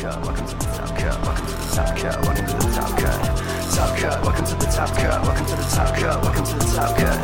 Cut, 0.00 0.16
welcome 0.24 0.46
to 0.46 0.56
the 0.56 0.64
Top 0.64 0.96
Cut, 0.96 1.22
welcome 1.26 1.46
to 1.46 1.52
the 1.52 1.74
Top 1.74 1.94
Cut, 1.94 2.22
welcome 2.22 2.46
to 2.46 2.52
the 2.54 2.72
Top 2.72 2.98
Cut. 2.98 3.20
Top 3.74 3.98
Cut, 3.98 4.22
welcome 4.22 4.46
to 4.46 4.54
the 4.54 4.64
Top 4.64 4.96
Cut, 4.96 5.22
welcome 5.22 5.44
to 5.44 5.56
the 5.56 5.62
Top 5.62 5.94
Cut, 5.94 6.22
welcome 6.22 6.44
to 6.46 6.54
the 6.54 6.64
Top 6.74 6.96
Cut. 6.96 7.20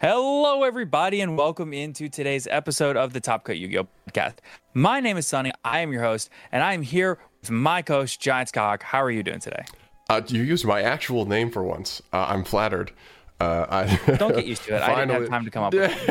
Hello, 0.00 0.62
everybody, 0.62 1.20
and 1.20 1.36
welcome 1.36 1.72
into 1.72 2.08
today's 2.08 2.46
episode 2.46 2.96
of 2.96 3.14
the 3.14 3.20
Top 3.20 3.42
Cut 3.42 3.58
Yu-Gi-Oh 3.58 3.88
podcast. 4.08 4.34
My 4.74 5.00
name 5.00 5.16
is 5.16 5.26
Sonny. 5.26 5.50
I 5.64 5.80
am 5.80 5.92
your 5.92 6.02
host, 6.02 6.30
and 6.52 6.62
I 6.62 6.74
am 6.74 6.82
here 6.82 7.18
with 7.40 7.50
my 7.50 7.82
coach, 7.82 8.20
Giant 8.20 8.52
Skyhawk. 8.52 8.82
How 8.82 9.02
are 9.02 9.10
you 9.10 9.24
doing 9.24 9.40
today? 9.40 9.64
Uh, 10.08 10.20
you 10.28 10.42
used 10.42 10.64
my 10.64 10.82
actual 10.82 11.26
name 11.26 11.50
for 11.50 11.64
once. 11.64 12.00
Uh, 12.12 12.26
I'm 12.28 12.44
flattered. 12.44 12.92
Uh, 13.42 13.66
I, 13.68 14.12
Don't 14.18 14.36
get 14.36 14.46
used 14.46 14.62
to 14.64 14.76
it. 14.76 14.82
I 14.82 14.94
didn't 15.04 15.20
have 15.20 15.28
time 15.28 15.44
to 15.44 15.50
come 15.50 15.64
up 15.64 15.74
with 15.74 16.08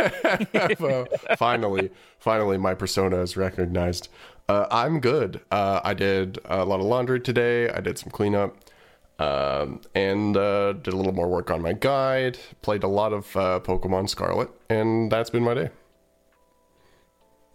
it. 0.53 0.79
Well, 0.79 1.07
finally, 1.37 1.89
finally, 2.19 2.57
my 2.57 2.73
persona 2.73 3.21
is 3.21 3.37
recognized. 3.37 4.09
Uh, 4.49 4.65
I'm 4.69 4.99
good. 4.99 5.39
Uh, 5.49 5.79
I 5.81 5.93
did 5.93 6.39
a 6.45 6.65
lot 6.65 6.81
of 6.81 6.85
laundry 6.85 7.21
today. 7.21 7.69
I 7.69 7.79
did 7.79 7.97
some 7.97 8.09
cleanup, 8.11 8.57
um, 9.17 9.79
and 9.95 10.35
uh, 10.35 10.73
did 10.73 10.93
a 10.93 10.97
little 10.97 11.13
more 11.13 11.29
work 11.29 11.49
on 11.49 11.61
my 11.61 11.71
guide. 11.71 12.37
Played 12.63 12.83
a 12.83 12.89
lot 12.89 13.13
of 13.13 13.33
uh, 13.37 13.61
Pokemon 13.63 14.09
Scarlet, 14.09 14.49
and 14.69 15.09
that's 15.09 15.29
been 15.29 15.43
my 15.43 15.53
day. 15.53 15.69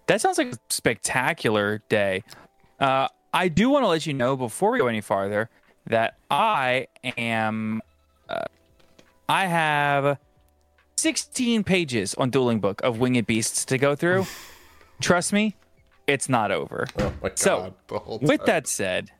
That 0.06 0.22
sounds 0.22 0.38
like 0.38 0.54
a 0.54 0.58
spectacular 0.70 1.82
day. 1.90 2.22
Uh, 2.80 3.08
I 3.34 3.48
do 3.48 3.68
want 3.68 3.82
to 3.82 3.88
let 3.88 4.06
you 4.06 4.14
know 4.14 4.36
before 4.36 4.70
we 4.70 4.78
go 4.78 4.86
any 4.86 5.02
farther 5.02 5.50
that 5.86 6.16
I 6.30 6.86
am. 7.18 7.82
Uh, 8.28 8.40
I 9.28 9.46
have 9.46 10.18
16 10.96 11.64
pages 11.64 12.14
on 12.14 12.30
Dueling 12.30 12.60
Book 12.60 12.80
of 12.82 12.98
Winged 12.98 13.26
Beasts 13.26 13.64
to 13.66 13.78
go 13.78 13.96
through. 13.96 14.26
Trust 15.00 15.32
me, 15.32 15.56
it's 16.06 16.28
not 16.28 16.50
over. 16.50 16.86
Oh 16.98 17.12
my 17.22 17.28
god! 17.30 17.38
So, 17.38 17.74
with 18.22 18.44
that 18.46 18.66
said, 18.66 19.10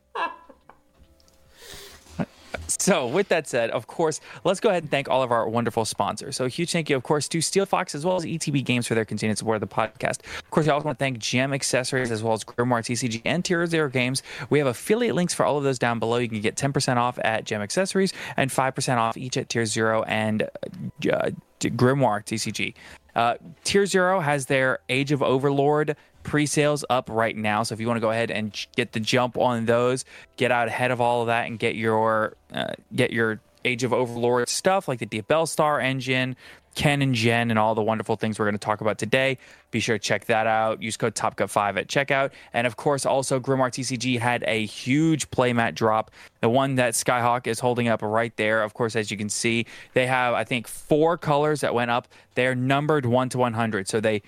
so 2.67 3.07
with 3.07 3.27
that 3.29 3.47
said, 3.47 3.69
of 3.71 3.87
course, 3.87 4.19
let's 4.43 4.59
go 4.59 4.69
ahead 4.69 4.83
and 4.83 4.91
thank 4.91 5.09
all 5.09 5.23
of 5.23 5.31
our 5.31 5.47
wonderful 5.47 5.85
sponsors. 5.85 6.35
So 6.35 6.45
a 6.45 6.49
huge 6.49 6.71
thank 6.71 6.89
you, 6.89 6.95
of 6.95 7.03
course, 7.03 7.27
to 7.29 7.41
Steel 7.41 7.65
Fox 7.65 7.95
as 7.95 8.05
well 8.05 8.15
as 8.15 8.25
ETB 8.25 8.63
Games 8.63 8.87
for 8.87 8.95
their 8.95 9.05
continued 9.05 9.37
support 9.37 9.61
of 9.61 9.61
the 9.61 9.75
podcast. 9.75 10.19
Of 10.39 10.51
course, 10.51 10.67
I 10.67 10.71
also 10.71 10.85
want 10.85 10.99
to 10.99 11.03
thank 11.03 11.19
Gem 11.19 11.53
Accessories 11.53 12.11
as 12.11 12.23
well 12.23 12.33
as 12.33 12.43
Grimoire 12.43 12.79
TCG 12.79 13.21
and 13.25 13.43
Tier 13.43 13.65
Zero 13.65 13.89
Games. 13.89 14.23
We 14.49 14.59
have 14.59 14.67
affiliate 14.67 15.15
links 15.15 15.33
for 15.33 15.45
all 15.45 15.57
of 15.57 15.63
those 15.63 15.79
down 15.79 15.99
below. 15.99 16.17
You 16.17 16.29
can 16.29 16.41
get 16.41 16.55
10% 16.55 16.97
off 16.97 17.19
at 17.23 17.45
Gem 17.45 17.61
Accessories 17.61 18.13
and 18.35 18.51
5% 18.51 18.97
off 18.97 19.17
each 19.17 19.37
at 19.37 19.49
Tier 19.49 19.65
Zero 19.65 20.03
and 20.03 20.43
uh, 20.43 21.31
Grimoire 21.59 22.23
TCG. 22.23 22.73
Uh, 23.15 23.35
Tier 23.63 23.85
Zero 23.85 24.19
has 24.19 24.45
their 24.45 24.79
Age 24.89 25.11
of 25.11 25.23
Overlord 25.23 25.95
pre-sales 26.27 26.83
up 26.89 27.09
right 27.09 27.35
now. 27.35 27.63
So 27.63 27.73
if 27.73 27.79
you 27.79 27.87
want 27.87 27.97
to 27.97 28.01
go 28.01 28.11
ahead 28.11 28.29
and 28.29 28.53
get 28.75 28.91
the 28.91 28.99
jump 28.99 29.37
on 29.37 29.65
those, 29.65 30.05
get 30.35 30.51
out 30.51 30.67
ahead 30.67 30.91
of 30.91 31.01
all 31.01 31.21
of 31.21 31.27
that, 31.27 31.47
and 31.47 31.57
get 31.57 31.75
your 31.75 32.35
uh, 32.53 32.73
get 32.93 33.11
your 33.11 33.39
Age 33.65 33.83
of 33.83 33.91
Overlord 33.91 34.47
stuff 34.47 34.87
like 34.87 34.99
the 34.99 35.05
Diabellstar 35.05 35.83
engine, 35.83 36.37
Ken 36.75 37.01
and 37.01 37.15
Gen, 37.15 37.49
and 37.49 37.57
all 37.57 37.75
the 37.75 37.81
wonderful 37.81 38.15
things 38.15 38.37
we're 38.37 38.45
going 38.45 38.53
to 38.53 38.59
talk 38.59 38.81
about 38.81 38.97
today. 38.97 39.37
Be 39.71 39.79
sure 39.79 39.97
to 39.97 40.03
check 40.03 40.25
that 40.25 40.47
out. 40.47 40.81
Use 40.81 40.95
code 40.95 41.15
TOPCUT5 41.15 41.77
at 41.77 41.87
checkout. 41.87 42.31
And 42.53 42.67
of 42.67 42.77
course, 42.77 43.05
also 43.05 43.39
Grimoire 43.39 43.71
TCG 43.71 44.19
had 44.19 44.43
a 44.47 44.65
huge 44.65 45.29
playmat 45.31 45.75
drop. 45.75 46.11
The 46.41 46.49
one 46.49 46.75
that 46.75 46.93
Skyhawk 46.93 47.47
is 47.47 47.59
holding 47.59 47.87
up 47.87 48.01
right 48.01 48.35
there. 48.37 48.63
Of 48.63 48.73
course, 48.73 48.95
as 48.95 49.11
you 49.11 49.17
can 49.17 49.29
see, 49.29 49.65
they 49.93 50.07
have 50.07 50.33
I 50.33 50.43
think 50.43 50.67
four 50.67 51.17
colors 51.17 51.61
that 51.61 51.73
went 51.73 51.91
up. 51.91 52.07
They're 52.35 52.55
numbered 52.55 53.05
one 53.05 53.29
to 53.29 53.37
100, 53.37 53.89
so 53.89 53.99
they 53.99 54.21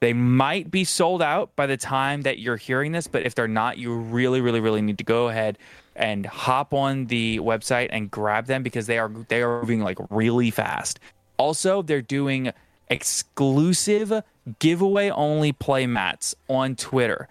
they 0.00 0.12
might 0.12 0.70
be 0.70 0.84
sold 0.84 1.22
out 1.22 1.54
by 1.56 1.66
the 1.66 1.76
time 1.76 2.22
that 2.22 2.38
you're 2.38 2.56
hearing 2.56 2.92
this, 2.92 3.06
but 3.06 3.24
if 3.24 3.34
they're 3.34 3.48
not, 3.48 3.78
you 3.78 3.94
really, 3.94 4.40
really, 4.40 4.60
really 4.60 4.82
need 4.82 4.98
to 4.98 5.04
go 5.04 5.28
ahead 5.28 5.58
and 5.94 6.26
hop 6.26 6.74
on 6.74 7.06
the 7.06 7.38
website 7.38 7.88
and 7.90 8.10
grab 8.10 8.46
them 8.46 8.62
because 8.62 8.86
they 8.86 8.98
are 8.98 9.10
they 9.28 9.42
are 9.42 9.60
moving 9.60 9.80
like 9.80 9.98
really 10.10 10.50
fast. 10.50 11.00
Also, 11.38 11.82
they're 11.82 12.02
doing 12.02 12.52
exclusive 12.88 14.12
giveaway 14.58 15.10
only 15.10 15.52
play 15.52 15.86
mats 15.86 16.34
on 16.48 16.76
Twitter. 16.76 17.28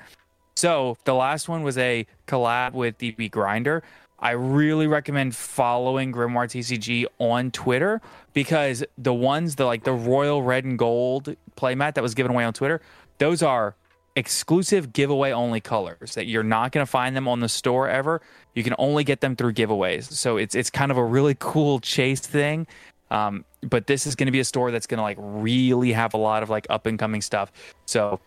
So 0.56 0.98
the 1.04 1.14
last 1.14 1.48
one 1.50 1.64
was 1.64 1.78
a 1.78 2.08
collab 2.28 2.74
with 2.74 2.98
DB 2.98 3.30
Grinder. 3.30 3.84
I 4.20 4.32
really 4.32 4.88
recommend 4.88 5.36
following 5.36 6.12
Grimoire 6.12 6.46
TCG 6.46 7.06
on 7.20 7.52
Twitter 7.52 8.02
because 8.34 8.84
the 8.98 9.14
ones 9.14 9.56
the 9.56 9.66
like 9.66 9.84
the 9.84 9.94
royal 9.94 10.42
red 10.42 10.64
and 10.64 10.80
gold 10.80 11.36
playmat 11.58 11.96
that 11.96 12.02
was 12.02 12.16
given 12.16 12.32
away 12.32 12.44
on 12.46 12.54
Twitter, 12.54 12.82
those 13.18 13.44
are 13.44 13.76
exclusive 14.16 14.94
giveaway 14.94 15.32
only 15.32 15.60
colors 15.60 16.16
that 16.16 16.26
you're 16.26 16.44
not 16.44 16.72
going 16.72 16.86
to 16.86 16.90
find 16.90 17.16
them 17.16 17.28
on 17.28 17.42
the 17.42 17.50
store 17.50 17.90
ever. 17.90 18.22
You 18.54 18.64
can 18.64 18.74
only 18.78 19.04
get 19.04 19.20
them 19.20 19.36
through 19.36 19.54
giveaways. 19.54 20.12
So 20.12 20.38
it's 20.38 20.56
it's 20.56 20.70
kind 20.70 20.92
of 20.92 20.98
a 20.98 21.04
really 21.04 21.36
cool 21.40 21.80
chase 21.80 22.22
thing. 22.22 22.68
Um, 23.12 23.46
but 23.62 23.88
this 23.88 24.08
is 24.08 24.16
going 24.16 24.26
to 24.28 24.32
be 24.32 24.40
a 24.40 24.46
store 24.46 24.72
that's 24.72 24.88
going 24.88 24.98
to 24.98 25.04
like 25.04 25.18
really 25.20 25.92
have 25.92 26.14
a 26.14 26.18
lot 26.18 26.42
of 26.42 26.50
like 26.50 26.68
up 26.70 26.86
and 26.86 26.98
coming 26.98 27.22
stuff. 27.22 27.52
So 27.86 28.20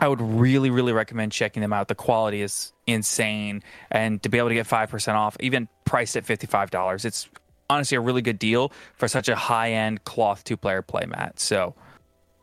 I 0.00 0.08
would 0.08 0.20
really, 0.20 0.70
really 0.70 0.92
recommend 0.92 1.32
checking 1.32 1.60
them 1.60 1.72
out. 1.72 1.88
The 1.88 1.94
quality 1.94 2.42
is 2.42 2.72
insane, 2.86 3.62
and 3.90 4.22
to 4.22 4.28
be 4.28 4.38
able 4.38 4.48
to 4.48 4.54
get 4.54 4.66
five 4.66 4.90
percent 4.90 5.16
off, 5.16 5.36
even 5.40 5.68
priced 5.84 6.16
at 6.16 6.24
fifty 6.24 6.46
five 6.46 6.70
dollars, 6.70 7.04
it's 7.04 7.28
honestly 7.70 7.96
a 7.96 8.00
really 8.00 8.22
good 8.22 8.38
deal 8.38 8.72
for 8.94 9.08
such 9.08 9.28
a 9.28 9.36
high 9.36 9.72
end 9.72 10.04
cloth 10.04 10.44
two 10.44 10.56
player 10.56 10.82
playmat. 10.82 11.38
So 11.38 11.74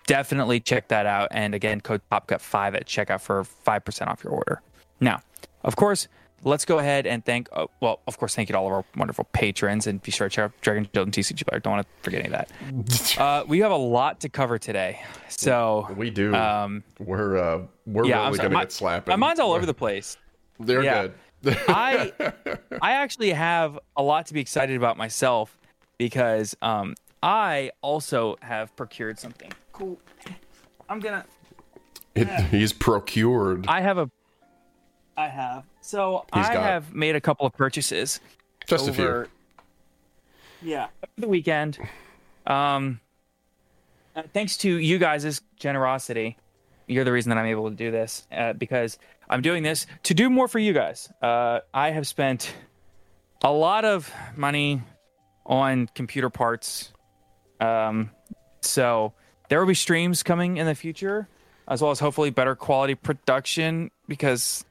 definitely 0.07 0.59
check 0.59 0.87
that 0.89 1.05
out. 1.05 1.29
And 1.31 1.53
again, 1.53 1.81
code 1.81 2.01
TOPCUT5 2.11 2.75
at 2.75 2.85
checkout 2.85 3.21
for 3.21 3.43
5% 3.43 4.07
off 4.07 4.23
your 4.23 4.33
order. 4.33 4.61
Now, 4.99 5.21
of 5.63 5.75
course, 5.75 6.07
let's 6.43 6.65
go 6.65 6.79
ahead 6.79 7.05
and 7.05 7.23
thank, 7.23 7.49
uh, 7.53 7.67
well, 7.79 7.99
of 8.07 8.17
course, 8.17 8.35
thank 8.35 8.49
you 8.49 8.53
to 8.53 8.59
all 8.59 8.67
of 8.67 8.73
our 8.73 8.85
wonderful 8.95 9.25
patrons 9.33 9.87
and 9.87 10.01
be 10.01 10.11
sure 10.11 10.29
to 10.29 10.35
check 10.35 10.43
out 10.45 10.51
Dragon 10.61 10.87
Children 10.93 11.11
TCG 11.11 11.45
Player. 11.47 11.59
Don't 11.59 11.73
want 11.73 11.85
to 11.87 12.03
forget 12.03 12.25
any 12.25 12.33
of 12.33 12.45
that. 12.47 13.17
uh, 13.19 13.43
we 13.47 13.59
have 13.59 13.71
a 13.71 13.75
lot 13.75 14.19
to 14.21 14.29
cover 14.29 14.57
today. 14.57 14.99
So 15.29 15.87
we 15.95 16.09
do. 16.09 16.33
Um, 16.35 16.83
we're 16.99 17.37
uh, 17.37 17.61
we're 17.85 18.05
yeah, 18.05 18.25
really 18.25 18.37
gonna 18.37 18.49
My- 18.49 18.61
get 18.63 18.71
slapped. 18.71 19.07
My 19.07 19.15
mind's 19.15 19.39
all 19.39 19.53
over 19.53 19.65
the 19.65 19.73
place. 19.73 20.17
They're 20.59 20.83
Yeah. 20.83 21.01
good. 21.03 21.13
I 21.67 22.13
I 22.81 22.91
actually 22.93 23.31
have 23.31 23.79
a 23.97 24.03
lot 24.03 24.27
to 24.27 24.33
be 24.33 24.39
excited 24.41 24.75
about 24.77 24.95
myself 24.97 25.57
because 25.97 26.55
um, 26.61 26.93
I 27.23 27.71
also 27.81 28.37
have 28.41 28.75
procured 28.75 29.17
something 29.17 29.51
cool. 29.73 29.99
I'm 30.87 30.99
gonna. 30.99 31.25
It, 32.13 32.27
he's 32.51 32.73
procured. 32.73 33.65
I 33.67 33.81
have 33.81 33.97
a. 33.97 34.09
I 35.21 35.27
have. 35.29 35.63
So 35.81 36.25
He's 36.33 36.47
I 36.47 36.53
got- 36.53 36.63
have 36.63 36.93
made 36.93 37.15
a 37.15 37.21
couple 37.21 37.45
of 37.45 37.53
purchases. 37.53 38.19
Just 38.67 38.87
a 38.87 38.93
few. 38.93 39.03
over- 39.07 39.27
Yeah, 40.61 40.87
the 41.17 41.27
weekend. 41.27 41.77
Um, 42.47 42.99
uh, 44.15 44.23
thanks 44.33 44.57
to 44.57 44.69
you 44.77 44.97
guys' 44.97 45.41
generosity, 45.57 46.37
you're 46.87 47.03
the 47.03 47.11
reason 47.11 47.29
that 47.29 47.37
I'm 47.37 47.45
able 47.47 47.69
to 47.69 47.75
do 47.75 47.91
this 47.91 48.25
uh, 48.31 48.53
because 48.53 48.97
I'm 49.29 49.41
doing 49.41 49.63
this 49.63 49.87
to 50.03 50.13
do 50.13 50.29
more 50.29 50.47
for 50.47 50.59
you 50.59 50.73
guys. 50.73 51.11
Uh, 51.21 51.59
I 51.73 51.91
have 51.91 52.07
spent 52.07 52.53
a 53.43 53.51
lot 53.51 53.85
of 53.85 54.11
money 54.35 54.81
on 55.45 55.87
computer 55.95 56.29
parts. 56.29 56.91
Um, 57.59 58.11
so 58.61 59.13
there 59.49 59.59
will 59.59 59.67
be 59.67 59.73
streams 59.75 60.23
coming 60.23 60.57
in 60.57 60.65
the 60.65 60.75
future, 60.75 61.27
as 61.67 61.81
well 61.81 61.91
as 61.91 61.99
hopefully 61.99 62.29
better 62.29 62.55
quality 62.55 62.95
production 62.95 63.89
because 64.07 64.65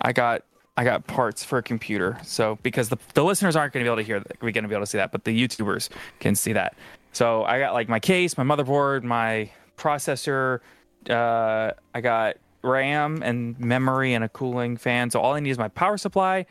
I 0.00 0.12
got 0.12 0.42
I 0.76 0.84
got 0.84 1.06
parts 1.06 1.44
for 1.44 1.58
a 1.58 1.62
computer. 1.62 2.18
So 2.22 2.58
because 2.62 2.88
the 2.88 2.98
the 3.14 3.24
listeners 3.24 3.56
aren't 3.56 3.72
going 3.72 3.84
to 3.84 3.88
be 3.88 3.92
able 3.92 4.02
to 4.02 4.06
hear 4.06 4.22
we're 4.40 4.52
going 4.52 4.64
to 4.64 4.68
be 4.68 4.74
able 4.74 4.84
to 4.84 4.90
see 4.90 4.98
that, 4.98 5.12
but 5.12 5.24
the 5.24 5.38
YouTubers 5.38 5.88
can 6.20 6.34
see 6.34 6.52
that. 6.54 6.74
So 7.12 7.44
I 7.44 7.58
got 7.58 7.74
like 7.74 7.88
my 7.88 8.00
case, 8.00 8.38
my 8.38 8.44
motherboard, 8.44 9.02
my 9.02 9.50
processor. 9.76 10.60
Uh, 11.08 11.72
I 11.94 12.00
got 12.00 12.36
RAM 12.62 13.22
and 13.22 13.58
memory 13.58 14.14
and 14.14 14.22
a 14.22 14.28
cooling 14.28 14.76
fan. 14.76 15.10
So 15.10 15.20
all 15.20 15.34
I 15.34 15.40
need 15.40 15.50
is 15.50 15.58
my 15.58 15.68
power 15.68 15.96
supply 15.96 16.46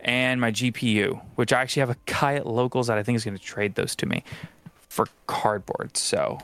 and 0.00 0.40
my 0.40 0.50
GPU, 0.50 1.20
which 1.34 1.52
I 1.52 1.60
actually 1.60 1.80
have 1.80 1.90
a 1.90 1.96
guy 2.06 2.34
at 2.34 2.46
locals 2.46 2.86
that 2.86 2.98
I 2.98 3.02
think 3.02 3.16
is 3.16 3.24
going 3.24 3.36
to 3.36 3.42
trade 3.42 3.74
those 3.74 3.94
to 3.96 4.06
me 4.06 4.24
for 4.88 5.06
cardboard. 5.26 5.96
So 5.96 6.38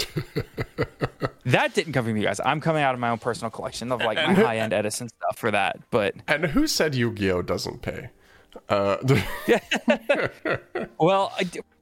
that 1.44 1.74
didn't 1.74 1.92
come 1.92 2.04
from 2.04 2.16
you 2.16 2.22
guys. 2.22 2.40
I'm 2.44 2.60
coming 2.60 2.82
out 2.82 2.94
of 2.94 3.00
my 3.00 3.10
own 3.10 3.18
personal 3.18 3.50
collection 3.50 3.92
of 3.92 4.00
like 4.00 4.16
my 4.16 4.34
high 4.34 4.58
end 4.58 4.72
Edison 4.72 5.08
stuff 5.08 5.38
for 5.38 5.50
that. 5.50 5.78
But 5.90 6.14
and 6.28 6.46
who 6.46 6.66
said 6.66 6.94
Yu-Gi-Oh 6.94 7.42
doesn't 7.42 7.82
pay? 7.82 8.10
Uh, 8.68 8.98
well, 10.98 11.32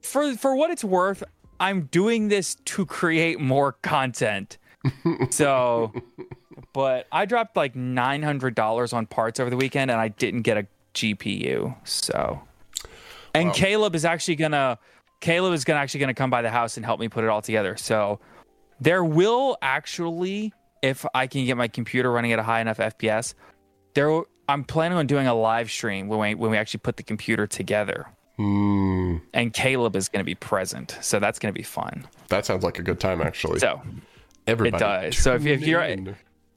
for 0.03 0.37
for 0.37 0.55
what 0.55 0.71
it's 0.71 0.85
worth, 0.85 1.23
I'm 1.59 1.83
doing 1.83 2.29
this 2.29 2.55
to 2.67 2.87
create 2.87 3.41
more 3.41 3.73
content. 3.73 4.59
So, 5.31 5.93
but 6.73 7.07
I 7.13 7.27
dropped 7.27 7.57
like 7.57 7.77
nine 7.77 8.23
hundred 8.23 8.55
dollars 8.55 8.93
on 8.93 9.07
parts 9.07 9.41
over 9.41 9.51
the 9.51 9.57
weekend, 9.57 9.91
and 9.91 10.01
I 10.01 10.09
didn't 10.09 10.43
get 10.43 10.57
a 10.57 10.67
GPU. 10.95 11.77
So, 11.85 12.41
and 13.35 13.53
Caleb 13.53 13.95
is 13.95 14.05
actually 14.05 14.37
gonna 14.37 14.79
Caleb 15.21 15.53
is 15.53 15.65
gonna 15.65 15.81
actually 15.81 16.01
gonna 16.01 16.15
come 16.15 16.31
by 16.31 16.43
the 16.43 16.51
house 16.51 16.77
and 16.77 16.85
help 16.85 17.01
me 17.01 17.09
put 17.09 17.25
it 17.25 17.29
all 17.29 17.43
together. 17.43 17.77
So, 17.77 18.21
there 18.81 19.05
will 19.05 19.57
actually, 19.63 20.53
if 20.83 21.05
I 21.15 21.27
can 21.27 21.45
get 21.45 21.57
my 21.57 21.69
computer 21.69 22.11
running 22.11 22.33
at 22.33 22.39
a 22.39 22.43
high 22.43 22.61
enough 22.61 22.79
FPS, 22.79 23.35
there 23.95 24.23
I'm 24.49 24.65
planning 24.65 24.99
on 24.99 25.07
doing 25.07 25.27
a 25.27 25.35
live 25.35 25.71
stream 25.71 26.09
when 26.09 26.19
we 26.19 26.35
when 26.35 26.51
we 26.51 26.57
actually 26.57 26.81
put 26.81 26.97
the 26.97 27.03
computer 27.03 27.47
together. 27.47 28.07
Hmm. 28.37 29.19
And 29.35 29.53
Caleb 29.53 29.95
is 29.97 30.09
going 30.09 30.21
to 30.21 30.25
be 30.25 30.35
present, 30.35 30.97
so 31.03 31.21
that's 31.21 31.39
going 31.39 31.53
to 31.53 31.59
be 31.59 31.63
fun. 31.63 32.09
that 32.29 32.47
sounds 32.47 32.65
like 32.65 32.79
a 32.79 32.83
good 32.83 32.99
time, 32.99 33.21
actually. 33.21 33.59
So 33.59 33.83
Everybody, 34.47 34.83
it 34.83 34.87
does. 34.87 35.19
So 35.19 35.35
if, 35.35 35.47
if 35.47 35.61
you're 35.63 35.83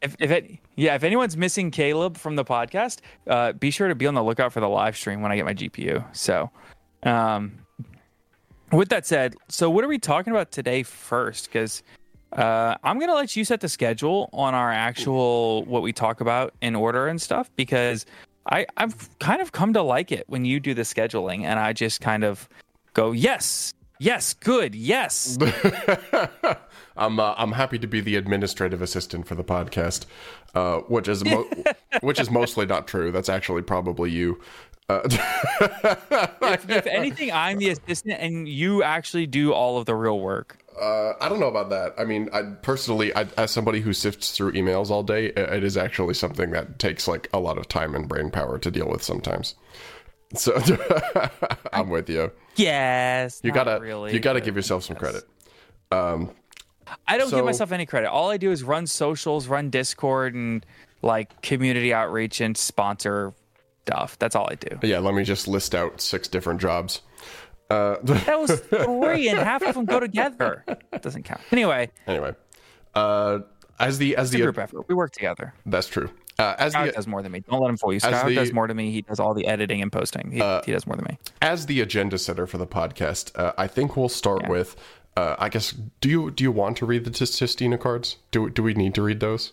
if, 0.02 0.16
if 0.20 0.32
it 0.32 0.60
yeah 0.76 0.96
if 0.96 1.04
anyone's 1.04 1.38
missing 1.38 1.72
Caleb 1.72 2.18
from 2.18 2.36
the 2.36 2.46
podcast, 2.46 3.00
uh, 3.28 3.54
be 3.54 3.70
sure 3.70 3.88
to 3.88 3.96
be 3.96 4.08
on 4.08 4.14
the 4.14 4.24
lookout 4.24 4.54
for 4.54 4.60
the 4.60 4.70
live 4.70 4.98
stream 4.98 5.22
when 5.22 5.32
I 5.32 5.36
get 5.36 5.46
my 5.46 5.54
GPU. 5.54 6.04
So, 6.16 6.50
um, 7.04 7.60
with 8.74 8.90
that 8.90 9.06
said, 9.06 9.36
so 9.50 9.70
what 9.70 9.84
are 9.84 9.88
we 9.88 10.00
talking 10.00 10.32
about 10.32 10.52
today 10.52 10.84
first? 10.84 11.48
Because 11.48 11.84
uh, 12.34 12.76
I'm 12.84 13.00
gonna 13.00 13.14
let 13.14 13.36
you 13.36 13.46
set 13.46 13.62
the 13.62 13.70
schedule 13.70 14.30
on 14.34 14.54
our 14.54 14.72
actual 14.72 15.64
what 15.66 15.84
we 15.84 15.94
talk 15.94 16.22
about 16.22 16.54
in 16.62 16.76
order 16.76 17.08
and 17.08 17.22
stuff 17.22 17.50
because 17.56 18.06
I 18.50 18.66
I've 18.78 19.08
kind 19.20 19.42
of 19.42 19.52
come 19.52 19.74
to 19.74 19.82
like 19.82 20.12
it 20.12 20.26
when 20.28 20.44
you 20.44 20.60
do 20.60 20.74
the 20.74 20.82
scheduling 20.82 21.44
and 21.44 21.60
I 21.60 21.74
just 21.74 22.02
kind 22.02 22.24
of 22.24 22.50
go 22.94 23.12
yes 23.12 23.74
yes 24.00 24.34
good 24.34 24.74
yes 24.74 25.38
I'm 26.98 27.20
uh, 27.20 27.34
I'm 27.38 27.52
happy 27.52 27.80
to 27.80 27.88
be 27.88 28.02
the 28.02 28.16
administrative 28.16 28.82
assistant 28.82 29.28
for 29.28 29.36
the 29.36 29.44
podcast, 29.44 30.06
uh, 30.54 30.80
which 30.82 31.08
is 31.08 31.24
mo- 31.26 31.50
which 32.02 32.20
is 32.20 32.30
mostly 32.30 32.66
not 32.66 32.88
true. 32.88 33.12
That's 33.12 33.30
actually 33.30 33.64
probably 33.64 34.12
you. 34.12 34.40
Uh, 34.90 35.02
if, 36.42 36.70
if 36.70 36.88
anything, 36.88 37.32
I'm 37.32 37.58
the 37.58 37.70
assistant, 37.70 38.20
and 38.20 38.48
you 38.48 38.84
actually 38.84 39.28
do 39.28 39.54
all 39.54 39.78
of 39.78 39.86
the 39.86 39.96
real 39.96 40.20
work. 40.20 40.58
uh, 40.80 41.14
I 41.22 41.30
don't 41.30 41.40
know 41.40 41.48
about 41.48 41.70
that. 41.70 41.94
I 41.98 42.04
mean, 42.06 42.30
I 42.34 42.42
personally, 42.62 43.16
I, 43.16 43.28
as 43.38 43.52
somebody 43.52 43.80
who 43.80 43.94
sifts 43.94 44.32
through 44.36 44.54
emails 44.54 44.90
all 44.90 45.04
day, 45.04 45.28
it, 45.28 45.38
it 45.38 45.64
is 45.64 45.78
actually 45.78 46.14
something 46.16 46.52
that 46.52 46.80
takes 46.80 47.08
like 47.08 47.30
a 47.34 47.40
lot 47.40 47.58
of 47.58 47.68
time 47.68 47.96
and 47.96 48.08
brain 48.10 48.30
power 48.30 48.58
to 48.60 48.70
deal 48.72 48.90
with 48.90 49.02
sometimes. 49.04 49.56
So 50.36 50.60
I'm 51.74 51.90
with 51.90 52.10
you. 52.10 52.32
Yes, 52.56 53.40
You 53.44 53.52
gotta 53.52 53.80
really, 53.82 54.14
you 54.14 54.20
gotta 54.20 54.42
give 54.42 54.56
yourself 54.56 54.84
some 54.84 54.96
yes. 54.96 55.00
credit. 55.02 55.24
Um, 55.92 56.32
I 57.08 57.18
don't 57.18 57.30
So- 57.30 57.38
give 57.38 57.46
myself 57.46 57.72
any 57.72 57.86
credit. 57.86 58.10
All 58.10 58.30
I 58.32 58.38
do 58.38 58.52
is 58.52 58.64
run 58.64 58.86
socials, 58.88 59.48
run 59.48 59.70
Discord, 59.70 60.34
and 60.36 60.66
like 61.02 61.42
community 61.42 61.94
outreach 61.94 62.42
and 62.42 62.58
sponsor 62.58 63.34
stuff. 63.86 64.18
That's 64.20 64.36
all 64.36 64.48
I 64.50 64.56
do. 64.56 64.78
yeah, 64.88 65.00
let 65.00 65.14
me 65.14 65.24
just 65.24 65.48
list 65.48 65.76
out 65.76 66.02
six 66.02 66.28
different 66.28 66.62
jobs. 66.62 67.02
Uh, 67.70 67.96
That 68.04 68.40
was 68.40 68.60
three, 68.60 69.30
and 69.30 69.40
half 69.40 69.62
of 69.64 69.76
them 69.76 69.86
go 69.86 70.00
together. 70.00 70.64
Doesn't 71.02 71.24
count. 71.24 71.42
Anyway, 71.52 71.90
anyway, 72.08 72.34
uh, 72.94 73.40
as 73.80 73.98
the 73.98 74.16
as 74.18 74.32
the 74.32 74.42
group 74.42 74.58
effort. 74.60 74.86
We 74.88 74.96
work 74.96 75.12
together. 75.12 75.54
that's 75.66 75.88
true. 75.88 76.10
Uh, 76.40 76.56
as 76.58 76.74
Skylar 76.74 76.86
the 76.88 76.92
does 76.94 77.08
more 77.08 77.22
than 77.22 77.32
me. 77.32 77.42
Don't 77.42 77.62
let 77.62 77.70
him 77.70 77.78
fool 77.78 77.94
you. 77.94 77.98
as 77.98 78.04
Skylar 78.04 78.26
the- 78.28 78.36
does 78.36 78.54
more 78.54 78.68
than 78.68 78.76
me. 78.78 78.92
He 78.92 79.02
does 79.04 79.20
all 79.20 79.34
the 79.34 79.46
editing 79.48 79.82
and 79.82 79.92
posting. 79.92 80.32
He, 80.32 80.38
he 80.66 80.72
does 80.72 80.88
more 80.88 80.96
than 80.96 81.06
me. 81.10 81.18
as 81.42 81.68
the 81.68 81.80
agenda 81.82 82.18
setter 82.18 82.48
for 82.48 82.58
the 82.58 82.66
podcast, 82.68 83.32
uh, 83.38 83.54
I 83.58 83.68
think 83.68 83.96
we'll 83.96 84.10
start 84.10 84.42
Yeah. 84.44 84.50
with. 84.50 84.76
Uh, 85.16 85.36
I 85.38 85.50
guess 85.50 85.72
do 86.02 86.10
you 86.10 86.32
do 86.32 86.44
you 86.44 86.52
want 86.52 86.78
to 86.78 86.86
read 86.88 87.06
the 87.06 87.12
Tistina 87.12 87.80
cards? 87.80 88.18
Do 88.32 88.50
do 88.50 88.64
we 88.64 88.74
need 88.74 88.96
to 88.96 89.04
read 89.04 89.20
those? 89.20 89.52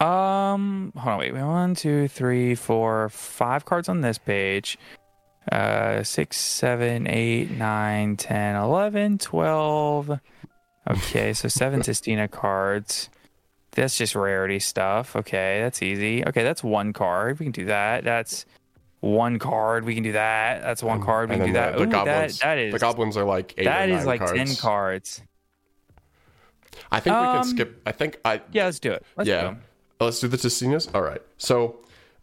Um, 0.00 0.92
hold 0.96 1.12
on, 1.14 1.18
wait. 1.18 1.34
One, 1.34 1.74
two, 1.74 2.08
three, 2.08 2.54
four, 2.54 3.08
five 3.10 3.64
cards 3.64 3.88
on 3.88 4.00
this 4.00 4.18
page. 4.18 4.78
Uh, 5.50 6.02
six, 6.02 6.36
seven, 6.38 7.06
eight, 7.06 7.50
nine, 7.50 8.16
ten, 8.16 8.56
eleven, 8.56 9.18
twelve. 9.18 10.18
Okay, 10.88 11.32
so 11.34 11.48
seven 11.48 11.80
Tistina 11.80 12.30
cards. 12.30 13.10
That's 13.72 13.96
just 13.96 14.14
rarity 14.14 14.58
stuff. 14.58 15.14
Okay, 15.16 15.60
that's 15.60 15.82
easy. 15.82 16.24
Okay, 16.26 16.42
that's 16.42 16.64
one 16.64 16.92
card. 16.92 17.38
We 17.38 17.46
can 17.46 17.52
do 17.52 17.66
that. 17.66 18.02
That's 18.04 18.44
one 19.00 19.38
card. 19.38 19.84
We 19.84 19.94
can 19.94 20.02
do 20.02 20.12
that. 20.12 20.62
That's 20.62 20.82
one 20.82 21.02
card. 21.02 21.28
We 21.28 21.34
And 21.36 21.42
can 21.44 21.48
do 21.50 21.54
that. 21.54 21.72
the, 21.76 21.82
Ooh, 21.82 21.86
that, 21.86 21.92
goblins. 21.92 22.38
that 22.40 22.58
is 22.58 22.72
the 22.72 22.78
goblins 22.78 23.16
are 23.16 23.24
like 23.24 23.54
eight 23.58 23.64
that 23.64 23.88
is 23.90 24.04
like 24.06 24.20
cards. 24.20 24.32
ten 24.32 24.56
cards. 24.56 25.22
I 26.90 27.00
think 27.00 27.14
we 27.16 27.22
can 27.22 27.36
Um, 27.38 27.44
skip. 27.44 27.82
I 27.86 27.92
think 27.92 28.18
I 28.24 28.40
Yeah, 28.52 28.64
let's 28.64 28.80
do 28.80 28.92
it. 28.92 29.04
Let's 29.16 29.26
do 29.28 29.32
yeah. 29.32 29.54
'Em. 30.00 30.04
Let's 30.06 30.20
do 30.20 30.28
the 30.28 30.36
Tistinas. 30.36 30.88
All 30.94 31.02
right. 31.02 31.22
So 31.38 31.76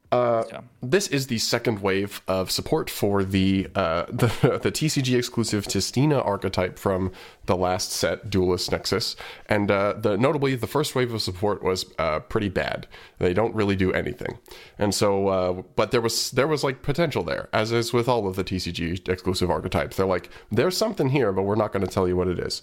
uh, 0.10 0.44
Yeah. 0.50 0.62
this 0.82 1.08
is 1.10 1.28
the 1.28 1.38
second 1.38 1.82
wave 1.82 2.22
of 2.30 2.50
support 2.50 2.90
for 2.90 3.26
the 3.26 3.68
uh, 3.76 4.06
the, 4.10 4.60
the 4.64 4.72
TCG 4.72 5.18
exclusive 5.18 5.66
Tistina 5.66 6.26
archetype 6.26 6.80
from 6.80 7.12
the 7.46 7.58
last 7.58 7.92
set, 7.92 8.30
Duelist 8.30 8.72
Nexus, 8.72 9.18
and 9.48 9.70
uh, 9.70 9.94
the 10.00 10.18
notably 10.18 10.56
the 10.56 10.66
first 10.68 10.96
wave 10.96 11.14
of 11.14 11.22
support 11.22 11.62
was 11.62 11.86
uh, 12.00 12.20
pretty 12.22 12.48
bad. 12.48 12.88
They 13.20 13.34
don't 13.34 13.54
really 13.54 13.76
do 13.76 13.92
anything, 13.92 14.38
and 14.80 14.96
so 14.96 15.28
uh, 15.28 15.62
but 15.76 15.92
there 15.92 16.02
was 16.02 16.32
there 16.32 16.48
was 16.48 16.64
like 16.64 16.82
potential 16.84 17.24
there, 17.24 17.50
as 17.52 17.74
is 17.74 17.92
with 17.92 18.08
all 18.08 18.28
of 18.30 18.38
the 18.38 18.46
TCG 18.46 19.10
exclusive 19.10 19.52
archetypes. 19.52 19.98
They're 19.98 20.06
like 20.06 20.30
there's 20.52 20.78
something 20.78 21.10
here, 21.10 21.34
but 21.34 21.44
we're 21.44 21.56
not 21.56 21.74
going 21.74 21.86
to 21.86 21.92
tell 21.92 22.08
you 22.08 22.16
what 22.16 22.30
it 22.30 22.40
is. 22.40 22.62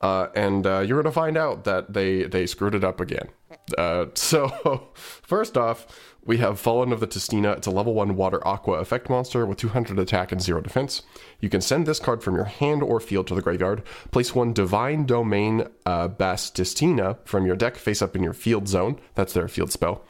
Uh, 0.00 0.28
and 0.36 0.66
uh, 0.66 0.80
you're 0.80 1.00
going 1.02 1.10
to 1.12 1.20
find 1.20 1.36
out 1.36 1.64
that 1.64 1.92
they 1.92 2.22
they 2.24 2.46
screwed 2.46 2.74
it 2.76 2.84
up 2.84 3.00
again. 3.00 3.28
Uh, 3.76 4.06
so 4.14 4.90
first 4.94 5.56
off, 5.56 5.86
we 6.26 6.38
have 6.38 6.58
Fallen 6.58 6.92
of 6.92 7.00
the 7.00 7.06
Tistina. 7.06 7.56
It's 7.56 7.66
a 7.66 7.70
level 7.70 7.94
one 7.94 8.16
water 8.16 8.46
aqua 8.46 8.74
effect 8.74 9.10
monster 9.10 9.44
with 9.44 9.58
200 9.58 9.98
attack 9.98 10.32
and 10.32 10.40
zero 10.40 10.60
defense. 10.60 11.02
You 11.40 11.50
can 11.50 11.60
send 11.60 11.86
this 11.86 12.00
card 12.00 12.22
from 12.22 12.34
your 12.34 12.44
hand 12.44 12.82
or 12.82 12.98
field 12.98 13.26
to 13.26 13.34
the 13.34 13.42
graveyard. 13.42 13.82
Place 14.10 14.34
one 14.34 14.52
Divine 14.52 15.04
Domain 15.04 15.66
uh, 15.84 16.08
Batistina 16.08 17.18
from 17.24 17.44
your 17.46 17.56
deck 17.56 17.76
face 17.76 18.00
up 18.00 18.16
in 18.16 18.22
your 18.22 18.32
field 18.32 18.68
zone. 18.68 18.98
That's 19.14 19.34
their 19.34 19.48
field 19.48 19.70
spell. 19.70 20.02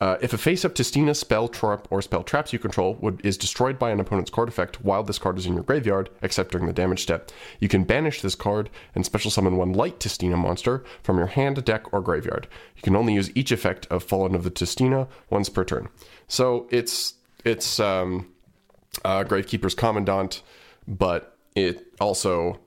Uh, 0.00 0.16
if 0.20 0.32
a 0.32 0.38
face-up 0.38 0.74
Tistina 0.74 1.16
spell, 1.16 1.48
trap, 1.48 1.88
or 1.90 2.02
spell 2.02 2.22
traps 2.22 2.52
you 2.52 2.58
control 2.58 2.94
would, 3.00 3.24
is 3.24 3.38
destroyed 3.38 3.78
by 3.78 3.90
an 3.90 4.00
opponent's 4.00 4.30
card 4.30 4.48
effect 4.48 4.84
while 4.84 5.02
this 5.02 5.18
card 5.18 5.38
is 5.38 5.46
in 5.46 5.54
your 5.54 5.62
graveyard, 5.62 6.10
except 6.22 6.52
during 6.52 6.66
the 6.66 6.72
damage 6.72 7.02
step, 7.02 7.30
you 7.60 7.68
can 7.68 7.84
banish 7.84 8.20
this 8.20 8.34
card 8.34 8.68
and 8.94 9.06
special 9.06 9.30
summon 9.30 9.56
one 9.56 9.72
light 9.72 9.98
Tistina 9.98 10.36
monster 10.36 10.84
from 11.02 11.16
your 11.16 11.28
hand, 11.28 11.64
deck, 11.64 11.92
or 11.92 12.00
graveyard. 12.00 12.46
You 12.76 12.82
can 12.82 12.96
only 12.96 13.14
use 13.14 13.30
each 13.34 13.52
effect 13.52 13.86
of 13.86 14.04
Fallen 14.04 14.34
of 14.34 14.44
the 14.44 14.50
Tistina 14.50 15.08
once 15.30 15.48
per 15.48 15.64
turn. 15.64 15.88
So 16.28 16.66
it's 16.70 17.14
it's 17.44 17.80
um, 17.80 18.28
uh, 19.04 19.24
Gravekeeper's 19.24 19.74
Commandant, 19.74 20.42
but 20.86 21.38
it 21.54 21.86
also 22.00 22.60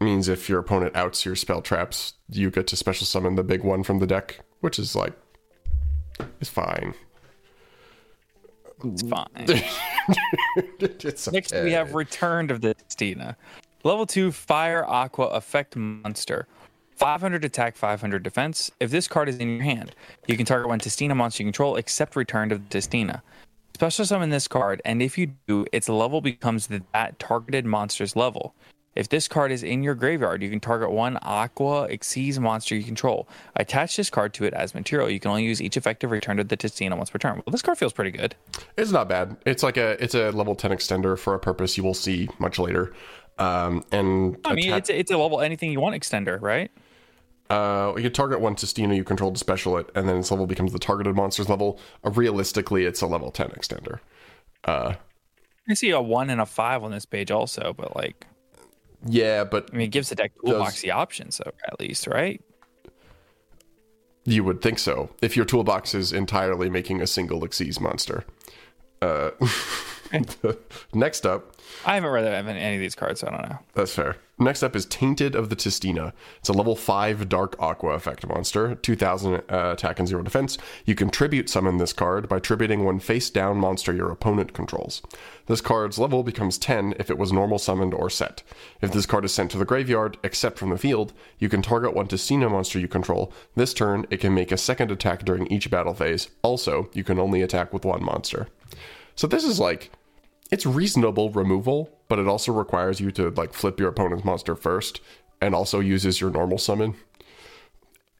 means 0.00 0.28
if 0.28 0.48
your 0.48 0.58
opponent 0.58 0.96
outs 0.96 1.24
your 1.24 1.36
spell 1.36 1.62
traps, 1.62 2.14
you 2.28 2.50
get 2.50 2.66
to 2.66 2.76
special 2.76 3.06
summon 3.06 3.36
the 3.36 3.44
big 3.44 3.62
one 3.62 3.82
from 3.82 4.00
the 4.00 4.06
deck, 4.06 4.40
which 4.60 4.78
is 4.78 4.96
like 4.96 5.14
it's 6.40 6.50
fine. 6.50 6.94
It's 8.84 9.02
fine. 9.02 9.28
it's 10.80 11.30
Next, 11.30 11.52
we 11.54 11.72
have 11.72 11.94
Returned 11.94 12.50
of 12.50 12.60
the 12.60 12.74
Tistina. 12.74 13.36
Level 13.84 14.06
2 14.06 14.32
Fire 14.32 14.84
Aqua 14.84 15.26
Effect 15.26 15.76
Monster. 15.76 16.46
500 16.96 17.44
attack, 17.44 17.76
500 17.76 18.22
defense. 18.22 18.70
If 18.78 18.90
this 18.90 19.08
card 19.08 19.28
is 19.28 19.38
in 19.38 19.48
your 19.48 19.62
hand, 19.62 19.94
you 20.26 20.36
can 20.36 20.46
target 20.46 20.68
one 20.68 20.78
Tistina 20.78 21.16
monster 21.16 21.42
you 21.42 21.46
control 21.46 21.76
except 21.76 22.14
Returned 22.14 22.52
of 22.52 22.68
the 22.68 22.78
Tistina. 22.78 23.22
Special 23.74 24.04
summon 24.04 24.30
this 24.30 24.46
card, 24.46 24.82
and 24.84 25.02
if 25.02 25.18
you 25.18 25.32
do, 25.48 25.66
its 25.72 25.88
level 25.88 26.20
becomes 26.20 26.68
that 26.68 27.18
targeted 27.18 27.64
monster's 27.64 28.14
level. 28.14 28.54
If 28.94 29.08
this 29.08 29.26
card 29.26 29.52
is 29.52 29.62
in 29.62 29.82
your 29.82 29.94
graveyard, 29.94 30.42
you 30.42 30.50
can 30.50 30.60
target 30.60 30.90
one 30.90 31.18
Aqua 31.22 31.88
Xyz 31.88 32.38
monster 32.38 32.74
you 32.76 32.84
control. 32.84 33.26
Attach 33.56 33.96
this 33.96 34.10
card 34.10 34.34
to 34.34 34.44
it 34.44 34.52
as 34.52 34.74
material. 34.74 35.08
You 35.08 35.18
can 35.18 35.30
only 35.30 35.44
use 35.44 35.62
each 35.62 35.76
effective 35.76 36.10
return 36.10 36.36
to 36.36 36.44
the 36.44 36.56
Tistina 36.56 36.96
once 36.96 37.10
per 37.10 37.18
turn. 37.18 37.36
Well, 37.36 37.52
this 37.52 37.62
card 37.62 37.78
feels 37.78 37.92
pretty 37.92 38.10
good. 38.10 38.34
It's 38.76 38.90
not 38.90 39.08
bad. 39.08 39.36
It's 39.46 39.62
like 39.62 39.76
a 39.76 40.02
it's 40.02 40.14
a 40.14 40.30
level 40.30 40.54
10 40.54 40.70
extender 40.70 41.18
for 41.18 41.34
a 41.34 41.38
purpose 41.38 41.76
you 41.76 41.82
will 41.82 41.94
see 41.94 42.28
much 42.38 42.58
later. 42.58 42.92
Um, 43.38 43.82
and 43.90 44.36
I 44.44 44.54
mean, 44.54 44.68
atta- 44.68 44.76
it's 44.76 44.90
a, 44.90 44.98
it's 44.98 45.10
a 45.10 45.16
level 45.16 45.40
anything 45.40 45.72
you 45.72 45.80
want 45.80 45.96
extender, 45.96 46.40
right? 46.40 46.70
Uh, 47.50 47.92
you 47.96 48.02
can 48.02 48.12
target 48.12 48.40
one 48.40 48.54
Tistina 48.54 48.96
you 48.96 49.04
control 49.04 49.32
to 49.32 49.38
special 49.38 49.76
it, 49.76 49.90
and 49.94 50.08
then 50.08 50.16
its 50.16 50.30
level 50.30 50.46
becomes 50.46 50.72
the 50.72 50.78
targeted 50.78 51.14
monster's 51.14 51.48
level. 51.48 51.78
Uh, 52.04 52.10
realistically, 52.10 52.84
it's 52.84 53.02
a 53.02 53.06
level 53.06 53.30
10 53.30 53.48
extender. 53.50 53.98
Uh, 54.64 54.94
I 55.68 55.74
see 55.74 55.90
a 55.90 56.00
one 56.00 56.30
and 56.30 56.40
a 56.40 56.46
five 56.46 56.82
on 56.82 56.90
this 56.92 57.04
page 57.04 57.30
also, 57.30 57.74
but 57.76 57.94
like, 57.94 58.26
yeah, 59.06 59.44
but 59.44 59.70
I 59.72 59.76
mean, 59.76 59.86
it 59.86 59.92
gives 59.92 60.08
the 60.08 60.14
deck 60.14 60.32
toolbox 60.44 60.80
the 60.80 60.90
option, 60.90 61.30
so 61.30 61.44
at 61.66 61.80
least, 61.80 62.06
right? 62.06 62.40
you 64.24 64.44
would 64.44 64.62
think 64.62 64.78
so 64.78 65.10
if 65.20 65.36
your 65.36 65.44
toolbox 65.44 65.94
is 65.94 66.12
entirely 66.12 66.70
making 66.70 67.00
a 67.00 67.06
single 67.06 67.40
Xyz 67.40 67.80
monster. 67.80 68.24
Uh, 69.00 69.30
next 70.94 71.26
up, 71.26 71.51
I 71.84 71.94
haven't 71.94 72.10
read 72.10 72.24
any 72.24 72.76
of 72.76 72.80
these 72.80 72.94
cards, 72.94 73.20
so 73.20 73.28
I 73.28 73.30
don't 73.30 73.48
know. 73.48 73.58
That's 73.74 73.94
fair. 73.94 74.16
Next 74.38 74.62
up 74.62 74.74
is 74.74 74.86
Tainted 74.86 75.34
of 75.34 75.50
the 75.50 75.56
Tistina. 75.56 76.12
It's 76.38 76.48
a 76.48 76.52
level 76.52 76.74
5 76.74 77.28
Dark 77.28 77.54
Aqua 77.60 77.90
effect 77.90 78.26
monster, 78.26 78.74
2000 78.74 79.34
uh, 79.34 79.40
attack 79.48 79.98
and 79.98 80.08
0 80.08 80.22
defense. 80.22 80.58
You 80.84 80.94
can 80.94 81.10
tribute 81.10 81.48
summon 81.48 81.76
this 81.76 81.92
card 81.92 82.28
by 82.28 82.38
tributing 82.38 82.84
one 82.84 82.98
face 82.98 83.30
down 83.30 83.58
monster 83.58 83.92
your 83.92 84.10
opponent 84.10 84.52
controls. 84.52 85.02
This 85.46 85.60
card's 85.60 85.98
level 85.98 86.22
becomes 86.22 86.58
10 86.58 86.94
if 86.98 87.10
it 87.10 87.18
was 87.18 87.32
normal 87.32 87.58
summoned 87.58 87.94
or 87.94 88.10
set. 88.10 88.42
If 88.80 88.92
this 88.92 89.06
card 89.06 89.24
is 89.24 89.34
sent 89.34 89.50
to 89.52 89.58
the 89.58 89.64
graveyard, 89.64 90.18
except 90.24 90.58
from 90.58 90.70
the 90.70 90.78
field, 90.78 91.12
you 91.38 91.48
can 91.48 91.62
target 91.62 91.94
one 91.94 92.08
Tistina 92.08 92.50
monster 92.50 92.78
you 92.78 92.88
control. 92.88 93.32
This 93.54 93.74
turn, 93.74 94.06
it 94.10 94.18
can 94.18 94.34
make 94.34 94.50
a 94.50 94.56
second 94.56 94.90
attack 94.90 95.24
during 95.24 95.46
each 95.48 95.70
battle 95.70 95.94
phase. 95.94 96.28
Also, 96.42 96.90
you 96.94 97.04
can 97.04 97.18
only 97.18 97.42
attack 97.42 97.72
with 97.72 97.84
one 97.84 98.02
monster. 98.02 98.48
So 99.14 99.26
this 99.26 99.44
is 99.44 99.60
like 99.60 99.90
it's 100.52 100.66
reasonable 100.66 101.30
removal, 101.30 101.90
but 102.08 102.18
it 102.18 102.28
also 102.28 102.52
requires 102.52 103.00
you 103.00 103.10
to 103.12 103.30
like 103.30 103.54
flip 103.54 103.80
your 103.80 103.88
opponent's 103.88 104.22
monster 104.22 104.54
first 104.54 105.00
and 105.40 105.54
also 105.54 105.80
uses 105.80 106.20
your 106.20 106.30
normal 106.30 106.58
summon. 106.58 106.94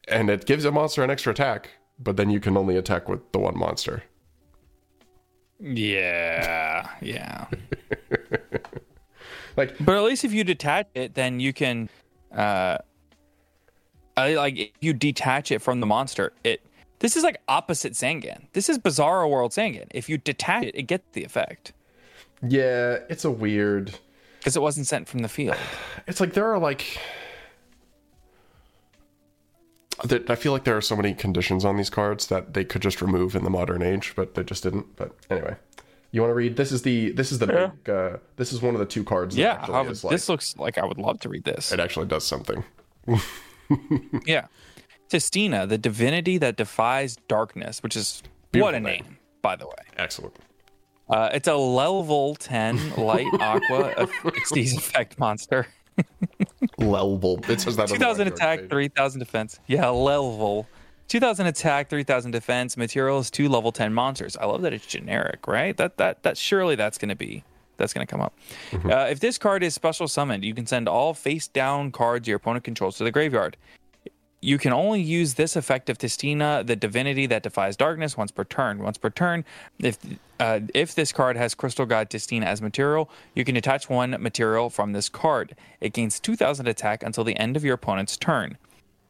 And 0.08 0.30
it 0.30 0.46
gives 0.46 0.64
a 0.64 0.72
monster 0.72 1.04
an 1.04 1.10
extra 1.10 1.32
attack, 1.32 1.68
but 1.98 2.16
then 2.16 2.30
you 2.30 2.40
can 2.40 2.56
only 2.56 2.76
attack 2.76 3.06
with 3.06 3.20
the 3.32 3.38
one 3.38 3.56
monster. 3.56 4.02
Yeah, 5.60 6.88
yeah. 7.02 7.46
like, 9.56 9.76
but 9.84 9.94
at 9.94 10.02
least 10.02 10.24
if 10.24 10.32
you 10.32 10.42
detach 10.42 10.88
it, 10.94 11.14
then 11.14 11.38
you 11.38 11.52
can, 11.52 11.90
uh, 12.34 12.78
I, 14.16 14.34
like 14.34 14.58
if 14.58 14.70
you 14.80 14.94
detach 14.94 15.52
it 15.52 15.60
from 15.60 15.80
the 15.80 15.86
monster, 15.86 16.32
it. 16.42 16.62
This 16.98 17.16
is 17.16 17.24
like 17.24 17.40
opposite 17.48 17.94
Sangan. 17.94 18.46
This 18.52 18.68
is 18.68 18.78
Bizarro 18.78 19.28
World 19.28 19.50
Sangan. 19.50 19.86
If 19.90 20.08
you 20.08 20.18
detach 20.18 20.62
it, 20.64 20.76
it 20.76 20.82
gets 20.84 21.04
the 21.12 21.24
effect. 21.24 21.72
Yeah, 22.46 22.98
it's 23.08 23.24
a 23.24 23.30
weird 23.30 23.98
because 24.38 24.56
it 24.56 24.62
wasn't 24.62 24.86
sent 24.88 25.08
from 25.08 25.20
the 25.20 25.28
field. 25.28 25.56
It's 26.08 26.20
like 26.20 26.32
there 26.32 26.52
are 26.52 26.58
like 26.58 26.98
that 30.04 30.28
I 30.30 30.34
feel 30.34 30.52
like 30.52 30.64
there 30.64 30.76
are 30.76 30.80
so 30.82 30.96
many 30.96 31.14
conditions 31.14 31.64
on 31.64 31.76
these 31.76 31.90
cards 31.90 32.26
that 32.26 32.54
they 32.54 32.64
could 32.64 32.82
just 32.82 33.00
remove 33.00 33.36
in 33.36 33.44
the 33.44 33.50
modern 33.50 33.82
age, 33.82 34.14
but 34.16 34.34
they 34.34 34.42
just 34.42 34.62
didn't. 34.64 34.96
But 34.96 35.14
anyway, 35.30 35.54
you 36.10 36.20
want 36.20 36.30
to 36.30 36.34
read? 36.34 36.56
This 36.56 36.72
is 36.72 36.82
the 36.82 37.10
this 37.12 37.30
is 37.30 37.38
the 37.38 37.46
Yeah. 37.46 37.66
big. 37.84 37.90
Uh, 37.94 38.16
this 38.36 38.52
is 38.52 38.60
one 38.60 38.74
of 38.74 38.80
the 38.80 38.86
two 38.86 39.04
cards. 39.04 39.36
that 39.36 39.40
Yeah, 39.40 39.82
would- 39.82 39.90
is, 39.92 40.02
like- 40.02 40.10
this 40.10 40.28
looks 40.28 40.56
like 40.56 40.78
I 40.78 40.84
would 40.84 40.98
love 40.98 41.20
to 41.20 41.28
read 41.28 41.44
this. 41.44 41.72
It 41.72 41.78
actually 41.80 42.06
does 42.06 42.26
something. 42.26 42.64
yeah. 44.26 44.46
Tistina, 45.08 45.68
the 45.68 45.78
divinity 45.78 46.38
that 46.38 46.56
defies 46.56 47.16
darkness, 47.28 47.82
which 47.82 47.94
is 47.96 48.22
what 48.54 48.74
a 48.74 48.80
name, 48.80 49.18
by 49.42 49.54
the 49.56 49.66
way. 49.66 49.74
Excellent. 49.98 50.34
Uh, 51.08 51.30
it's 51.32 51.48
a 51.48 51.54
level 51.54 52.34
10 52.36 52.96
light 52.96 53.26
aqua 53.40 53.94
Xyz 53.96 54.76
effect 54.76 55.18
monster. 55.18 55.66
level. 56.78 57.40
It 57.48 57.60
says 57.60 57.76
that. 57.76 57.88
2000 57.88 58.28
attack, 58.28 58.60
page. 58.60 58.70
3000 58.70 59.18
defense. 59.18 59.60
Yeah, 59.66 59.88
level. 59.88 60.66
2000 61.08 61.46
attack, 61.46 61.90
3000 61.90 62.30
defense. 62.30 62.76
Materials, 62.76 63.30
two 63.30 63.48
level 63.48 63.72
10 63.72 63.92
monsters. 63.92 64.36
I 64.36 64.46
love 64.46 64.62
that 64.62 64.72
it's 64.72 64.86
generic, 64.86 65.46
right? 65.46 65.76
That 65.76 65.98
that 65.98 66.22
that 66.22 66.38
surely 66.38 66.76
that's 66.76 66.98
going 66.98 67.10
to 67.10 67.16
be 67.16 67.44
that's 67.76 67.92
going 67.92 68.06
to 68.06 68.10
come 68.10 68.20
up. 68.20 68.34
Mm-hmm. 68.70 68.90
Uh, 68.90 69.04
if 69.06 69.20
this 69.20 69.38
card 69.38 69.62
is 69.62 69.74
special 69.74 70.08
summoned, 70.08 70.44
you 70.44 70.54
can 70.54 70.66
send 70.66 70.88
all 70.88 71.14
face 71.14 71.48
down 71.48 71.90
cards 71.90 72.28
your 72.28 72.36
opponent 72.36 72.64
controls 72.64 72.96
to 72.98 73.04
the 73.04 73.10
graveyard. 73.10 73.56
You 74.44 74.58
can 74.58 74.72
only 74.72 75.00
use 75.00 75.34
this 75.34 75.54
effect 75.54 75.88
of 75.88 75.98
Tistina, 75.98 76.66
the 76.66 76.74
divinity 76.74 77.26
that 77.26 77.44
defies 77.44 77.76
darkness, 77.76 78.16
once 78.16 78.32
per 78.32 78.42
turn. 78.42 78.82
Once 78.82 78.98
per 78.98 79.08
turn, 79.08 79.44
if 79.78 79.96
uh, 80.40 80.58
if 80.74 80.96
this 80.96 81.12
card 81.12 81.36
has 81.36 81.54
Crystal 81.54 81.86
God 81.86 82.10
Tistina 82.10 82.44
as 82.44 82.60
material, 82.60 83.08
you 83.36 83.44
can 83.44 83.56
attach 83.56 83.88
one 83.88 84.16
material 84.18 84.68
from 84.68 84.92
this 84.92 85.08
card. 85.08 85.54
It 85.80 85.92
gains 85.92 86.18
2,000 86.18 86.66
attack 86.66 87.04
until 87.04 87.22
the 87.22 87.36
end 87.36 87.56
of 87.56 87.64
your 87.64 87.74
opponent's 87.74 88.16
turn. 88.16 88.58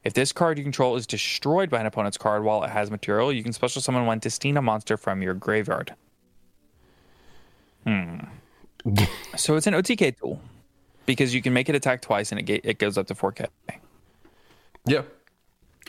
If 0.04 0.12
this 0.12 0.32
card 0.32 0.58
you 0.58 0.64
control 0.64 0.96
is 0.96 1.06
destroyed 1.06 1.70
by 1.70 1.80
an 1.80 1.86
opponent's 1.86 2.18
card 2.18 2.44
while 2.44 2.62
it 2.62 2.68
has 2.68 2.90
material, 2.90 3.32
you 3.32 3.42
can 3.42 3.54
special 3.54 3.80
summon 3.80 4.04
one 4.04 4.20
Tistina 4.20 4.62
monster 4.62 4.98
from 4.98 5.22
your 5.22 5.32
graveyard. 5.32 5.94
Hmm. 7.86 8.18
so 9.36 9.56
it's 9.56 9.66
an 9.66 9.72
OTK 9.72 10.18
tool 10.18 10.42
because 11.06 11.34
you 11.34 11.40
can 11.40 11.54
make 11.54 11.70
it 11.70 11.74
attack 11.74 12.02
twice 12.02 12.30
and 12.32 12.38
it, 12.38 12.42
ga- 12.42 12.60
it 12.62 12.78
goes 12.78 12.98
up 12.98 13.06
to 13.06 13.14
4K. 13.14 13.46
Yeah. 14.84 15.02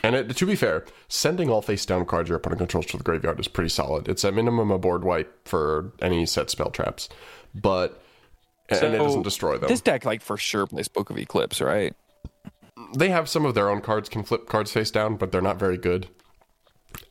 And 0.04 0.14
it, 0.14 0.36
to 0.36 0.46
be 0.46 0.54
fair, 0.54 0.84
sending 1.08 1.48
all 1.48 1.62
face 1.62 1.86
down 1.86 2.04
cards 2.04 2.28
your 2.28 2.36
opponent 2.36 2.58
controls 2.58 2.86
to 2.86 2.96
the 2.96 3.04
graveyard 3.04 3.40
is 3.40 3.48
pretty 3.48 3.70
solid. 3.70 4.08
It's 4.08 4.24
at 4.24 4.34
minimum 4.34 4.70
a 4.70 4.78
board 4.78 5.04
wipe 5.04 5.48
for 5.48 5.92
any 6.00 6.26
set 6.26 6.50
spell 6.50 6.70
traps, 6.70 7.08
but 7.54 8.02
and 8.68 8.94
it 8.94 8.98
doesn't 8.98 9.22
destroy 9.22 9.58
them. 9.58 9.68
This 9.68 9.80
deck, 9.80 10.04
like 10.04 10.22
for 10.22 10.36
sure, 10.36 10.66
plays 10.66 10.88
Book 10.88 11.10
of 11.10 11.18
Eclipse, 11.18 11.60
right? 11.60 11.94
they 12.96 13.08
have 13.10 13.28
some 13.28 13.44
of 13.44 13.54
their 13.54 13.68
own 13.68 13.80
cards 13.80 14.08
can 14.08 14.22
flip 14.22 14.46
cards 14.46 14.72
face 14.72 14.90
down, 14.90 15.16
but 15.16 15.32
they're 15.32 15.40
not 15.40 15.58
very 15.58 15.78
good. 15.78 16.08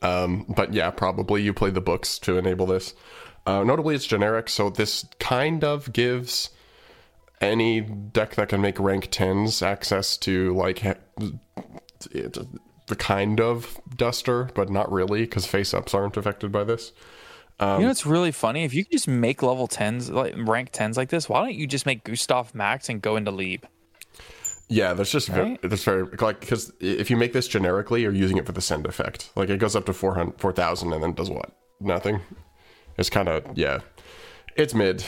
Um, 0.02 0.46
but 0.48 0.72
yeah, 0.72 0.90
probably 0.90 1.42
you 1.42 1.52
play 1.52 1.70
the 1.70 1.80
books 1.80 2.18
to 2.20 2.38
enable 2.38 2.66
this. 2.66 2.94
Uh, 3.46 3.62
notably, 3.62 3.94
it's 3.94 4.06
generic, 4.06 4.48
so 4.48 4.70
this 4.70 5.04
kind 5.18 5.62
of 5.62 5.92
gives 5.92 6.50
any 7.40 7.80
deck 7.80 8.36
that 8.36 8.48
can 8.48 8.60
make 8.60 8.78
rank 8.78 9.08
tens 9.10 9.60
access 9.60 10.16
to 10.16 10.54
like 10.54 10.78
the 12.86 12.96
kind 12.96 13.40
of 13.40 13.80
duster, 13.96 14.50
but 14.54 14.70
not 14.70 14.90
really 14.92 15.22
because 15.22 15.46
face 15.46 15.72
ups 15.74 15.94
aren't 15.94 16.16
affected 16.16 16.52
by 16.52 16.64
this. 16.64 16.92
Um, 17.60 17.80
you 17.80 17.86
know 17.86 17.90
it's 17.90 18.04
really 18.04 18.32
funny? 18.32 18.64
If 18.64 18.74
you 18.74 18.84
can 18.84 18.92
just 18.92 19.06
make 19.08 19.42
level 19.42 19.66
tens, 19.68 20.10
like 20.10 20.34
rank 20.36 20.70
tens 20.72 20.96
like 20.96 21.08
this, 21.08 21.28
why 21.28 21.40
don't 21.40 21.54
you 21.54 21.66
just 21.66 21.86
make 21.86 22.02
Gustav 22.04 22.54
Max 22.54 22.88
and 22.88 23.00
go 23.00 23.16
into 23.16 23.30
Liebe? 23.30 23.64
Yeah, 24.68 24.94
that's 24.94 25.10
just 25.10 25.28
very, 25.28 25.50
Right? 25.50 25.60
that's 25.62 25.84
very 25.84 26.04
like 26.20 26.40
because 26.40 26.72
if 26.80 27.10
you 27.10 27.16
make 27.16 27.32
this 27.32 27.46
generically, 27.46 28.02
you're 28.02 28.12
using 28.12 28.38
it 28.38 28.46
for 28.46 28.52
the 28.52 28.60
send 28.62 28.86
effect. 28.86 29.30
Like 29.36 29.50
it 29.50 29.58
goes 29.60 29.76
up 29.76 29.86
to 29.86 29.92
400 29.92 30.40
4000 30.40 30.92
and 30.92 31.02
then 31.02 31.12
does 31.12 31.30
what? 31.30 31.52
Nothing. 31.80 32.20
It's 32.98 33.10
kind 33.10 33.28
of 33.28 33.44
yeah. 33.56 33.80
It's 34.56 34.74
mid. 34.74 35.04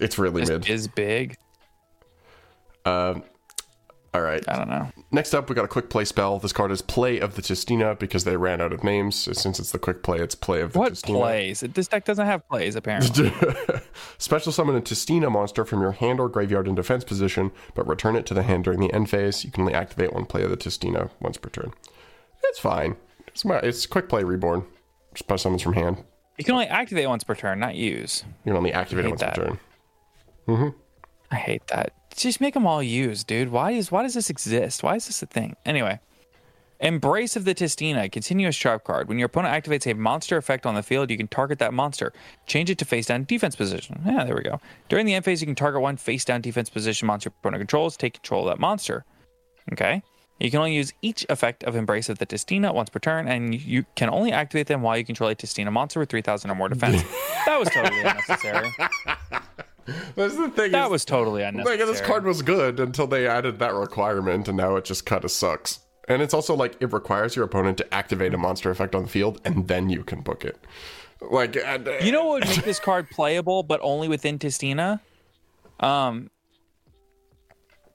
It's 0.00 0.18
really 0.18 0.40
This 0.42 0.50
mid. 0.50 0.68
is 0.68 0.88
big. 0.88 1.36
Um, 2.84 3.22
all 4.16 4.22
right. 4.22 4.42
I 4.48 4.56
don't 4.56 4.68
know. 4.70 4.88
Next 5.10 5.34
up, 5.34 5.48
we 5.48 5.54
got 5.54 5.64
a 5.64 5.68
quick 5.68 5.90
play 5.90 6.04
spell. 6.06 6.38
This 6.38 6.52
card 6.52 6.70
is 6.70 6.80
Play 6.80 7.20
of 7.20 7.34
the 7.36 7.42
Tistina 7.42 7.98
because 7.98 8.24
they 8.24 8.36
ran 8.36 8.60
out 8.62 8.72
of 8.72 8.82
names. 8.82 9.14
Since 9.38 9.58
it's 9.60 9.72
the 9.72 9.78
quick 9.78 10.02
play, 10.02 10.18
it's 10.20 10.34
Play 10.34 10.60
of 10.62 10.72
the 10.72 10.78
What 10.78 10.94
Tistina. 10.94 11.18
plays? 11.18 11.60
This 11.60 11.88
deck 11.88 12.04
doesn't 12.06 12.24
have 12.26 12.48
plays 12.48 12.76
apparently. 12.76 13.30
Special 14.18 14.52
summon 14.52 14.74
a 14.76 14.80
Tistina 14.80 15.30
monster 15.30 15.64
from 15.64 15.80
your 15.82 15.92
hand 15.92 16.18
or 16.18 16.28
graveyard 16.28 16.66
in 16.66 16.74
defense 16.74 17.04
position, 17.04 17.52
but 17.74 17.86
return 17.86 18.16
it 18.16 18.24
to 18.26 18.34
the 18.34 18.42
hand 18.42 18.64
during 18.64 18.80
the 18.80 18.92
end 18.92 19.10
phase. 19.10 19.44
You 19.44 19.50
can 19.50 19.62
only 19.62 19.74
activate 19.74 20.12
one 20.12 20.24
play 20.24 20.42
of 20.42 20.50
the 20.50 20.56
Tistina 20.56 21.10
once 21.20 21.36
per 21.36 21.50
turn. 21.50 21.72
It's 22.44 22.58
fine. 22.58 22.96
It's, 23.28 23.44
my, 23.44 23.58
it's 23.58 23.84
quick 23.86 24.08
play 24.08 24.24
reborn. 24.24 24.64
Special 25.14 25.38
summons 25.38 25.62
from 25.62 25.74
hand. 25.74 26.02
you 26.38 26.44
can 26.44 26.54
only 26.54 26.66
activate 26.66 27.06
once 27.08 27.24
per 27.24 27.34
turn, 27.34 27.58
not 27.58 27.74
use. 27.74 28.24
You 28.44 28.50
can 28.52 28.56
only 28.56 28.72
activate 28.72 29.04
it 29.04 29.08
once 29.08 29.20
that. 29.20 29.34
per 29.34 29.44
turn. 29.46 29.58
hmm 30.46 30.68
I 31.30 31.36
hate 31.36 31.66
that. 31.68 31.92
Just 32.16 32.40
make 32.40 32.54
them 32.54 32.66
all 32.66 32.82
use, 32.82 33.24
dude. 33.24 33.50
Why 33.50 33.72
is 33.72 33.92
why 33.92 34.02
does 34.02 34.14
this 34.14 34.30
exist? 34.30 34.82
Why 34.82 34.96
is 34.96 35.06
this 35.06 35.22
a 35.22 35.26
thing? 35.26 35.56
Anyway, 35.64 36.00
Embrace 36.80 37.36
of 37.36 37.46
the 37.46 37.54
Tistina, 37.54 38.10
continuous 38.12 38.56
trap 38.56 38.84
card. 38.84 39.08
When 39.08 39.18
your 39.18 39.26
opponent 39.26 39.54
activates 39.54 39.90
a 39.90 39.94
monster 39.94 40.36
effect 40.36 40.66
on 40.66 40.74
the 40.74 40.82
field, 40.82 41.10
you 41.10 41.16
can 41.16 41.28
target 41.28 41.58
that 41.58 41.72
monster. 41.72 42.12
Change 42.46 42.68
it 42.68 42.78
to 42.78 42.84
face 42.84 43.06
down 43.06 43.24
defense 43.24 43.56
position. 43.56 44.02
Yeah, 44.04 44.24
there 44.24 44.36
we 44.36 44.42
go. 44.42 44.60
During 44.88 45.06
the 45.06 45.14
end 45.14 45.24
phase, 45.24 45.40
you 45.40 45.46
can 45.46 45.54
target 45.54 45.80
one 45.80 45.96
face 45.96 46.24
down 46.24 46.42
defense 46.42 46.68
position 46.68 47.06
monster 47.06 47.28
your 47.28 47.34
opponent 47.40 47.62
controls. 47.62 47.96
Take 47.96 48.14
control 48.14 48.46
of 48.46 48.54
that 48.54 48.60
monster. 48.60 49.06
Okay. 49.72 50.02
You 50.38 50.50
can 50.50 50.58
only 50.58 50.74
use 50.74 50.92
each 51.00 51.24
effect 51.30 51.64
of 51.64 51.76
Embrace 51.76 52.10
of 52.10 52.18
the 52.18 52.26
Tistina 52.26 52.74
once 52.74 52.90
per 52.90 52.98
turn, 52.98 53.26
and 53.26 53.58
you 53.58 53.86
can 53.94 54.10
only 54.10 54.32
activate 54.32 54.66
them 54.66 54.82
while 54.82 54.98
you 54.98 55.04
control 55.04 55.30
a 55.30 55.34
Tistina 55.34 55.72
monster 55.72 55.98
with 55.98 56.10
3,000 56.10 56.50
or 56.50 56.54
more 56.54 56.68
defense. 56.68 57.02
that 57.46 57.58
was 57.58 57.70
totally 57.70 58.00
unnecessary. 58.00 58.70
That's 60.14 60.36
the 60.36 60.48
thing. 60.50 60.72
That 60.72 60.86
is- 60.86 60.90
was 60.90 61.04
totally 61.04 61.42
Like 61.42 61.54
unnecessary. 61.54 61.84
this 61.86 62.00
card 62.00 62.24
was 62.24 62.42
good 62.42 62.80
until 62.80 63.06
they 63.06 63.26
added 63.26 63.58
that 63.60 63.74
requirement, 63.74 64.48
and 64.48 64.56
now 64.56 64.76
it 64.76 64.84
just 64.84 65.06
kind 65.06 65.24
of 65.24 65.30
sucks. 65.30 65.80
And 66.08 66.22
it's 66.22 66.34
also 66.34 66.54
like 66.54 66.76
it 66.80 66.92
requires 66.92 67.34
your 67.36 67.44
opponent 67.44 67.78
to 67.78 67.94
activate 67.94 68.32
a 68.34 68.38
monster 68.38 68.70
effect 68.70 68.94
on 68.94 69.02
the 69.02 69.08
field, 69.08 69.40
and 69.44 69.66
then 69.68 69.90
you 69.90 70.04
can 70.04 70.20
book 70.20 70.44
it. 70.44 70.56
Like 71.20 71.56
uh, 71.56 71.78
You 72.02 72.12
know 72.12 72.26
what 72.26 72.40
would 72.46 72.56
make 72.56 72.64
this 72.64 72.78
card 72.78 73.08
playable, 73.10 73.62
but 73.62 73.80
only 73.82 74.06
within 74.08 74.38
Tistina? 74.38 75.00
Um, 75.80 76.30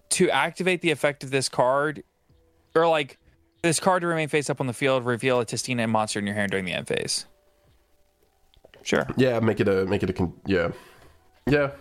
to 0.09 0.29
activate 0.29 0.81
the 0.81 0.91
effect 0.91 1.23
of 1.23 1.31
this 1.31 1.47
card, 1.47 2.03
or 2.75 2.87
like 2.87 3.17
this 3.63 3.79
card 3.79 4.01
to 4.01 4.07
remain 4.07 4.27
face 4.27 4.49
up 4.49 4.59
on 4.59 4.67
the 4.67 4.73
field, 4.73 5.05
reveal 5.05 5.39
a 5.39 5.45
Tistina 5.45 5.87
monster 5.89 6.19
in 6.19 6.25
your 6.25 6.35
hand 6.35 6.51
during 6.51 6.65
the 6.65 6.73
end 6.73 6.87
phase. 6.87 7.25
Sure. 8.83 9.05
yeah, 9.15 9.39
make 9.39 9.59
it 9.59 9.67
a 9.67 9.85
make 9.85 10.01
it 10.03 10.09
a 10.09 10.13
con- 10.13 10.33
yeah, 10.47 10.71
yeah, 11.47 11.71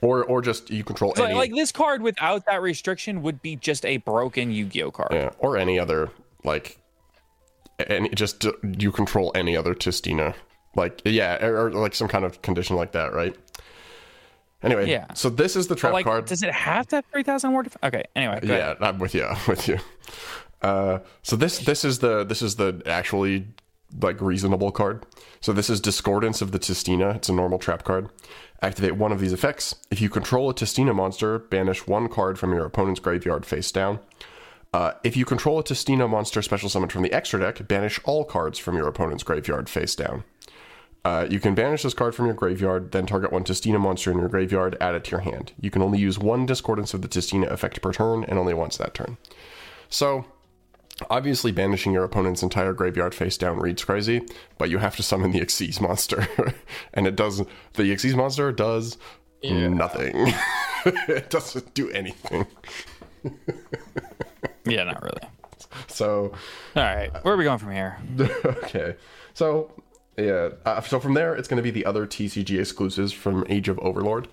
or 0.00 0.24
or 0.24 0.42
just 0.42 0.70
you 0.70 0.84
control 0.84 1.14
So, 1.14 1.24
any 1.24 1.34
like 1.34 1.52
this 1.54 1.72
card 1.72 2.02
without 2.02 2.46
that 2.46 2.62
restriction 2.62 3.22
would 3.22 3.42
be 3.42 3.56
just 3.56 3.84
a 3.84 3.98
broken 3.98 4.50
Yu-Gi-Oh 4.50 4.90
card. 4.90 5.12
yeah, 5.12 5.30
or 5.38 5.56
any 5.56 5.78
other 5.78 6.10
like 6.44 6.78
and 7.88 8.14
just 8.16 8.46
you 8.78 8.92
control 8.92 9.32
any 9.34 9.56
other 9.56 9.74
Tistina, 9.74 10.34
like 10.76 11.00
yeah, 11.04 11.44
or, 11.44 11.66
or 11.66 11.70
like 11.72 11.94
some 11.94 12.08
kind 12.08 12.24
of 12.24 12.42
condition 12.42 12.76
like 12.76 12.92
that, 12.92 13.12
right? 13.12 13.34
Anyway, 14.62 14.88
Yeah. 14.88 15.12
So 15.12 15.28
this 15.28 15.56
is 15.56 15.66
the 15.68 15.74
trap 15.76 15.92
like, 15.92 16.04
card. 16.06 16.24
does 16.24 16.42
it 16.42 16.50
have 16.52 16.86
to 16.88 16.96
have 16.96 17.04
three 17.12 17.22
thousand 17.22 17.52
more? 17.52 17.64
Def- 17.64 17.76
okay. 17.82 18.04
Anyway. 18.16 18.40
go 18.42 18.54
ahead. 18.54 18.76
yeah, 18.80 18.88
I'm 18.88 18.98
with 18.98 19.14
you. 19.14 19.24
I'm 19.30 19.38
with 19.46 19.68
you. 19.68 19.78
Uh, 20.62 21.00
so 21.22 21.36
this 21.36 21.58
this 21.58 21.84
is 21.84 21.98
the 21.98 22.24
this 22.24 22.40
is 22.40 22.56
the 22.56 22.80
actually 22.86 23.46
like 24.00 24.20
reasonable 24.20 24.70
card. 24.72 25.04
So 25.40 25.52
this 25.52 25.68
is 25.68 25.80
Discordance 25.80 26.40
of 26.40 26.52
the 26.52 26.58
Tistina. 26.58 27.16
It's 27.16 27.28
a 27.28 27.32
normal 27.34 27.58
trap 27.58 27.84
card. 27.84 28.08
Activate 28.64 28.96
one 28.96 29.12
of 29.12 29.20
these 29.20 29.34
effects. 29.34 29.74
If 29.90 30.00
you 30.00 30.08
control 30.08 30.48
a 30.48 30.54
Tistina 30.54 30.94
monster, 30.94 31.38
banish 31.38 31.86
one 31.86 32.08
card 32.08 32.38
from 32.38 32.54
your 32.54 32.64
opponent's 32.64 32.98
graveyard 32.98 33.44
face 33.44 33.70
down. 33.70 33.98
Uh, 34.72 34.92
if 35.04 35.18
you 35.18 35.26
control 35.26 35.58
a 35.58 35.62
Tistina 35.62 36.08
monster 36.08 36.40
special 36.40 36.70
summoned 36.70 36.90
from 36.90 37.02
the 37.02 37.12
extra 37.12 37.38
deck, 37.38 37.68
banish 37.68 38.00
all 38.04 38.24
cards 38.24 38.58
from 38.58 38.74
your 38.74 38.88
opponent's 38.88 39.22
graveyard 39.22 39.68
face 39.68 39.94
down. 39.94 40.24
Uh, 41.04 41.26
you 41.28 41.40
can 41.40 41.54
banish 41.54 41.82
this 41.82 41.92
card 41.92 42.14
from 42.14 42.24
your 42.24 42.34
graveyard, 42.34 42.92
then 42.92 43.04
target 43.04 43.30
one 43.30 43.44
Tistina 43.44 43.78
monster 43.78 44.10
in 44.10 44.16
your 44.16 44.30
graveyard, 44.30 44.78
add 44.80 44.94
it 44.94 45.04
to 45.04 45.10
your 45.10 45.20
hand. 45.20 45.52
You 45.60 45.70
can 45.70 45.82
only 45.82 45.98
use 45.98 46.18
one 46.18 46.46
Discordance 46.46 46.94
of 46.94 47.02
the 47.02 47.08
Tistina 47.08 47.50
effect 47.50 47.82
per 47.82 47.92
turn, 47.92 48.24
and 48.24 48.38
only 48.38 48.54
once 48.54 48.78
that 48.78 48.94
turn. 48.94 49.18
So, 49.90 50.24
obviously, 51.10 51.52
banishing 51.52 51.92
your 51.92 52.04
opponent's 52.04 52.42
entire 52.42 52.72
graveyard 52.72 53.14
face 53.14 53.36
down 53.36 53.58
reads 53.58 53.84
crazy, 53.84 54.22
but 54.58 54.70
you 54.70 54.78
have 54.78 54.96
to 54.96 55.02
summon 55.02 55.32
the 55.32 55.40
Xyz 55.40 55.80
monster. 55.80 56.26
and 56.94 57.06
it 57.06 57.16
does, 57.16 57.38
the 57.38 57.82
Xyz 57.82 58.14
monster 58.14 58.52
does 58.52 58.96
nothing. 59.42 60.12
it 60.86 61.30
doesn't 61.30 61.74
do 61.74 61.90
anything. 61.90 62.46
Yeah, 64.66 64.84
not 64.84 65.02
really. 65.02 65.20
So, 65.88 66.32
All 66.76 66.82
right. 66.82 67.12
Where 67.22 67.34
are 67.34 67.36
we 67.36 67.44
going 67.44 67.58
from 67.58 67.72
here? 67.72 67.98
okay. 68.44 68.96
So, 69.34 69.72
yeah. 70.16 70.50
Uh, 70.64 70.80
so 70.80 71.00
from 71.00 71.14
there, 71.14 71.34
it's 71.34 71.48
going 71.48 71.58
to 71.58 71.62
be 71.62 71.70
the 71.70 71.84
other 71.84 72.06
TCG 72.06 72.58
exclusives 72.58 73.12
from 73.12 73.44
Age 73.48 73.68
of 73.68 73.78
Overlord. 73.80 74.28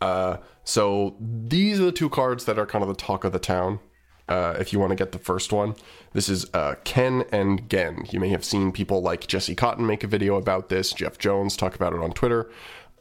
Uh, 0.00 0.38
so 0.64 1.16
these 1.20 1.80
are 1.80 1.84
the 1.84 1.92
two 1.92 2.08
cards 2.08 2.44
that 2.46 2.58
are 2.58 2.66
kind 2.66 2.82
of 2.82 2.88
the 2.88 2.94
talk 2.94 3.24
of 3.24 3.32
the 3.32 3.38
town. 3.38 3.80
Uh, 4.28 4.54
if 4.58 4.72
you 4.72 4.78
want 4.78 4.90
to 4.90 4.96
get 4.96 5.12
the 5.12 5.18
first 5.18 5.52
one, 5.52 5.74
this 6.12 6.28
is 6.28 6.46
uh, 6.54 6.76
Ken 6.84 7.24
and 7.30 7.68
Gen. 7.68 8.06
You 8.10 8.20
may 8.20 8.30
have 8.30 8.44
seen 8.44 8.72
people 8.72 9.02
like 9.02 9.26
Jesse 9.26 9.54
Kotton 9.54 9.80
make 9.86 10.02
a 10.02 10.06
video 10.06 10.36
about 10.36 10.70
this. 10.70 10.92
Jeff 10.92 11.18
Jones 11.18 11.56
talk 11.56 11.74
about 11.74 11.92
it 11.92 12.00
on 12.00 12.12
Twitter. 12.12 12.50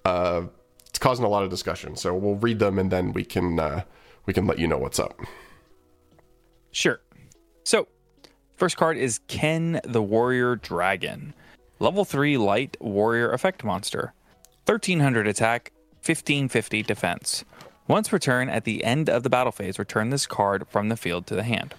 Uh, 0.03 0.43
it's 0.87 0.99
causing 0.99 1.23
a 1.23 1.29
lot 1.29 1.43
of 1.43 1.49
discussion. 1.49 1.95
So 1.95 2.13
we'll 2.13 2.35
read 2.35 2.59
them 2.59 2.77
and 2.77 2.91
then 2.91 3.13
we 3.13 3.23
can 3.23 3.59
uh, 3.59 3.83
we 4.25 4.33
can 4.33 4.45
let 4.45 4.59
you 4.59 4.67
know 4.67 4.77
what's 4.77 4.99
up. 4.99 5.19
Sure. 6.71 6.99
So, 7.63 7.87
first 8.57 8.77
card 8.77 8.97
is 8.97 9.19
Ken 9.27 9.79
the 9.83 10.01
Warrior 10.01 10.55
Dragon. 10.55 11.33
Level 11.79 12.05
3 12.05 12.37
light 12.37 12.77
warrior 12.79 13.31
effect 13.31 13.63
monster. 13.63 14.13
1300 14.65 15.27
attack, 15.27 15.71
1550 16.05 16.83
defense. 16.83 17.43
Once 17.87 18.07
per 18.07 18.17
turn 18.17 18.49
at 18.49 18.63
the 18.63 18.83
end 18.83 19.09
of 19.09 19.23
the 19.23 19.29
battle 19.29 19.51
phase, 19.51 19.77
return 19.77 20.09
this 20.09 20.25
card 20.25 20.65
from 20.69 20.87
the 20.87 20.95
field 20.95 21.27
to 21.27 21.35
the 21.35 21.43
hand. 21.43 21.75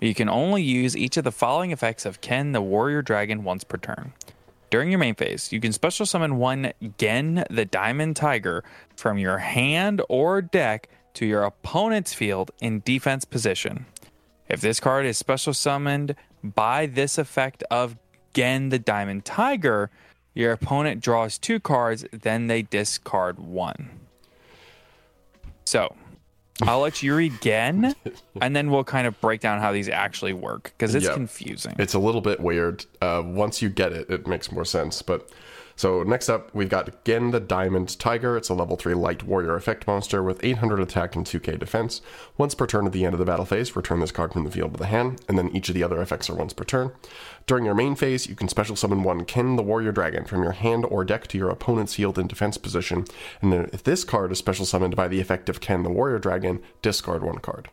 You 0.00 0.14
can 0.14 0.28
only 0.28 0.62
use 0.62 0.96
each 0.96 1.16
of 1.16 1.22
the 1.22 1.30
following 1.30 1.70
effects 1.70 2.04
of 2.04 2.20
Ken 2.20 2.50
the 2.50 2.60
Warrior 2.60 3.02
Dragon 3.02 3.44
once 3.44 3.62
per 3.62 3.76
turn. 3.76 4.12
During 4.68 4.90
your 4.90 4.98
main 4.98 5.14
phase, 5.14 5.52
you 5.52 5.60
can 5.60 5.72
special 5.72 6.06
summon 6.06 6.38
one 6.38 6.72
Gen 6.98 7.44
the 7.48 7.64
Diamond 7.64 8.16
Tiger 8.16 8.64
from 8.96 9.16
your 9.16 9.38
hand 9.38 10.02
or 10.08 10.42
deck 10.42 10.88
to 11.14 11.24
your 11.24 11.44
opponent's 11.44 12.14
field 12.14 12.50
in 12.60 12.80
defense 12.84 13.24
position. 13.24 13.86
If 14.48 14.60
this 14.60 14.80
card 14.80 15.06
is 15.06 15.18
special 15.18 15.54
summoned 15.54 16.16
by 16.42 16.86
this 16.86 17.16
effect 17.16 17.62
of 17.70 17.96
Gen 18.34 18.70
the 18.70 18.78
Diamond 18.80 19.24
Tiger, 19.24 19.88
your 20.34 20.50
opponent 20.50 21.00
draws 21.00 21.38
two 21.38 21.60
cards, 21.60 22.04
then 22.10 22.48
they 22.48 22.62
discard 22.62 23.38
one. 23.38 23.90
So, 25.72 25.96
I'll 26.64 26.80
let 26.80 27.02
you 27.02 27.16
read 27.16 27.32
Gen, 27.40 27.94
and 28.42 28.54
then 28.54 28.70
we'll 28.70 28.84
kind 28.84 29.06
of 29.06 29.18
break 29.22 29.40
down 29.40 29.58
how 29.58 29.72
these 29.72 29.88
actually 29.88 30.34
work 30.34 30.64
because 30.76 30.94
it's 30.94 31.06
Yeah. 31.06 31.14
confusing. 31.14 31.74
It's 31.78 31.94
a 31.94 31.98
little 31.98 32.20
bit 32.20 32.40
weird. 32.40 32.84
Uh, 33.00 33.22
once 33.24 33.62
you 33.62 33.70
get 33.70 33.94
it, 33.94 34.10
it 34.10 34.26
makes 34.26 34.52
more 34.52 34.66
sense. 34.66 35.00
But 35.00 35.30
so 35.76 36.02
next 36.02 36.28
up, 36.28 36.54
we've 36.54 36.68
got 36.68 37.04
Gen 37.04 37.30
the 37.30 37.40
Diamond 37.40 37.98
Tiger. 37.98 38.36
It's 38.36 38.48
a 38.48 38.54
level 38.54 38.76
three 38.76 38.94
light 38.94 39.22
warrior 39.22 39.56
effect 39.56 39.86
monster 39.86 40.22
with 40.22 40.42
800 40.44 40.80
attack 40.80 41.16
and 41.16 41.26
2k 41.26 41.58
defense. 41.58 42.00
Once 42.36 42.54
per 42.54 42.66
turn 42.66 42.86
at 42.86 42.92
the 42.92 43.04
end 43.04 43.14
of 43.14 43.18
the 43.18 43.24
battle 43.24 43.44
phase, 43.44 43.74
return 43.74 44.00
this 44.00 44.12
card 44.12 44.32
from 44.32 44.44
the 44.44 44.50
field 44.50 44.72
to 44.72 44.78
the 44.78 44.86
hand, 44.86 45.20
and 45.28 45.38
then 45.38 45.54
each 45.54 45.68
of 45.68 45.74
the 45.74 45.82
other 45.82 46.00
effects 46.00 46.28
are 46.28 46.34
once 46.34 46.52
per 46.52 46.64
turn. 46.64 46.92
During 47.46 47.64
your 47.64 47.74
main 47.74 47.94
phase, 47.94 48.26
you 48.26 48.34
can 48.34 48.48
special 48.48 48.76
summon 48.76 49.02
one 49.02 49.24
Ken 49.24 49.56
the 49.56 49.62
Warrior 49.62 49.92
Dragon 49.92 50.24
from 50.24 50.42
your 50.42 50.52
hand 50.52 50.84
or 50.84 51.04
deck 51.04 51.26
to 51.28 51.38
your 51.38 51.50
opponent's 51.50 51.94
field 51.94 52.18
and 52.18 52.28
defense 52.28 52.56
position, 52.58 53.04
and 53.40 53.52
then 53.52 53.68
if 53.72 53.82
this 53.82 54.04
card 54.04 54.32
is 54.32 54.38
special 54.38 54.64
summoned 54.64 54.96
by 54.96 55.08
the 55.08 55.20
effect 55.20 55.48
of 55.48 55.60
Ken 55.60 55.82
the 55.82 55.90
Warrior 55.90 56.18
Dragon, 56.18 56.62
discard 56.82 57.22
one 57.22 57.38
card. 57.38 57.68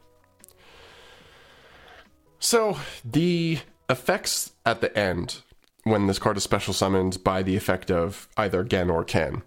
So 2.39 2.77
the 3.03 3.59
effects 3.89 4.53
at 4.65 4.81
the 4.81 4.97
end, 4.97 5.41
when 5.83 6.07
this 6.07 6.19
card 6.19 6.37
is 6.37 6.43
special 6.43 6.73
summoned 6.73 7.23
by 7.23 7.43
the 7.43 7.55
effect 7.55 7.89
of 7.91 8.27
either 8.37 8.63
Gen 8.63 8.89
or 8.89 9.03
Ken, 9.03 9.43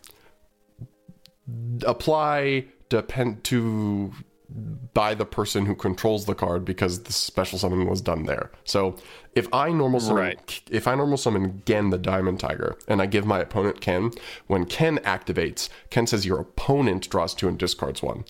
apply 1.84 2.66
depend 2.88 3.44
to 3.44 4.12
by 4.92 5.14
the 5.14 5.24
person 5.24 5.64
who 5.64 5.74
controls 5.74 6.26
the 6.26 6.34
card 6.34 6.64
because 6.64 7.04
the 7.04 7.12
special 7.12 7.58
summon 7.58 7.86
was 7.86 8.02
done 8.02 8.24
there. 8.24 8.50
So 8.64 8.96
if 9.34 9.48
I 9.52 9.70
normal 9.72 10.00
summon 10.00 10.24
Right. 10.24 10.62
if 10.70 10.86
I 10.86 10.94
normal 10.94 11.16
summon 11.16 11.62
Gen 11.64 11.88
the 11.88 11.96
Diamond 11.96 12.40
Tiger 12.40 12.76
and 12.86 13.00
I 13.00 13.06
give 13.06 13.24
my 13.24 13.38
opponent 13.40 13.80
Ken, 13.80 14.10
when 14.48 14.66
Ken 14.66 14.98
activates, 14.98 15.70
Ken 15.88 16.06
says 16.06 16.26
your 16.26 16.40
opponent 16.40 17.08
draws 17.08 17.34
two 17.34 17.48
and 17.48 17.58
discards 17.58 18.02
one. 18.02 18.24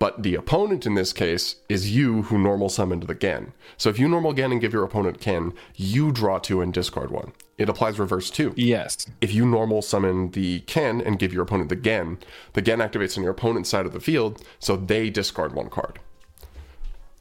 But 0.00 0.22
the 0.22 0.34
opponent 0.34 0.86
in 0.86 0.94
this 0.94 1.12
case 1.12 1.56
is 1.68 1.94
you 1.94 2.22
who 2.22 2.38
normal 2.38 2.70
summoned 2.70 3.02
the 3.04 3.14
Gen. 3.14 3.52
So 3.76 3.90
if 3.90 3.98
you 3.98 4.08
normal 4.08 4.32
Gen 4.32 4.50
and 4.50 4.60
give 4.60 4.72
your 4.72 4.82
opponent 4.82 5.20
Ken, 5.20 5.52
you 5.76 6.10
draw 6.10 6.38
two 6.38 6.62
and 6.62 6.72
discard 6.72 7.10
one. 7.10 7.32
It 7.58 7.68
applies 7.68 7.98
reverse 7.98 8.30
too. 8.30 8.54
yes. 8.56 9.06
If 9.20 9.34
you 9.34 9.44
normal 9.44 9.82
summon 9.82 10.30
the 10.30 10.60
Ken 10.60 11.02
and 11.02 11.18
give 11.18 11.34
your 11.34 11.42
opponent 11.42 11.68
the 11.68 11.76
Gen, 11.76 12.18
the 12.54 12.62
Gen 12.62 12.78
activates 12.78 13.18
on 13.18 13.22
your 13.22 13.32
opponent's 13.32 13.68
side 13.68 13.84
of 13.84 13.92
the 13.92 14.00
field, 14.00 14.42
so 14.58 14.74
they 14.74 15.10
discard 15.10 15.54
one 15.54 15.68
card. 15.68 16.00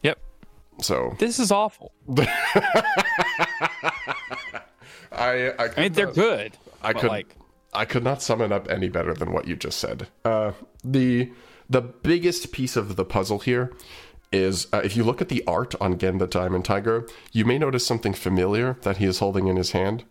Yep. 0.01 0.17
So 0.81 1.17
This 1.19 1.37
is 1.37 1.51
awful. 1.51 1.91
I 5.11 5.51
I, 5.59 5.69
I 5.75 5.81
mean, 5.81 5.91
they're 5.91 6.07
good. 6.13 6.53
I 6.81 6.93
could 6.93 7.09
like 7.09 7.35
I 7.73 7.83
could 7.83 8.05
not 8.05 8.21
sum 8.21 8.41
it 8.41 8.53
up 8.53 8.69
any 8.69 8.87
better 8.87 9.13
than 9.13 9.33
what 9.33 9.49
you 9.49 9.57
just 9.57 9.79
said. 9.79 10.07
Uh, 10.23 10.53
the 10.83 11.29
the 11.69 11.81
biggest 11.81 12.51
piece 12.51 12.75
of 12.75 12.95
the 12.95 13.05
puzzle 13.05 13.39
here 13.39 13.71
is 14.31 14.67
uh, 14.73 14.81
if 14.83 14.95
you 14.95 15.03
look 15.03 15.21
at 15.21 15.29
the 15.29 15.43
art 15.47 15.73
on 15.81 15.97
Gen 15.97 16.17
the 16.19 16.27
Diamond 16.27 16.65
Tiger, 16.65 17.07
you 17.31 17.45
may 17.45 17.57
notice 17.57 17.85
something 17.85 18.13
familiar 18.13 18.77
that 18.81 18.97
he 18.97 19.05
is 19.05 19.19
holding 19.19 19.47
in 19.47 19.55
his 19.55 19.71
hand, 19.71 20.03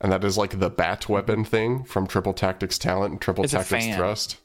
and 0.00 0.10
that 0.12 0.24
is 0.24 0.38
like 0.38 0.58
the 0.58 0.70
bat 0.70 1.08
weapon 1.08 1.44
thing 1.44 1.84
from 1.84 2.06
Triple 2.06 2.32
Tactics 2.32 2.78
Talent 2.78 3.12
and 3.12 3.20
Triple 3.20 3.44
It's 3.44 3.52
Tactics. 3.52 3.94
Thrust. 3.94 4.36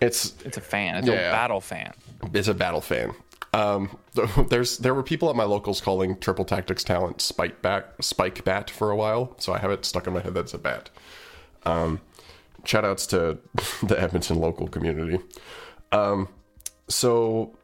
It's 0.00 0.34
It's 0.44 0.56
a 0.56 0.60
fan. 0.60 0.96
It's 0.96 1.06
Yeah. 1.08 1.28
a 1.28 1.32
battle 1.32 1.60
fan. 1.60 1.94
it's 2.34 2.48
a 2.48 2.54
battle 2.54 2.80
fan. 2.80 3.14
Um, 3.54 3.96
there's 4.48 4.78
there 4.78 4.94
were 4.94 5.02
people 5.02 5.28
at 5.30 5.36
my 5.36 5.44
locals 5.44 5.80
calling 5.80 6.18
Triple 6.18 6.44
Tactics 6.44 6.82
talent 6.84 7.20
Spike 7.20 7.62
Bat 7.62 7.94
Spike 8.00 8.44
Bat 8.44 8.70
for 8.70 8.90
a 8.90 8.96
while, 8.96 9.34
so 9.38 9.52
I 9.52 9.58
have 9.58 9.70
it 9.70 9.84
stuck 9.84 10.06
in 10.06 10.12
my 10.14 10.20
head 10.20 10.34
that's 10.34 10.54
a 10.54 10.58
bat. 10.58 10.90
Um, 11.64 12.00
shout 12.64 12.84
outs 12.84 13.06
to 13.08 13.38
the 13.82 14.00
Edmonton 14.00 14.38
local 14.38 14.68
community. 14.68 15.18
Um, 15.92 16.28
so 16.88 17.54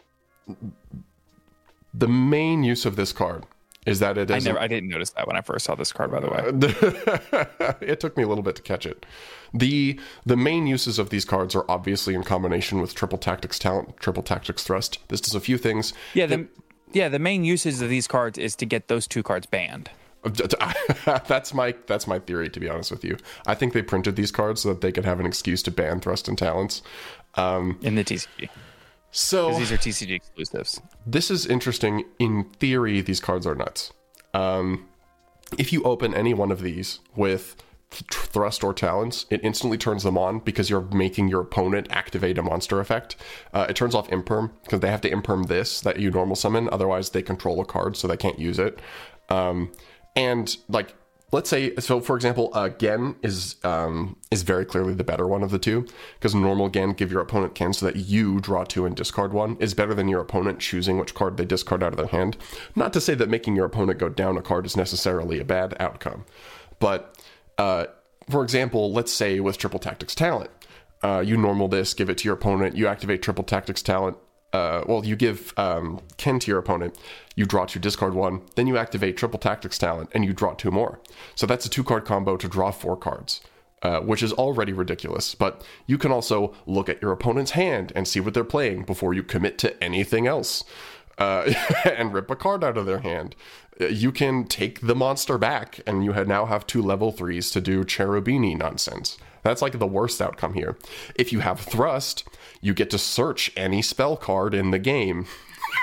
the 1.95 2.09
main 2.09 2.63
use 2.65 2.87
of 2.87 2.97
this 2.97 3.13
card 3.13 3.45
is 3.87 4.01
that 4.01 4.19
it 4.19 4.31
I 4.31 4.39
never, 4.39 4.59
I 4.59 4.67
didn't 4.67 4.91
notice 4.91 5.11
that 5.11 5.27
when 5.27 5.37
I 5.37 5.41
first 5.41 5.65
saw 5.65 5.75
this 5.75 5.93
card. 5.93 6.11
By 6.11 6.21
the 6.21 6.29
way, 6.29 7.77
it 7.89 8.01
took 8.01 8.17
me 8.17 8.23
a 8.23 8.29
little 8.29 8.43
bit 8.43 8.57
to 8.57 8.63
catch 8.63 8.85
it. 8.85 9.07
The 9.55 9.99
the 10.27 10.37
main 10.37 10.67
uses 10.67 10.99
of 10.99 11.11
these 11.11 11.25
cards 11.25 11.55
are 11.55 11.65
obviously 11.69 12.15
in 12.15 12.23
combination 12.23 12.81
with 12.81 12.95
triple 12.95 13.19
tactics 13.19 13.59
talent, 13.59 13.97
triple 13.99 14.23
tactics 14.23 14.63
thrust. 14.63 14.99
This 15.09 15.21
does 15.21 15.35
a 15.35 15.41
few 15.41 15.57
things. 15.57 15.95
yeah, 16.15 16.27
the 16.27 16.47
yeah 16.93 17.09
the 17.09 17.19
main 17.19 17.45
uses 17.45 17.81
of 17.81 17.89
these 17.89 18.07
cards 18.07 18.37
is 18.37 18.55
to 18.57 18.67
get 18.67 18.89
those 18.89 19.07
two 19.07 19.23
cards 19.23 19.47
banned. 19.47 19.91
that's 21.27 21.55
my 21.55 21.75
that's 21.87 22.07
my 22.07 22.19
theory 22.19 22.49
to 22.51 22.61
be 22.61 22.69
honest 22.69 22.91
with 22.91 23.05
you. 23.05 23.17
I 23.47 23.55
think 23.55 23.73
they 23.73 23.83
printed 23.83 24.17
these 24.17 24.31
cards 24.31 24.62
so 24.62 24.71
that 24.71 24.81
they 24.81 24.93
could 24.93 25.05
have 25.05 25.21
an 25.21 25.27
excuse 25.27 25.62
to 25.64 25.71
ban 25.71 26.01
thrust 26.01 26.29
and 26.29 26.37
talents. 26.37 26.83
Um, 27.35 27.79
in 27.83 27.95
the 27.95 28.05
TCG. 28.05 28.49
So 29.11 29.57
these 29.57 29.73
are 29.73 29.77
TCG 29.77 30.14
exclusives. 30.14 30.81
This 31.07 31.31
is 31.31 31.47
interesting. 31.47 32.05
In 32.19 32.45
theory, 32.59 33.01
these 33.01 33.21
cards 33.21 33.47
are 33.47 33.55
nuts. 33.55 33.93
Um, 34.35 34.87
if 35.57 35.73
you 35.73 35.83
open 35.85 36.14
any 36.14 36.35
one 36.35 36.53
of 36.53 36.61
these 36.61 37.01
with 37.17 37.57
th- 37.91 38.05
thrust 38.11 38.62
or 38.62 38.75
talents, 38.75 39.25
it 39.31 39.41
instantly 39.43 39.79
turns 39.79 40.03
them 40.03 40.19
on 40.19 40.41
because 40.41 40.69
you're 40.69 40.83
making 40.83 41.29
your 41.29 41.41
opponent 41.41 41.87
activate 41.91 42.37
a 42.37 42.43
monster 42.43 42.81
effect. 42.81 43.17
Uh, 43.55 43.67
it 43.69 43.77
turns 43.77 43.95
off 43.95 44.09
imperm 44.11 44.51
because 44.64 44.81
they 44.81 44.91
have 44.91 45.01
to 45.01 45.11
imperm 45.11 45.47
this 45.47 45.81
that 45.81 45.99
you 45.99 46.11
normal 46.11 46.37
summon, 46.37 46.69
otherwise 46.71 47.11
they 47.11 47.23
control 47.23 47.61
a 47.61 47.64
card, 47.64 47.97
so 47.97 48.07
they 48.07 48.17
can't 48.17 48.38
use 48.38 48.59
it. 48.59 48.79
Um, 49.31 49.73
and 50.16 50.57
like 50.68 50.94
let's 51.31 51.51
say 51.51 51.75
so 51.77 52.01
for 52.01 52.16
example 52.16 52.51
uh, 52.55 52.68
gen 52.68 53.14
is 53.23 53.57
um, 53.64 54.16
is 54.31 54.42
very 54.42 54.64
clearly 54.64 54.94
the 54.94 55.05
better 55.05 55.27
one 55.27 55.42
of 55.42 55.51
the 55.51 55.59
two 55.59 55.87
because 56.14 56.35
normal 56.35 56.68
gen 56.68 56.92
give 56.92 57.12
your 57.12 57.21
opponent 57.21 57.55
can 57.55 57.73
so 57.73 57.87
that 57.87 57.97
you 57.97 58.40
draw 58.40 58.64
two 58.64 58.87
and 58.87 58.97
discard 58.97 59.33
one 59.33 59.57
is 59.61 59.75
better 59.75 59.94
than 59.94 60.09
your 60.09 60.21
opponent 60.21 60.59
choosing 60.59 60.99
which 60.99 61.14
card 61.14 61.37
they 61.37 61.44
discard 61.44 61.83
out 61.83 61.92
of 61.92 61.99
their 61.99 62.07
hand. 62.07 62.37
Not 62.75 62.92
to 62.94 63.01
say 63.01 63.14
that 63.14 63.29
making 63.29 63.57
your 63.57 63.66
opponent 63.66 63.99
go 63.99 64.09
down 64.09 64.37
a 64.37 64.42
card 64.42 64.66
is 64.66 64.77
necessarily 64.77 65.38
a 65.38 65.44
bad 65.44 65.77
outcome 65.79 66.25
but 66.81 67.16
uh, 67.59 67.87
for 68.31 68.42
example 68.42 68.92
let's 68.92 69.12
say 69.12 69.40
with 69.40 69.59
triple 69.59 69.79
tactics 69.79 70.14
talent 70.14 70.51
uh, 71.03 71.23
you 71.25 71.37
normal 71.37 71.68
this 71.68 71.94
give 71.94 72.11
it 72.11 72.18
to 72.18 72.25
your 72.25 72.35
opponent 72.35 72.77
you 72.77 72.87
activate 72.87 73.23
triple 73.23 73.44
tactics 73.44 73.83
talent 73.83 74.16
uh, 74.53 74.83
well, 74.87 75.05
you 75.05 75.17
give 75.17 75.53
um, 75.59 76.01
Ken 76.17 76.39
to 76.39 76.51
your 76.51 76.59
opponent, 76.59 76.97
you 77.37 77.45
draw 77.45 77.67
two, 77.67 77.79
discard 77.79 78.15
one, 78.15 78.43
then 78.57 78.67
you 78.67 78.77
activate 78.79 79.17
Triple 79.17 79.39
Tactics 79.39 79.79
talent, 79.79 80.11
and 80.13 80.25
you 80.25 80.33
draw 80.33 80.55
two 80.55 80.71
more. 80.71 81.01
So 81.35 81.47
that's 81.47 81.67
a 81.67 81.71
two 81.71 81.85
card 81.85 82.05
combo 82.05 82.37
to 82.37 82.49
draw 82.49 82.71
four 82.71 82.97
cards, 82.97 83.41
uh, 83.83 84.01
which 84.01 84.23
is 84.23 84.33
already 84.33 84.73
ridiculous. 84.73 85.35
But 85.35 85.65
you 85.87 85.99
can 85.99 86.13
also 86.13 86.55
look 86.67 86.89
at 86.89 87.03
your 87.03 87.13
opponent's 87.13 87.53
hand 87.53 87.93
and 87.95 88.09
see 88.09 88.21
what 88.21 88.33
they're 88.35 88.45
playing 88.45 88.85
before 88.85 89.13
you 89.13 89.23
commit 89.23 89.59
to 89.59 89.83
anything 89.85 90.27
else. 90.27 90.65
Uh, 91.19 91.53
and 91.85 92.15
rip 92.15 92.31
a 92.31 92.37
card 92.37 92.63
out 92.63 92.79
of 92.79 92.87
their 92.87 93.01
hand. 93.01 93.35
Uh, 93.81 93.87
You 93.87 94.13
can 94.13 94.45
take 94.45 94.81
the 94.81 94.95
monster 94.95 95.37
back, 95.37 95.81
and 95.85 96.05
you 96.05 96.13
now 96.13 96.47
have 96.47 96.65
two 96.65 96.81
level 96.81 97.11
threes 97.11 97.51
to 97.51 97.61
do 97.61 97.83
Cherubini 97.83 98.57
nonsense. 98.57 99.19
That's 99.43 99.61
like 99.61 99.79
the 99.79 99.87
worst 99.87 100.23
outcome 100.23 100.55
here. 100.55 100.79
If 101.17 101.33
you 101.33 101.41
have 101.41 101.59
thrust, 101.59 102.23
you 102.61 102.75
get 102.75 102.90
to 102.90 102.99
search 102.99 103.51
any 103.57 103.83
spell 103.83 104.16
card 104.16 104.55
in 104.55 104.71
the 104.71 104.79
game. 104.79 105.27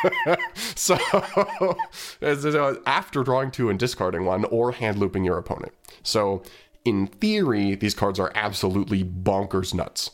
so, 0.76 0.98
as- 2.22 2.46
uh, 2.46 2.76
after 2.86 3.24
drawing 3.24 3.52
two 3.52 3.70
and 3.70 3.80
discarding 3.80 4.26
one, 4.26 4.46
or 4.46 4.72
hand 4.72 4.98
looping 4.98 5.24
your 5.24 5.38
opponent. 5.38 5.74
So, 6.04 6.44
in 6.84 7.08
theory, 7.08 7.76
these 7.76 7.94
cards 7.94 8.20
are 8.20 8.32
absolutely 8.36 9.04
bonkers 9.04 9.74
nuts. 9.74 10.12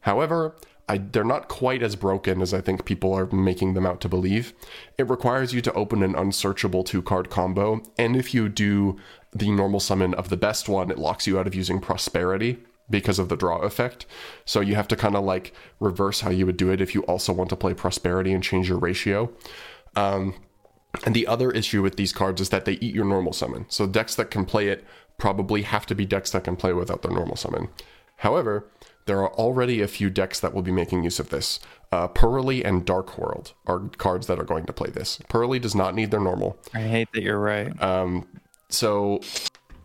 However, 0.00 0.54
I, 0.88 0.98
they're 0.98 1.24
not 1.24 1.48
quite 1.48 1.82
as 1.82 1.96
broken 1.96 2.42
as 2.42 2.52
I 2.52 2.60
think 2.60 2.84
people 2.84 3.12
are 3.14 3.26
making 3.26 3.74
them 3.74 3.86
out 3.86 4.00
to 4.00 4.08
believe. 4.08 4.52
It 4.98 5.08
requires 5.08 5.54
you 5.54 5.60
to 5.62 5.72
open 5.74 6.02
an 6.02 6.14
unsearchable 6.14 6.82
two 6.82 7.02
card 7.02 7.30
combo, 7.30 7.82
and 7.98 8.16
if 8.16 8.34
you 8.34 8.48
do 8.48 8.98
the 9.32 9.50
normal 9.50 9.80
summon 9.80 10.12
of 10.14 10.28
the 10.28 10.36
best 10.36 10.68
one, 10.68 10.90
it 10.90 10.98
locks 10.98 11.26
you 11.26 11.38
out 11.38 11.46
of 11.46 11.54
using 11.54 11.80
Prosperity 11.80 12.58
because 12.92 13.18
of 13.18 13.28
the 13.28 13.36
draw 13.36 13.58
effect. 13.58 14.06
So 14.44 14.60
you 14.60 14.76
have 14.76 14.86
to 14.88 14.96
kind 14.96 15.16
of 15.16 15.24
like 15.24 15.52
reverse 15.80 16.20
how 16.20 16.30
you 16.30 16.46
would 16.46 16.56
do 16.56 16.70
it 16.70 16.80
if 16.80 16.94
you 16.94 17.02
also 17.02 17.32
want 17.32 17.50
to 17.50 17.56
play 17.56 17.74
Prosperity 17.74 18.32
and 18.32 18.44
change 18.44 18.68
your 18.68 18.78
ratio. 18.78 19.32
Um, 19.96 20.34
and 21.04 21.14
the 21.14 21.26
other 21.26 21.50
issue 21.50 21.82
with 21.82 21.96
these 21.96 22.12
cards 22.12 22.40
is 22.40 22.50
that 22.50 22.64
they 22.64 22.74
eat 22.74 22.94
your 22.94 23.04
normal 23.04 23.32
summon. 23.32 23.66
So 23.68 23.86
decks 23.86 24.14
that 24.14 24.30
can 24.30 24.44
play 24.44 24.68
it 24.68 24.84
probably 25.18 25.62
have 25.62 25.86
to 25.86 25.94
be 25.94 26.04
decks 26.04 26.30
that 26.30 26.44
can 26.44 26.56
play 26.56 26.72
without 26.72 27.02
their 27.02 27.12
normal 27.12 27.36
summon. 27.36 27.68
However, 28.16 28.68
there 29.06 29.18
are 29.18 29.32
already 29.34 29.80
a 29.80 29.88
few 29.88 30.10
decks 30.10 30.38
that 30.40 30.54
will 30.54 30.62
be 30.62 30.72
making 30.72 31.02
use 31.02 31.18
of 31.18 31.30
this. 31.30 31.58
Uh, 31.90 32.08
Pearly 32.08 32.64
and 32.64 32.84
Dark 32.84 33.18
World 33.18 33.52
are 33.66 33.88
cards 33.98 34.26
that 34.26 34.38
are 34.38 34.44
going 34.44 34.64
to 34.66 34.72
play 34.72 34.90
this. 34.90 35.18
Pearly 35.28 35.58
does 35.58 35.74
not 35.74 35.94
need 35.94 36.10
their 36.10 36.20
normal. 36.20 36.56
I 36.72 36.82
hate 36.82 37.08
that 37.12 37.22
you're 37.22 37.38
right. 37.38 37.80
Um, 37.82 38.26
so 38.68 39.20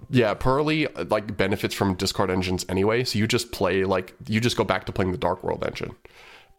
yeah, 0.09 0.33
Pearly 0.33 0.87
like 1.09 1.35
benefits 1.35 1.73
from 1.73 1.95
discard 1.95 2.29
engines 2.29 2.65
anyway. 2.69 3.03
So 3.03 3.19
you 3.19 3.27
just 3.27 3.51
play 3.51 3.83
like 3.83 4.13
you 4.27 4.39
just 4.39 4.57
go 4.57 4.63
back 4.63 4.85
to 4.85 4.91
playing 4.91 5.11
the 5.11 5.17
Dark 5.17 5.43
World 5.43 5.63
engine, 5.65 5.95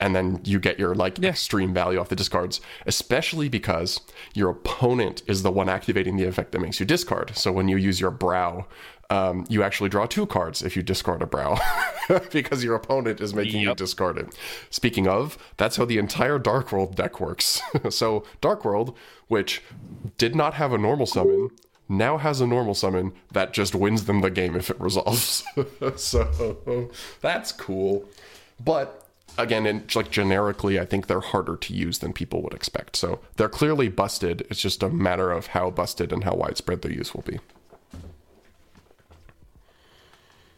and 0.00 0.14
then 0.14 0.40
you 0.44 0.60
get 0.60 0.78
your 0.78 0.94
like 0.94 1.18
yeah. 1.18 1.30
extreme 1.30 1.72
value 1.72 1.98
off 1.98 2.08
the 2.08 2.16
discards. 2.16 2.60
Especially 2.86 3.48
because 3.48 4.00
your 4.34 4.50
opponent 4.50 5.22
is 5.26 5.42
the 5.42 5.50
one 5.50 5.68
activating 5.68 6.16
the 6.16 6.24
effect 6.24 6.52
that 6.52 6.60
makes 6.60 6.78
you 6.78 6.86
discard. 6.86 7.36
So 7.36 7.50
when 7.52 7.68
you 7.68 7.76
use 7.76 8.00
your 8.00 8.12
Broww. 8.12 8.66
Um, 9.10 9.46
you 9.48 9.62
actually 9.62 9.88
draw 9.88 10.04
two 10.04 10.26
cards 10.26 10.60
if 10.60 10.76
you 10.76 10.82
discard 10.82 11.22
a 11.22 11.24
Broww 11.24 11.58
because 12.30 12.62
your 12.62 12.74
opponent 12.74 13.22
is 13.22 13.32
making 13.32 13.62
you 13.62 13.74
discard 13.74 14.18
it. 14.18 14.36
Speaking 14.68 15.08
of, 15.08 15.38
that's 15.56 15.76
how 15.76 15.86
the 15.86 15.96
entire 15.96 16.38
Dark 16.38 16.70
World 16.72 16.94
deck 16.94 17.18
works. 17.18 17.62
so, 17.88 18.24
Dark 18.42 18.66
World, 18.66 18.94
which 19.28 19.62
did 20.18 20.36
not 20.36 20.52
have 20.52 20.74
a 20.74 20.76
normal 20.76 21.06
summon, 21.06 21.48
now 21.88 22.18
has 22.18 22.40
a 22.40 22.46
normal 22.46 22.74
summon 22.74 23.12
that 23.32 23.52
just 23.52 23.74
wins 23.74 24.04
them 24.04 24.20
the 24.20 24.30
game 24.30 24.56
if 24.56 24.70
it 24.70 24.80
resolves. 24.80 25.44
so 25.96 26.90
that's 27.20 27.52
cool. 27.52 28.04
But 28.62 29.06
again, 29.38 29.66
in, 29.66 29.84
like 29.94 30.10
generically, 30.10 30.78
I 30.78 30.84
think 30.84 31.06
they're 31.06 31.20
harder 31.20 31.56
to 31.56 31.72
use 31.72 31.98
than 31.98 32.12
people 32.12 32.42
would 32.42 32.54
expect. 32.54 32.96
So 32.96 33.20
they're 33.36 33.48
clearly 33.48 33.88
busted. 33.88 34.46
It's 34.50 34.60
just 34.60 34.82
a 34.82 34.90
matter 34.90 35.30
of 35.30 35.48
how 35.48 35.70
busted 35.70 36.12
and 36.12 36.24
how 36.24 36.34
widespread 36.34 36.82
their 36.82 36.92
use 36.92 37.14
will 37.14 37.22
be. 37.22 37.38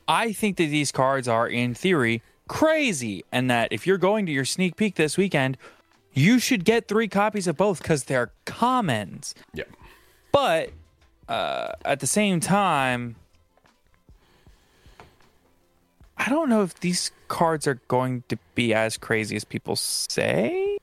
I 0.08 0.32
think 0.32 0.56
that 0.56 0.66
these 0.66 0.90
cards 0.90 1.28
are, 1.28 1.46
in 1.46 1.72
theory, 1.72 2.20
crazy, 2.48 3.24
and 3.30 3.48
that 3.48 3.72
if 3.72 3.86
you're 3.86 3.98
going 3.98 4.26
to 4.26 4.32
your 4.32 4.44
sneak 4.44 4.74
peek 4.74 4.96
this 4.96 5.16
weekend, 5.16 5.56
you 6.12 6.40
should 6.40 6.64
get 6.64 6.88
three 6.88 7.06
copies 7.06 7.46
of 7.46 7.56
both 7.56 7.80
because 7.80 8.04
they're 8.04 8.32
commons. 8.44 9.36
Yeah. 9.54 9.64
But 10.32 10.72
uh, 11.30 11.72
at 11.84 12.00
the 12.00 12.06
same 12.06 12.40
time, 12.40 13.16
I 16.16 16.28
don't 16.28 16.50
know 16.50 16.62
if 16.62 16.78
these 16.80 17.12
cards 17.28 17.66
are 17.66 17.80
going 17.88 18.24
to 18.28 18.36
be 18.54 18.74
as 18.74 18.98
crazy 18.98 19.36
as 19.36 19.44
people 19.44 19.76
say. 19.76 20.76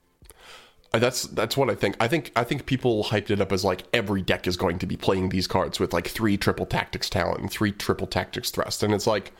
Uh, 0.93 0.99
That's 0.99 1.23
that's 1.23 1.57
what 1.57 1.69
I 1.69 1.75
think. 1.75 1.97
I 1.99 2.07
think 2.07 2.31
I 2.35 2.45
think 2.45 2.65
people 2.65 3.03
hyped 3.03 3.29
it 3.29 3.41
up 3.41 3.51
as 3.51 3.65
like 3.65 3.83
every 3.93 4.21
deck 4.21 4.47
is 4.47 4.55
going 4.55 4.79
to 4.79 4.87
be 4.87 4.95
playing 4.95 5.29
these 5.29 5.45
cards 5.45 5.81
with 5.81 5.91
like 5.91 6.07
three 6.07 6.37
triple 6.37 6.65
tactics 6.65 7.09
talent 7.09 7.41
and 7.41 7.51
three 7.51 7.73
triple 7.73 8.07
tactics 8.07 8.49
thrust, 8.49 8.83
and 8.83 8.93
it's 8.93 9.05
like 9.05 9.33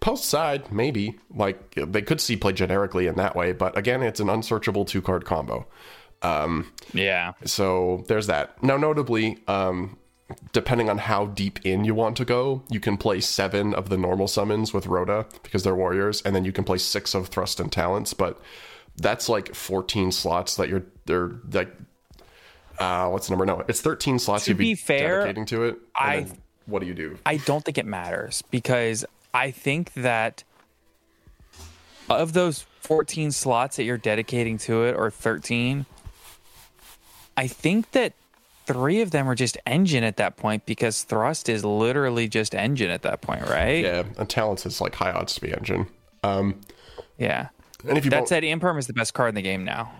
post 0.00 0.24
side 0.24 0.72
maybe 0.72 1.18
like 1.36 1.74
they 1.74 2.00
could 2.02 2.20
see 2.20 2.34
play 2.34 2.52
generically 2.52 3.06
in 3.06 3.16
that 3.16 3.36
way, 3.36 3.52
but 3.52 3.76
again, 3.76 4.02
it's 4.02 4.20
an 4.20 4.30
unsearchable 4.30 4.86
two 4.86 5.02
card 5.02 5.26
combo. 5.26 5.66
Um, 6.22 6.72
yeah. 6.94 7.34
So 7.44 8.04
there's 8.08 8.26
that. 8.28 8.60
Now, 8.62 8.78
notably, 8.78 9.38
um, 9.46 9.98
depending 10.52 10.88
on 10.88 10.98
how 10.98 11.26
deep 11.26 11.58
in 11.64 11.84
you 11.84 11.94
want 11.94 12.16
to 12.16 12.24
go, 12.24 12.62
you 12.70 12.80
can 12.80 12.96
play 12.96 13.20
seven 13.20 13.74
of 13.74 13.88
the 13.88 13.98
normal 13.98 14.26
summons 14.28 14.72
with 14.72 14.86
ROTA 14.86 15.26
because 15.42 15.62
they're 15.64 15.74
warriors, 15.74 16.22
and 16.22 16.34
then 16.34 16.44
you 16.44 16.52
can 16.52 16.64
play 16.64 16.78
six 16.78 17.14
of 17.14 17.28
thrust 17.28 17.60
and 17.60 17.70
talents. 17.70 18.14
But 18.14 18.40
that's 18.96 19.28
like 19.28 19.54
14 19.54 20.12
slots 20.12 20.56
that 20.56 20.68
you're 20.68 20.84
they're 21.06 21.32
like. 21.52 21.72
Uh, 22.78 23.08
what's 23.08 23.28
the 23.28 23.30
number? 23.32 23.46
No, 23.46 23.62
it's 23.68 23.80
13 23.80 24.18
slots 24.18 24.46
To 24.46 24.50
you'd 24.50 24.58
be, 24.58 24.64
be 24.72 24.74
fair, 24.74 25.20
dedicating 25.20 25.46
to 25.46 25.64
it. 25.64 25.74
and 26.00 26.26
I- 26.30 26.36
what 26.66 26.80
do 26.80 26.86
you 26.86 26.94
do? 26.94 27.18
I 27.26 27.36
don't 27.36 27.64
think 27.64 27.76
it 27.78 27.84
matters 27.86 28.42
because 28.50 29.04
I 29.34 29.50
think 29.50 29.92
that 29.94 30.42
of 32.08 32.32
those 32.32 32.64
14 32.80 33.30
slots 33.32 33.76
that 33.76 33.84
you're 33.84 33.98
dedicating 33.98 34.58
to 34.58 34.84
it, 34.84 34.96
or 34.96 35.10
13, 35.10 35.86
I 37.36 37.46
think 37.46 37.90
that 37.92 38.14
three 38.66 39.00
of 39.00 39.10
them 39.10 39.28
are 39.28 39.34
just 39.34 39.56
engine 39.66 40.04
at 40.04 40.16
that 40.18 40.36
point 40.36 40.66
because 40.66 41.02
thrust 41.02 41.48
is 41.48 41.64
literally 41.64 42.28
just 42.28 42.54
engine 42.54 42.90
at 42.90 43.02
that 43.02 43.20
point, 43.20 43.42
right? 43.48 43.84
Yeah, 43.84 44.04
and 44.18 44.28
talents 44.28 44.64
is 44.66 44.80
like 44.80 44.94
high 44.94 45.12
odds 45.12 45.34
to 45.34 45.40
be 45.40 45.52
engine. 45.52 45.86
Um, 46.22 46.60
Yeah. 47.18 47.48
And 47.86 47.98
if 47.98 48.04
you 48.04 48.10
That 48.10 48.20
won't- 48.20 48.28
said, 48.30 48.42
Imperm 48.44 48.78
is 48.78 48.86
the 48.86 48.94
best 48.94 49.12
card 49.14 49.28
in 49.30 49.34
the 49.34 49.42
game 49.42 49.64
now. 49.64 49.92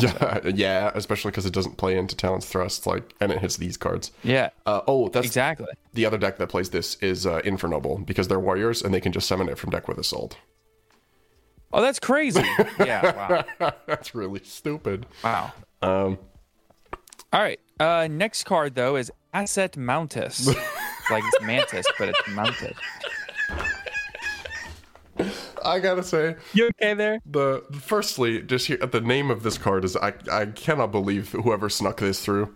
Yeah, 0.00 0.40
yeah, 0.54 0.90
especially 0.94 1.30
because 1.32 1.46
it 1.46 1.52
doesn't 1.52 1.76
play 1.76 1.96
into 1.98 2.16
talents 2.16 2.46
Thrust, 2.46 2.86
like, 2.86 3.14
and 3.20 3.30
it 3.32 3.38
hits 3.38 3.56
these 3.56 3.76
cards. 3.76 4.12
Yeah. 4.22 4.50
Uh, 4.66 4.80
oh, 4.86 5.08
that's 5.08 5.26
Exactly. 5.26 5.66
the 5.94 6.06
other 6.06 6.18
deck 6.18 6.38
that 6.38 6.48
plays 6.48 6.70
this 6.70 6.96
is 6.96 7.26
uh, 7.26 7.40
Infernoble 7.44 7.98
because 7.98 8.28
they're 8.28 8.40
warriors 8.40 8.82
and 8.82 8.92
they 8.94 9.00
can 9.00 9.12
just 9.12 9.26
summon 9.28 9.48
it 9.48 9.58
from 9.58 9.70
deck 9.70 9.88
with 9.88 9.98
Assault. 9.98 10.36
Oh, 11.72 11.82
that's 11.82 11.98
crazy. 11.98 12.42
yeah. 12.78 13.44
Wow. 13.58 13.72
that's 13.86 14.14
really 14.14 14.40
stupid. 14.44 15.06
Wow. 15.22 15.52
Um, 15.82 16.18
All 17.32 17.40
right. 17.42 17.60
Uh, 17.80 18.08
next 18.10 18.44
card 18.44 18.74
though 18.74 18.96
is 18.96 19.10
Asset 19.32 19.72
Mountis. 19.74 20.46
like 21.10 21.22
it's 21.26 21.40
Mantis, 21.42 21.86
but 21.98 22.08
it's 22.08 22.28
Mounted. 22.30 22.74
I 25.64 25.80
gotta 25.80 26.02
say, 26.04 26.36
You 26.54 26.66
okay 26.80 26.94
there? 26.94 27.20
the 27.26 27.62
firstly, 27.72 28.42
just 28.42 28.68
here 28.68 28.76
the 28.78 29.00
name 29.00 29.30
of 29.30 29.42
this 29.42 29.58
card 29.58 29.84
is 29.84 29.96
I 29.96 30.12
I 30.30 30.46
cannot 30.46 30.92
believe 30.92 31.32
whoever 31.32 31.68
snuck 31.68 31.98
this 32.00 32.24
through. 32.24 32.54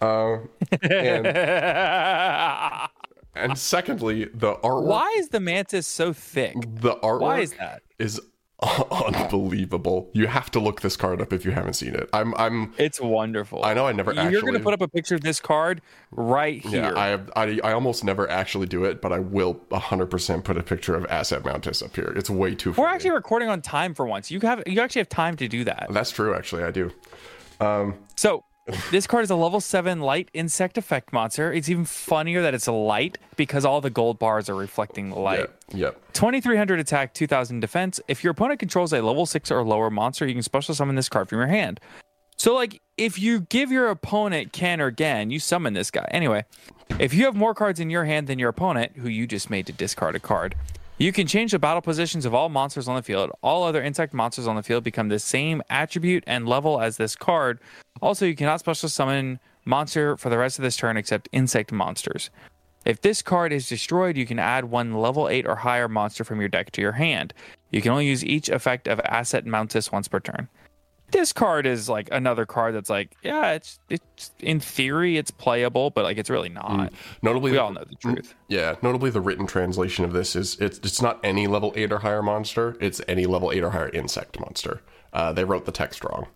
Uh, 0.00 0.38
and, 0.82 1.26
and 3.34 3.58
secondly, 3.58 4.26
the 4.32 4.54
artwork. 4.56 4.84
Why 4.84 5.14
is 5.18 5.30
the 5.30 5.40
Mantis 5.40 5.86
so 5.86 6.12
thick? 6.12 6.54
The 6.60 6.94
artwork 6.96 7.20
Why 7.20 7.40
is 7.40 7.52
that? 7.54 7.82
is 7.98 8.20
unbelievable. 8.90 10.10
You 10.14 10.26
have 10.28 10.50
to 10.52 10.60
look 10.60 10.80
this 10.80 10.96
card 10.96 11.20
up 11.20 11.32
if 11.32 11.44
you 11.44 11.50
haven't 11.50 11.74
seen 11.74 11.94
it. 11.94 12.08
I'm 12.12 12.34
I'm 12.36 12.72
It's 12.78 13.00
wonderful. 13.00 13.64
I 13.64 13.74
know 13.74 13.86
I 13.86 13.92
never 13.92 14.12
You're 14.12 14.22
actually 14.22 14.40
gonna 14.52 14.60
put 14.60 14.72
up 14.74 14.80
a 14.80 14.88
picture 14.88 15.14
of 15.14 15.20
this 15.20 15.40
card 15.40 15.82
right 16.10 16.64
here. 16.64 16.82
Yeah, 16.84 16.98
I, 16.98 17.06
have, 17.08 17.30
I 17.36 17.60
I 17.62 17.72
almost 17.72 18.02
never 18.02 18.28
actually 18.30 18.66
do 18.66 18.84
it, 18.84 19.02
but 19.02 19.12
I 19.12 19.18
will 19.18 19.56
100% 19.70 20.44
put 20.44 20.56
a 20.56 20.62
picture 20.62 20.94
of 20.94 21.04
Asset 21.06 21.42
Mountis 21.42 21.84
up 21.84 21.94
here. 21.94 22.12
It's 22.16 22.30
way 22.30 22.54
too 22.54 22.70
We're 22.70 22.76
funny. 22.76 22.94
actually 22.94 23.10
recording 23.10 23.48
on 23.48 23.60
time 23.60 23.92
for 23.94 24.06
once. 24.06 24.30
You 24.30 24.40
have 24.40 24.62
you 24.66 24.80
actually 24.80 25.00
have 25.00 25.08
time 25.10 25.36
to 25.36 25.48
do 25.48 25.64
that. 25.64 25.88
That's 25.90 26.10
true, 26.10 26.34
actually. 26.34 26.64
I 26.64 26.70
do. 26.70 26.90
Um, 27.60 27.94
So 28.16 28.44
this 28.90 29.06
card 29.06 29.24
is 29.24 29.30
a 29.30 29.36
level 29.36 29.60
seven 29.60 30.00
light 30.00 30.30
insect 30.34 30.76
effect 30.78 31.12
monster. 31.12 31.52
It's 31.52 31.68
even 31.68 31.84
funnier 31.84 32.42
that 32.42 32.54
it's 32.54 32.66
a 32.66 32.72
light 32.72 33.18
because 33.36 33.64
all 33.64 33.80
the 33.80 33.90
gold 33.90 34.18
bars 34.18 34.48
are 34.48 34.54
reflecting 34.54 35.10
the 35.10 35.18
light. 35.18 35.50
yeah, 35.70 35.76
yep. 35.76 36.12
2300 36.12 36.80
attack, 36.80 37.14
2000 37.14 37.60
defense. 37.60 38.00
If 38.08 38.24
your 38.24 38.32
opponent 38.32 38.60
controls 38.60 38.92
a 38.92 39.02
level 39.02 39.26
6 39.26 39.50
or 39.50 39.64
lower 39.64 39.90
monster, 39.90 40.26
you 40.26 40.34
can 40.34 40.42
special 40.42 40.74
summon 40.74 40.96
this 40.96 41.08
card 41.08 41.28
from 41.28 41.38
your 41.38 41.48
hand. 41.48 41.80
So, 42.38 42.54
like, 42.54 42.80
if 42.96 43.18
you 43.18 43.40
give 43.40 43.70
your 43.70 43.88
opponent 43.88 44.52
Ken 44.52 44.80
or 44.80 44.90
Gan, 44.90 45.30
you 45.30 45.38
summon 45.38 45.72
this 45.72 45.90
guy. 45.90 46.06
Anyway, 46.10 46.44
if 46.98 47.14
you 47.14 47.24
have 47.24 47.34
more 47.34 47.54
cards 47.54 47.80
in 47.80 47.88
your 47.88 48.04
hand 48.04 48.26
than 48.26 48.38
your 48.38 48.50
opponent, 48.50 48.92
who 48.96 49.08
you 49.08 49.26
just 49.26 49.48
made 49.48 49.66
to 49.66 49.72
discard 49.72 50.14
a 50.14 50.20
card, 50.20 50.54
you 50.98 51.12
can 51.12 51.26
change 51.26 51.52
the 51.52 51.58
battle 51.58 51.82
positions 51.82 52.24
of 52.24 52.34
all 52.34 52.48
monsters 52.48 52.88
on 52.88 52.96
the 52.96 53.02
field. 53.02 53.30
All 53.42 53.64
other 53.64 53.82
insect 53.82 54.14
monsters 54.14 54.46
on 54.46 54.56
the 54.56 54.62
field 54.62 54.82
become 54.82 55.08
the 55.08 55.18
same 55.18 55.62
attribute 55.68 56.24
and 56.26 56.48
level 56.48 56.80
as 56.80 56.96
this 56.96 57.14
card. 57.14 57.60
Also, 58.00 58.24
you 58.24 58.34
cannot 58.34 58.60
special 58.60 58.88
summon 58.88 59.38
monster 59.64 60.16
for 60.16 60.30
the 60.30 60.38
rest 60.38 60.58
of 60.58 60.62
this 60.62 60.76
turn 60.76 60.96
except 60.96 61.28
insect 61.32 61.70
monsters. 61.70 62.30
If 62.86 63.02
this 63.02 63.20
card 63.20 63.52
is 63.52 63.68
destroyed, 63.68 64.16
you 64.16 64.26
can 64.26 64.38
add 64.38 64.66
one 64.66 64.94
level 64.94 65.28
8 65.28 65.46
or 65.46 65.56
higher 65.56 65.88
monster 65.88 66.24
from 66.24 66.40
your 66.40 66.48
deck 66.48 66.70
to 66.72 66.80
your 66.80 66.92
hand. 66.92 67.34
You 67.70 67.82
can 67.82 67.90
only 67.90 68.06
use 68.06 68.24
each 68.24 68.48
effect 68.48 68.88
of 68.88 69.00
Asset 69.00 69.44
Mountis 69.44 69.92
once 69.92 70.08
per 70.08 70.20
turn. 70.20 70.48
This 71.12 71.32
card 71.32 71.66
is 71.66 71.88
like 71.88 72.08
another 72.10 72.44
card 72.46 72.74
that's 72.74 72.90
like, 72.90 73.16
yeah, 73.22 73.52
it's 73.52 73.78
it's 73.88 74.32
in 74.40 74.58
theory 74.60 75.16
it's 75.16 75.30
playable, 75.30 75.90
but 75.90 76.04
like 76.04 76.18
it's 76.18 76.28
really 76.30 76.48
not. 76.48 76.92
Notably, 77.22 77.52
We 77.52 77.58
all 77.58 77.72
know 77.72 77.84
the 77.88 77.94
truth. 77.94 78.34
Yeah, 78.48 78.74
notably 78.82 79.10
the 79.10 79.20
written 79.20 79.46
translation 79.46 80.04
of 80.04 80.12
this 80.12 80.34
is 80.34 80.56
it's 80.60 80.78
it's 80.78 81.00
not 81.00 81.20
any 81.22 81.46
level 81.46 81.72
eight 81.76 81.92
or 81.92 81.98
higher 82.00 82.22
monster. 82.22 82.76
It's 82.80 83.00
any 83.06 83.26
level 83.26 83.52
eight 83.52 83.62
or 83.62 83.70
higher 83.70 83.88
insect 83.90 84.40
monster. 84.40 84.82
Uh, 85.12 85.32
they 85.32 85.44
wrote 85.44 85.64
the 85.64 85.72
text 85.72 86.02
wrong, 86.04 86.26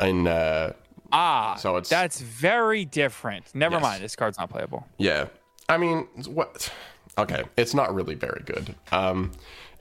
and 0.00 0.26
uh, 0.28 0.72
Ah, 1.12 1.56
So 1.56 1.70
it's- 1.76 1.88
that's 1.88 2.20
very 2.20 2.84
different. 2.84 3.52
Never 3.54 3.74
Yes. 3.76 3.82
mind, 3.82 4.02
this 4.04 4.14
card's 4.16 4.38
not 4.38 4.48
playable. 4.50 4.86
yeah, 4.98 5.26
I 5.68 5.76
mean, 5.76 6.06
what? 6.28 6.72
Okay, 7.18 7.42
it's 7.56 7.74
not 7.74 7.92
really 7.94 8.14
very 8.14 8.42
good. 8.44 8.74
Um, 8.92 9.32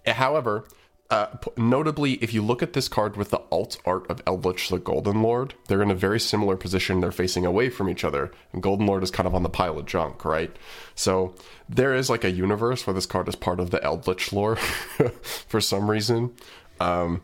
however, 0.08 0.66
uh, 1.10 1.28
notably, 1.58 2.14
if 2.14 2.34
you 2.34 2.44
look 2.44 2.62
at 2.62 2.74
this 2.74 2.88
card 2.88 3.18
with 3.18 3.32
the 3.32 3.42
alt 3.52 3.78
art 3.86 4.10
of 4.12 4.24
Eldlich 4.26 4.70
the 4.70 4.78
Golden 4.78 5.22
Lord, 5.24 5.56
they're 5.68 5.82
in 5.82 5.90
a 5.90 5.96
very 5.96 6.20
similar 6.20 6.56
position. 6.56 7.00
They're 7.00 7.12
facing 7.12 7.46
away 7.46 7.70
from 7.70 7.90
each 7.90 8.04
other, 8.04 8.32
and 8.54 8.62
Golden 8.62 8.86
Lord 8.86 9.02
is 9.04 9.10
kind 9.12 9.26
of 9.26 9.34
on 9.34 9.42
the 9.44 9.50
pile 9.50 9.80
of 9.80 9.86
junk, 9.86 10.24
right? 10.24 10.56
So 10.96 11.34
there 11.68 11.96
is 11.96 12.10
like 12.10 12.24
a 12.24 12.30
universe 12.32 12.86
where 12.86 12.94
this 12.94 13.06
card 13.08 13.28
is 13.28 13.36
part 13.36 13.60
of 13.60 13.72
the 13.72 13.80
Eldlich 13.80 14.32
lore 14.32 14.56
for 15.48 15.60
some 15.60 15.90
reason. 15.90 16.34
Um, 16.80 17.22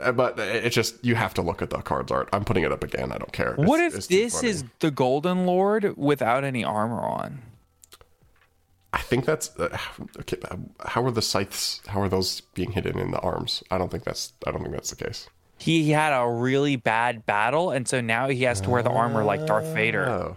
uh, 0.00 0.12
but 0.12 0.38
it's 0.38 0.74
just 0.74 1.02
you 1.04 1.14
have 1.14 1.34
to 1.34 1.42
look 1.42 1.62
at 1.62 1.70
the 1.70 1.78
card's 1.78 2.12
art. 2.12 2.28
I'm 2.32 2.44
putting 2.44 2.62
it 2.64 2.72
up 2.72 2.82
again. 2.84 3.10
I 3.12 3.18
don't 3.18 3.32
care. 3.32 3.54
what 3.54 3.80
It's- 3.80 3.92
if 3.92 3.98
it's 3.98 4.08
this 4.08 4.42
is 4.44 4.64
the 4.80 4.90
Golden 4.90 5.46
Lord 5.46 5.96
without 5.96 6.44
any 6.44 6.64
armor 6.64 7.00
on? 7.00 7.40
I 8.98 9.02
think 9.02 9.26
that's 9.26 9.56
uh, 9.60 9.78
okay. 10.18 10.38
How 10.80 11.04
are 11.04 11.12
the 11.12 11.22
scythes? 11.22 11.80
How 11.86 12.02
are 12.02 12.08
those 12.08 12.40
being 12.40 12.72
hidden 12.72 12.98
in 12.98 13.12
the 13.12 13.20
arms? 13.20 13.62
I 13.70 13.78
don't 13.78 13.90
think 13.90 14.02
that's. 14.02 14.32
I 14.44 14.50
don't 14.50 14.60
think 14.60 14.74
that's 14.74 14.90
the 14.90 15.04
case. 15.04 15.28
He 15.56 15.90
had 15.90 16.12
a 16.12 16.28
really 16.28 16.74
bad 16.74 17.24
battle, 17.24 17.70
and 17.70 17.86
so 17.86 18.00
now 18.00 18.28
he 18.28 18.42
has 18.42 18.60
to 18.62 18.70
wear 18.70 18.82
the 18.82 18.90
armor 18.90 19.22
like 19.22 19.46
Darth 19.46 19.72
Vader. 19.72 20.08
Oh. 20.08 20.36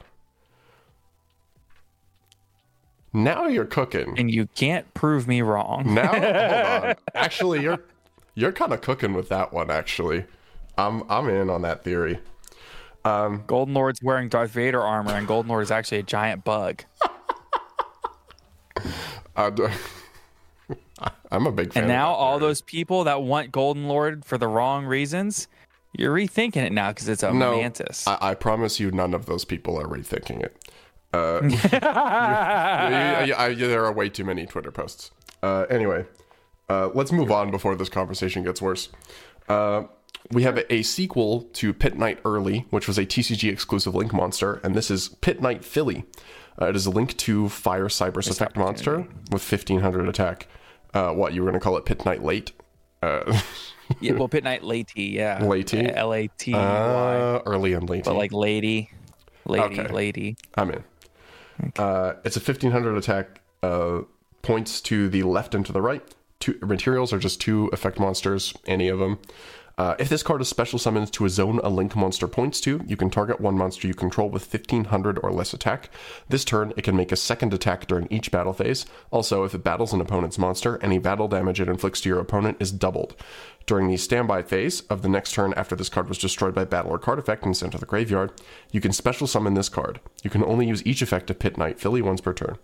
Now 3.14 3.48
you're 3.48 3.66
cooking. 3.66 4.14
And 4.18 4.32
you 4.32 4.48
can't 4.56 4.92
prove 4.94 5.28
me 5.28 5.42
wrong. 5.42 5.96
Now, 5.96 6.08
hold 6.08 6.24
on. 6.24 6.96
Actually, 7.16 7.62
you're 7.62 7.84
you're 8.36 8.52
kind 8.52 8.74
of 8.74 8.82
cooking 8.82 9.14
with 9.14 9.30
that 9.30 9.52
one. 9.52 9.72
Actually, 9.72 10.26
I'm 10.78 11.04
I'm 11.10 11.30
in 11.30 11.50
on 11.50 11.64
that 11.64 11.84
theory. 11.84 12.20
Um, 13.04 13.44
Golden 13.48 13.74
Lord's 13.74 14.04
wearing 14.04 14.30
Darth 14.30 14.52
Vader 14.52 14.82
armor, 14.82 15.14
and 15.14 15.28
Golden 15.28 15.50
Lord 15.50 15.64
is 15.64 15.72
actually 15.72 15.98
a 15.98 16.04
giant 16.04 16.44
bug. 16.44 16.84
I 19.36 19.52
I'm 21.32 21.48
a 21.48 21.52
big 21.52 21.74
fan. 21.74 21.84
And 21.84 21.88
now 21.90 22.12
all 22.12 22.38
theory. 22.38 22.50
those 22.50 22.62
people 22.62 23.06
that 23.06 23.22
want 23.24 23.52
Golden 23.52 23.88
Lord 23.88 24.26
for 24.26 24.38
the 24.38 24.48
wrong 24.48 24.86
reasons, 24.86 25.48
you're 25.98 26.14
rethinking 26.14 26.58
it 26.58 26.72
now 26.72 26.90
because 26.92 27.10
it's 27.10 27.24
a 27.24 27.34
no, 27.34 27.58
mantis. 27.58 28.08
I, 28.08 28.18
I 28.22 28.36
promise 28.36 28.80
you, 28.80 28.92
none 28.92 29.14
of 29.14 29.26
those 29.26 29.46
people 29.46 29.80
are 29.80 29.86
rethinking 29.88 30.44
it. 30.44 30.70
Uh, 31.14 31.42
you- 33.26 33.28
you- 33.28 33.36
I- 33.36 33.54
there 33.56 33.86
are 33.86 33.92
way 33.94 34.10
too 34.10 34.24
many 34.24 34.46
Twitter 34.46 34.72
posts. 34.72 35.12
Uh, 35.42 35.66
anyway, 35.70 36.06
uh, 36.70 36.90
let's 36.94 37.12
move 37.12 37.32
on 37.32 37.50
before 37.52 37.76
this 37.76 37.90
conversation 37.90 38.44
gets 38.44 38.62
worse. 38.62 38.90
Uh, 39.50 39.84
we 40.32 40.44
have 40.44 40.58
a, 40.58 40.74
a 40.74 40.84
sequel 40.84 41.42
to 41.54 41.74
Pit 41.74 41.98
Knight 41.98 42.22
Earlie, 42.24 42.66
which 42.70 42.88
was 42.88 42.98
a 42.98 43.06
TCG 43.06 43.52
exclusive 43.52 43.96
Link 43.96 44.14
monster, 44.14 44.62
and 44.64 44.76
this 44.76 44.92
is 44.92 45.10
Pit 45.10 45.42
Knight 45.42 45.66
Filly. 45.66 46.06
Uh, 46.62 46.68
it 46.68 46.76
is 46.76 46.86
a 46.86 46.92
Link 46.92 47.18
to 47.18 47.50
Fire 47.50 47.88
Cyberse 47.88 48.30
Effect 48.30 48.56
monster 48.56 48.98
with 49.32 49.52
1500 49.52 50.08
attack. 50.08 50.48
Uh, 50.94 51.12
what, 51.12 51.34
you 51.34 51.42
were 51.42 51.50
going 51.50 51.60
to 51.60 51.64
call 51.64 51.76
it 51.78 51.86
Pit 51.86 52.06
Knight 52.06 52.24
Late? 52.24 52.52
Uh, 53.02 53.40
yeah, 54.00 54.14
well, 54.14 54.28
Pit 54.28 54.44
Knight 54.44 54.64
Lady, 54.64 55.06
yeah. 55.06 55.44
Lady? 55.44 55.92
L 55.92 56.14
A 56.14 56.28
T 56.38 56.54
Y. 56.54 56.60
uh, 56.60 57.42
early 57.48 57.74
and 57.74 57.90
late. 57.90 58.04
But 58.04 58.16
like 58.16 58.32
lady, 58.32 58.92
lady, 59.46 59.80
Okay. 59.80 59.92
lady. 59.92 60.38
I'm 60.56 60.70
in. 60.72 60.84
Uh, 61.78 62.14
it's 62.24 62.38
a 62.38 62.40
1500 62.40 62.96
attack. 62.98 63.42
Uh, 63.64 64.02
points 64.42 64.82
to 64.82 65.08
the 65.10 65.24
left 65.24 65.56
and 65.56 65.66
to 65.66 65.72
the 65.72 65.82
right. 65.82 66.04
Two 66.40 66.58
materials 66.62 67.14
are 67.14 67.20
just 67.20 67.40
two 67.40 67.68
effect 67.68 68.00
monsters, 68.00 68.54
any 68.66 68.88
of 68.88 69.00
them. 69.00 69.20
Uh, 69.82 69.96
if 69.98 70.10
this 70.10 70.22
card 70.22 70.40
is 70.40 70.48
special 70.48 70.78
summoned 70.78 71.12
to 71.12 71.26
a 71.26 71.30
zone 71.30 71.60
a 71.64 71.70
link 71.70 71.96
monster 71.96 72.28
points 72.28 72.62
to, 72.62 72.84
you 72.86 72.96
can 72.96 73.10
target 73.10 73.42
one 73.42 73.58
monster 73.58 73.88
you 73.88 73.96
control 73.96 74.30
with 74.30 74.44
1500 74.44 75.18
or 75.24 75.32
less 75.32 75.56
attack. 75.56 75.90
This 76.30 76.46
turn, 76.46 76.72
it 76.78 76.84
can 76.84 76.96
make 76.96 77.12
a 77.12 77.16
second 77.16 77.52
attack 77.52 77.88
during 77.88 78.08
each 78.12 78.30
battle 78.30 78.54
phase. 78.54 78.86
Also, 79.10 79.44
if 79.44 79.56
it 79.56 79.64
battles 79.64 79.92
an 79.92 80.00
opponent's 80.00 80.38
monster, 80.38 80.78
any 80.84 81.00
battle 81.00 81.28
damage 81.28 81.60
it 81.60 81.68
inflicts 81.68 82.00
to 82.02 82.10
your 82.10 82.20
opponent 82.20 82.58
is 82.60 82.72
doubled. 82.72 83.16
During 83.66 83.88
the 83.88 83.98
standby 83.98 84.44
phase 84.44 84.82
of 84.82 85.02
the 85.02 85.10
next 85.10 85.32
turn 85.32 85.52
after 85.56 85.76
this 85.76 85.90
card 85.90 86.08
was 86.08 86.20
destroyed 86.20 86.54
by 86.54 86.66
battle 86.66 86.92
or 86.92 87.00
card 87.00 87.18
effect 87.18 87.44
and 87.44 87.58
sent 87.58 87.72
to 87.72 87.80
the 87.80 87.88
graveyard, 87.88 88.32
you 88.72 88.82
can 88.82 88.94
special 88.94 89.26
summon 89.26 89.56
this 89.56 89.70
card. 89.70 90.00
You 90.22 90.30
can 90.30 90.44
only 90.44 90.68
use 90.68 90.86
each 90.86 91.02
effect 91.02 91.32
of 91.32 91.40
Pit 91.40 91.58
Knight 91.58 91.80
Filly 91.80 92.04
once 92.04 92.22
per 92.22 92.34
turn 92.34 92.60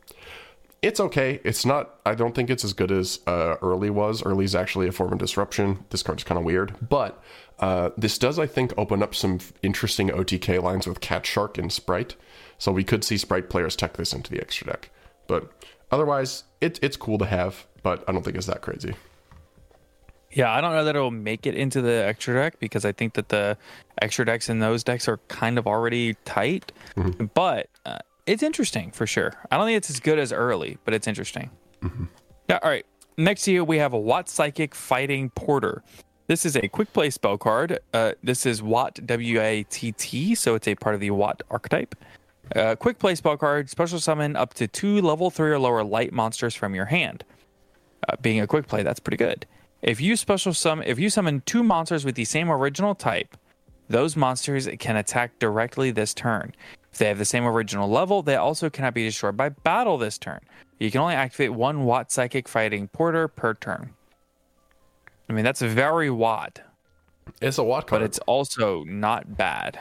it's 0.82 1.00
okay. 1.00 1.40
It's 1.44 1.66
not. 1.66 2.00
I 2.06 2.16
don't 2.16 2.36
think 2.36 2.50
it's 2.50 2.64
as 2.64 2.74
good 2.74 2.92
as 2.92 3.20
uh, 3.28 3.56
early 3.62 3.90
was. 3.90 4.24
Early's 4.24 4.56
actually 4.56 4.88
a 4.88 4.92
form 4.92 5.14
of 5.14 5.20
disruption. 5.20 5.86
This 5.90 6.04
card's 6.04 6.24
kind 6.24 6.38
of 6.38 6.46
weird, 6.46 6.76
but 6.88 7.22
uh, 7.60 7.90
this 7.98 8.18
does, 8.18 8.38
I 8.38 8.46
think, 8.48 8.74
open 8.78 9.02
up 9.02 9.16
some 9.16 9.40
interesting 9.64 10.10
OTK 10.10 10.62
lines 10.62 10.86
with 10.86 11.02
Cat 11.02 11.26
Shark 11.26 11.58
and 11.58 11.72
Sprite. 11.72 12.16
So 12.58 12.72
we 12.72 12.84
could 12.84 13.04
see 13.04 13.18
Sprite 13.18 13.50
players 13.50 13.76
tech 13.76 13.98
this 13.98 14.14
into 14.14 14.32
the 14.32 14.40
extra 14.40 14.68
deck. 14.68 14.90
But 15.28 15.52
otherwise, 15.92 16.44
it, 16.62 16.80
it's 16.82 16.98
cool 16.98 17.18
to 17.18 17.26
have. 17.26 17.66
But 17.84 18.04
I 18.08 18.12
don't 18.12 18.24
think 18.24 18.38
it's 18.38 18.48
that 18.48 18.62
crazy. 18.62 18.96
Yeah, 20.32 20.52
I 20.52 20.60
don't 20.62 20.74
know 20.74 20.84
that 20.84 20.96
it'll 20.96 21.10
make 21.10 21.48
it 21.48 21.56
into 21.56 21.82
the 21.82 22.06
extra 22.06 22.34
deck 22.36 22.60
because 22.60 22.84
I 22.86 22.92
think 22.92 23.14
that 23.14 23.30
the 23.30 23.58
extra 24.02 24.26
decks 24.26 24.50
in 24.50 24.60
those 24.60 24.84
decks 24.84 25.08
are 25.08 25.18
kind 25.30 25.58
of 25.58 25.66
already 25.66 26.16
tight. 26.26 26.72
But 27.34 27.68
uh, 27.68 27.77
it's 28.28 28.44
interesting 28.44 28.92
for 28.92 29.08
sure. 29.08 29.34
I 29.50 29.58
don't 29.58 29.66
think 29.66 29.78
it's 29.78 29.90
as 29.90 30.00
good 30.00 30.20
as 30.20 30.32
early, 30.32 30.78
but 30.86 30.94
it's 30.94 31.08
interesting. 31.08 31.50
Yeah, 32.50 32.60
all 32.62 32.70
right. 32.70 32.86
next 33.18 33.44
to 33.44 33.52
you, 33.52 33.64
we 33.64 33.78
have 33.78 33.94
a 33.94 34.00
Watt 34.00 34.30
Psychic 34.30 34.76
Fighting 34.76 35.30
Porter. 35.32 35.84
This 36.28 36.46
is 36.46 36.56
a 36.56 36.68
quick 36.68 36.92
play 36.94 37.10
spell 37.10 37.38
card. 37.38 37.80
Uh, 37.94 38.14
this 38.22 38.46
is 38.46 38.62
Watt 38.62 39.00
W 39.06 39.42
A 39.42 39.64
T 39.64 39.92
T, 39.94 40.36
so 40.36 40.56
it's 40.56 40.68
a 40.68 40.76
part 40.76 40.94
of 40.94 41.02
the 41.02 41.12
Watt 41.12 41.42
archetype. 41.50 41.96
Uh, 42.56 42.76
quick 42.76 43.00
play 43.00 43.16
spell 43.16 43.38
card, 43.38 43.70
special 43.70 44.00
summon 44.00 44.36
up 44.36 44.54
to 44.54 44.68
two 44.68 45.02
level 45.02 45.30
three 45.30 45.52
or 45.52 45.60
lower 45.60 45.84
light 45.84 46.14
monsters 46.14 46.56
from 46.56 46.76
your 46.76 46.86
hand. 46.86 47.24
Uh, 48.08 48.16
being 48.22 48.40
a 48.40 48.48
quick 48.48 48.68
play, 48.68 48.84
that's 48.84 49.00
pretty 49.00 49.18
good. 49.18 49.46
If 49.82 50.00
you 50.02 50.16
special 50.16 50.54
summon, 50.54 50.88
if 50.88 51.00
you 51.00 51.10
summon 51.10 51.42
two 51.46 51.64
monsters 51.64 52.06
with 52.06 52.16
the 52.16 52.26
same 52.26 52.50
original 52.50 52.96
type, 52.96 53.38
those 53.90 54.16
monsters 54.16 54.68
can 54.80 54.98
attack 54.98 55.40
directly 55.40 55.92
this 55.92 56.14
turn. 56.14 56.54
If 56.98 57.02
they 57.02 57.10
have 57.10 57.20
the 57.20 57.26
same 57.26 57.46
original 57.46 57.88
level, 57.88 58.24
they 58.24 58.38
also 58.38 58.72
cannot 58.72 58.96
be 58.96 59.04
destroyed 59.04 59.38
by 59.38 59.50
battle 59.50 60.00
this 60.00 60.18
turn. 60.18 60.40
You 60.80 60.90
can 60.90 61.00
only 61.02 61.14
activate 61.14 61.54
one 61.54 61.84
Watt 61.84 62.12
Psychic 62.12 62.48
Fighting 62.48 62.88
Porter 62.88 63.28
per 63.28 63.54
turn. 63.54 63.92
I 65.30 65.34
mean, 65.34 65.46
that's 65.46 65.62
very 65.62 66.10
Watt, 66.10 66.62
It's 67.40 67.60
a 67.60 67.64
Watt 67.64 67.86
card. 67.86 68.00
but 68.02 68.06
it's 68.08 68.18
also 68.26 68.84
not 68.86 69.38
bad. 69.38 69.80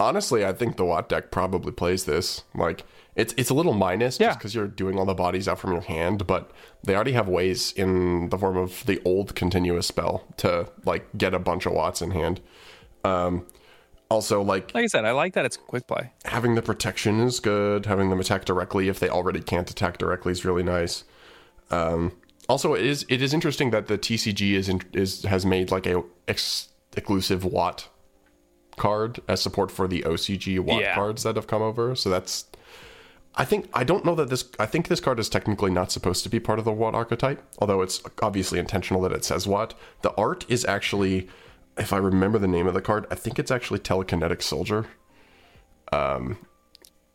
honestly, 0.00 0.44
I 0.44 0.52
think 0.52 0.76
the 0.76 0.84
Watt 0.84 1.08
deck 1.08 1.30
probably 1.30 1.70
plays 1.70 2.06
this. 2.06 2.42
Like 2.56 2.82
it's 3.14 3.32
it's 3.36 3.50
a 3.50 3.54
little 3.54 3.72
minus 3.74 4.18
Yeah. 4.18 4.30
just 4.30 4.40
because 4.40 4.54
you're 4.56 4.66
doing 4.66 4.98
all 4.98 5.04
the 5.06 5.14
bodies 5.14 5.46
out 5.46 5.60
from 5.60 5.70
your 5.70 5.82
hand, 5.82 6.26
but 6.26 6.50
they 6.82 6.92
already 6.96 7.12
have 7.12 7.28
ways 7.28 7.70
in 7.76 8.30
the 8.30 8.38
form 8.38 8.56
of 8.56 8.84
the 8.86 9.00
old 9.04 9.36
continuous 9.36 9.86
spell 9.86 10.24
to 10.38 10.68
like 10.84 11.06
get 11.16 11.34
a 11.34 11.38
bunch 11.38 11.66
of 11.66 11.72
Watts 11.72 12.02
in 12.02 12.10
hand. 12.10 12.40
Um, 13.04 13.46
also, 14.10 14.42
like 14.42 14.72
Like 14.74 14.84
I 14.84 14.86
said, 14.86 15.04
I 15.04 15.12
like 15.12 15.34
that 15.34 15.44
it's 15.44 15.56
quick 15.56 15.86
play. 15.86 16.12
having 16.24 16.54
the 16.54 16.62
protection 16.62 17.20
is 17.20 17.40
good. 17.40 17.86
Having 17.86 18.10
them 18.10 18.20
attack 18.20 18.44
directly 18.44 18.88
if 18.88 18.98
they 19.00 19.08
already 19.08 19.40
can't 19.40 19.70
attack 19.70 19.98
directly 19.98 20.32
is 20.32 20.44
really 20.44 20.62
nice. 20.62 21.04
Um, 21.70 22.12
also, 22.48 22.74
it 22.74 22.84
is 22.86 23.04
it 23.08 23.20
is 23.20 23.34
interesting 23.34 23.70
that 23.70 23.86
the 23.88 23.98
TCG 23.98 24.52
is 24.54 24.68
in, 24.68 24.80
is 24.94 25.22
has 25.24 25.44
made 25.44 25.70
like 25.70 25.86
a 25.86 26.02
ex- 26.26 26.68
exclusive 26.96 27.44
Watt 27.44 27.88
card 28.76 29.20
as 29.28 29.42
support 29.42 29.70
for 29.70 29.86
the 29.88 30.02
OCG 30.02 30.58
Watt 30.60 30.80
Yeah. 30.80 30.94
cards 30.94 31.24
that 31.24 31.36
have 31.36 31.46
come 31.46 31.60
over. 31.62 31.94
So 31.94 32.08
that's 32.08 32.46
I 33.34 33.44
think 33.44 33.68
I 33.74 33.84
don't 33.84 34.04
know 34.04 34.14
that 34.14 34.30
this 34.30 34.44
I 34.58 34.64
think 34.66 34.88
this 34.88 35.00
card 35.00 35.20
is 35.20 35.28
technically 35.28 35.70
not 35.70 35.92
supposed 35.92 36.22
to 36.24 36.30
be 36.30 36.40
part 36.40 36.58
of 36.58 36.64
the 36.64 36.72
Watt 36.72 36.94
archetype, 36.94 37.42
although 37.58 37.82
it's 37.82 38.02
obviously 38.22 38.58
intentional 38.58 39.02
that 39.02 39.12
it 39.12 39.24
says 39.24 39.46
Watt. 39.46 39.74
The 40.02 40.12
art 40.14 40.46
is 40.48 40.64
actually 40.64 41.28
if 41.78 41.92
I 41.92 41.98
remember 41.98 42.38
the 42.38 42.48
name 42.48 42.66
of 42.66 42.74
the 42.74 42.82
card, 42.82 43.06
I 43.10 43.14
think 43.14 43.38
it's 43.38 43.50
actually 43.50 43.80
Telekinetic 43.80 44.42
Soldier. 44.42 44.86
Um 45.92 46.38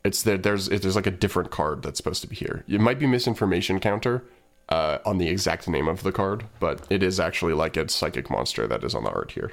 it's 0.03 0.23
there 0.23 0.37
there's 0.37 0.67
there's 0.67 0.95
like 0.95 1.07
a 1.07 1.11
different 1.11 1.51
card 1.51 1.83
that's 1.83 1.97
supposed 1.97 2.21
to 2.21 2.27
be 2.27 2.35
here. 2.35 2.63
It 2.67 2.81
might 2.81 2.99
be 2.99 3.07
misinformation 3.07 3.79
counter 3.79 4.23
uh, 4.69 4.99
on 5.05 5.17
the 5.17 5.27
exact 5.27 5.67
name 5.67 5.87
of 5.87 6.03
the 6.03 6.11
card, 6.11 6.45
but 6.59 6.85
it 6.89 7.03
is 7.03 7.19
actually 7.19 7.53
like 7.53 7.77
a 7.77 7.87
psychic 7.89 8.29
monster 8.29 8.65
that 8.67 8.83
is 8.83 8.95
on 8.95 9.03
the 9.03 9.11
art 9.11 9.31
here. 9.31 9.51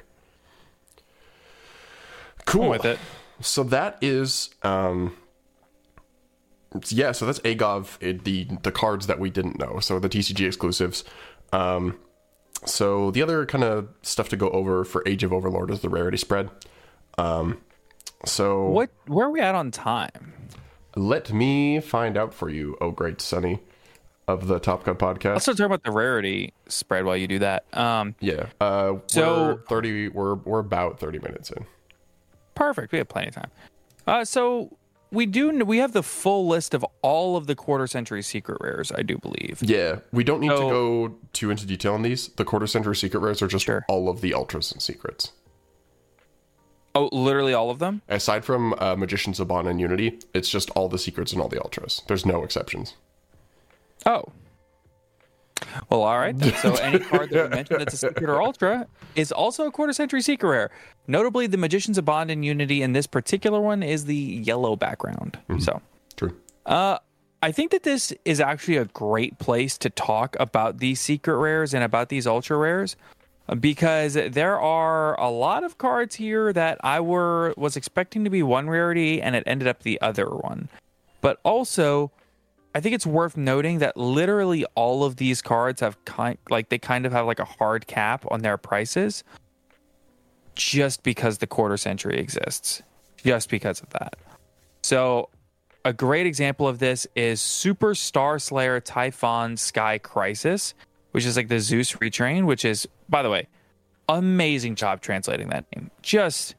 Cool. 2.45 2.69
With 2.69 2.85
it. 2.85 2.99
So 3.39 3.63
that 3.63 3.97
is 4.01 4.49
um 4.63 5.15
yeah, 6.87 7.11
so 7.11 7.25
that's 7.25 7.39
Agov 7.39 8.23
the 8.23 8.47
the 8.63 8.71
cards 8.71 9.07
that 9.07 9.19
we 9.19 9.29
didn't 9.29 9.59
know. 9.59 9.79
So 9.79 9.99
the 9.99 10.09
TCG 10.09 10.45
exclusives. 10.45 11.03
Um 11.53 11.97
so 12.65 13.11
the 13.11 13.21
other 13.21 13.45
kind 13.45 13.63
of 13.63 13.89
stuff 14.01 14.29
to 14.29 14.37
go 14.37 14.49
over 14.49 14.83
for 14.83 15.03
Age 15.07 15.23
of 15.23 15.33
Overlord 15.33 15.71
is 15.71 15.81
the 15.81 15.89
rarity 15.89 16.17
spread. 16.17 16.49
Um 17.17 17.59
so 18.25 18.67
What? 18.69 18.89
Where 19.07 19.27
are 19.27 19.31
we 19.31 19.41
at 19.41 19.55
on 19.55 19.71
time? 19.71 20.33
let 20.95 21.31
me 21.31 21.79
find 21.79 22.17
out 22.17 22.33
for 22.33 22.49
you, 22.49 22.77
oh 22.81 22.91
great 22.91 23.21
Sonny 23.21 23.59
of 24.27 24.47
the 24.47 24.59
Top 24.59 24.83
Cut 24.83 24.99
podcast. 24.99 25.33
Let's 25.33 25.43
start 25.45 25.57
talking 25.57 25.65
about 25.65 25.83
the 25.83 25.91
rarity 25.91 26.53
spread 26.67 27.05
while 27.05 27.17
you 27.17 27.27
do 27.27 27.39
that. 27.39 27.65
Um, 27.77 28.15
yeah. 28.19 28.47
Uh 28.59 28.95
So- 29.07 29.45
we're 29.45 29.57
30 29.67 30.09
we're 30.09 30.35
we're 30.35 30.59
about 30.59 30.99
30 30.99 31.19
minutes 31.19 31.49
in. 31.51 31.65
Perfect. 32.55 32.91
We 32.91 32.97
have 32.99 33.07
plenty 33.07 33.29
of 33.29 33.35
time. 33.35 33.51
Uh, 34.05 34.25
so 34.25 34.77
we 35.11 35.25
do. 35.25 35.63
We 35.65 35.77
have 35.79 35.91
the 35.93 36.03
full 36.03 36.47
list 36.47 36.73
of 36.73 36.85
all 37.01 37.37
of 37.37 37.47
the 37.47 37.55
quarter 37.55 37.87
century 37.87 38.21
secret 38.23 38.57
rares. 38.61 38.91
I 38.91 39.01
do 39.03 39.17
believe. 39.17 39.59
Yeah, 39.61 39.99
we 40.11 40.23
don't 40.23 40.39
need 40.39 40.49
to 40.49 40.55
go 40.55 41.15
too 41.33 41.51
into 41.51 41.65
detail 41.65 41.93
on 41.93 42.01
these. 42.01 42.29
The 42.29 42.45
quarter 42.45 42.67
century 42.67 42.95
secret 42.95 43.19
rares 43.19 43.41
are 43.41 43.47
just 43.47 43.65
Sure. 43.65 43.85
all 43.87 44.09
of 44.09 44.21
the 44.21 44.33
ultras 44.33 44.71
and 44.71 44.81
secrets. 44.81 45.31
Oh, 46.93 47.09
literally 47.13 47.53
all 47.53 47.69
of 47.69 47.79
them. 47.79 48.01
Aside 48.09 48.43
from 48.43 48.73
uh, 48.73 48.95
of 49.39 49.47
Bond 49.47 49.67
and 49.67 49.79
Unity, 49.79 50.19
it's 50.33 50.49
just 50.49 50.69
all 50.71 50.89
the 50.89 50.97
secrets 50.99 51.31
and 51.31 51.41
all 51.41 51.47
the 51.47 51.61
ultras. 51.61 52.01
There's 52.07 52.25
no 52.25 52.43
exceptions. 52.43 52.95
Oh. 54.05 54.25
Well, 55.89 56.03
all 56.03 56.17
right. 56.17 56.37
Then. 56.37 56.53
So 56.55 56.73
any 56.81 56.99
card 56.99 57.29
that 57.31 57.49
we 57.49 57.55
mentioned 57.55 57.81
that's 57.81 57.93
a 57.93 57.97
secret 57.97 58.29
or 58.29 58.41
ultra 58.41 58.87
is 59.15 59.31
also 59.31 59.65
a 59.65 59.71
quarter 59.71 59.93
century 59.93 60.21
secret 60.21 60.49
rare. 60.49 60.71
Notably, 61.07 61.47
the 61.47 61.57
Magicians 61.57 61.97
of 61.97 62.05
Bond 62.05 62.31
and 62.31 62.43
Unity 62.45 62.81
in 62.81 62.93
this 62.93 63.07
particular 63.07 63.59
one 63.59 63.83
is 63.83 64.05
the 64.05 64.15
yellow 64.15 64.75
background. 64.75 65.39
So 65.59 65.81
True. 66.15 66.35
Uh, 66.65 66.99
I 67.43 67.51
think 67.51 67.71
that 67.71 67.83
this 67.83 68.13
is 68.23 68.39
actually 68.39 68.77
a 68.77 68.85
great 68.85 69.39
place 69.39 69.77
to 69.79 69.89
talk 69.89 70.35
about 70.39 70.77
these 70.77 70.99
secret 70.99 71.37
rares 71.37 71.73
and 71.73 71.83
about 71.83 72.09
these 72.09 72.27
ultra 72.27 72.57
rares 72.57 72.95
because 73.59 74.13
there 74.13 74.59
are 74.59 75.19
a 75.19 75.29
lot 75.29 75.63
of 75.63 75.77
cards 75.77 76.15
here 76.15 76.53
that 76.53 76.77
I 76.83 76.99
were 76.99 77.53
was 77.57 77.75
expecting 77.75 78.23
to 78.23 78.29
be 78.29 78.43
one 78.43 78.69
rarity 78.69 79.21
and 79.21 79.35
it 79.35 79.43
ended 79.47 79.67
up 79.67 79.83
the 79.83 79.99
other 80.01 80.27
one. 80.27 80.69
But 81.21 81.39
also, 81.43 82.11
I 82.73 82.79
think 82.79 82.95
it's 82.95 83.05
worth 83.05 83.35
noting 83.35 83.79
that 83.79 83.97
literally 83.97 84.65
all 84.75 85.03
of 85.03 85.17
these 85.17 85.41
cards 85.41 85.81
have 85.81 86.03
kind 86.05 86.37
like 86.49 86.69
they 86.69 86.77
kind 86.77 87.05
of 87.05 87.11
have 87.11 87.25
like 87.25 87.39
a 87.39 87.45
hard 87.45 87.87
cap 87.87 88.25
on 88.31 88.41
their 88.41 88.57
prices 88.57 89.23
just 90.55 91.03
because 91.03 91.39
the 91.39 91.47
quarter 91.47 91.77
century 91.77 92.17
exists. 92.17 92.81
Just 93.17 93.49
because 93.49 93.81
of 93.81 93.89
that. 93.91 94.15
So 94.83 95.29
a 95.85 95.93
great 95.93 96.25
example 96.25 96.67
of 96.67 96.79
this 96.79 97.07
is 97.15 97.41
Super 97.41 97.93
Star 97.93 98.39
Slayer 98.39 98.79
Typhon 98.79 99.57
Sky 99.57 99.97
Crisis, 99.97 100.73
which 101.11 101.25
is 101.25 101.35
like 101.37 101.47
the 101.47 101.59
Zeus 101.59 101.93
retrain, 101.93 102.45
which 102.45 102.65
is, 102.65 102.87
by 103.09 103.21
the 103.21 103.29
way, 103.29 103.47
amazing 104.09 104.75
job 104.75 105.01
translating 105.01 105.49
that 105.49 105.65
name. 105.75 105.91
Just 106.01 106.55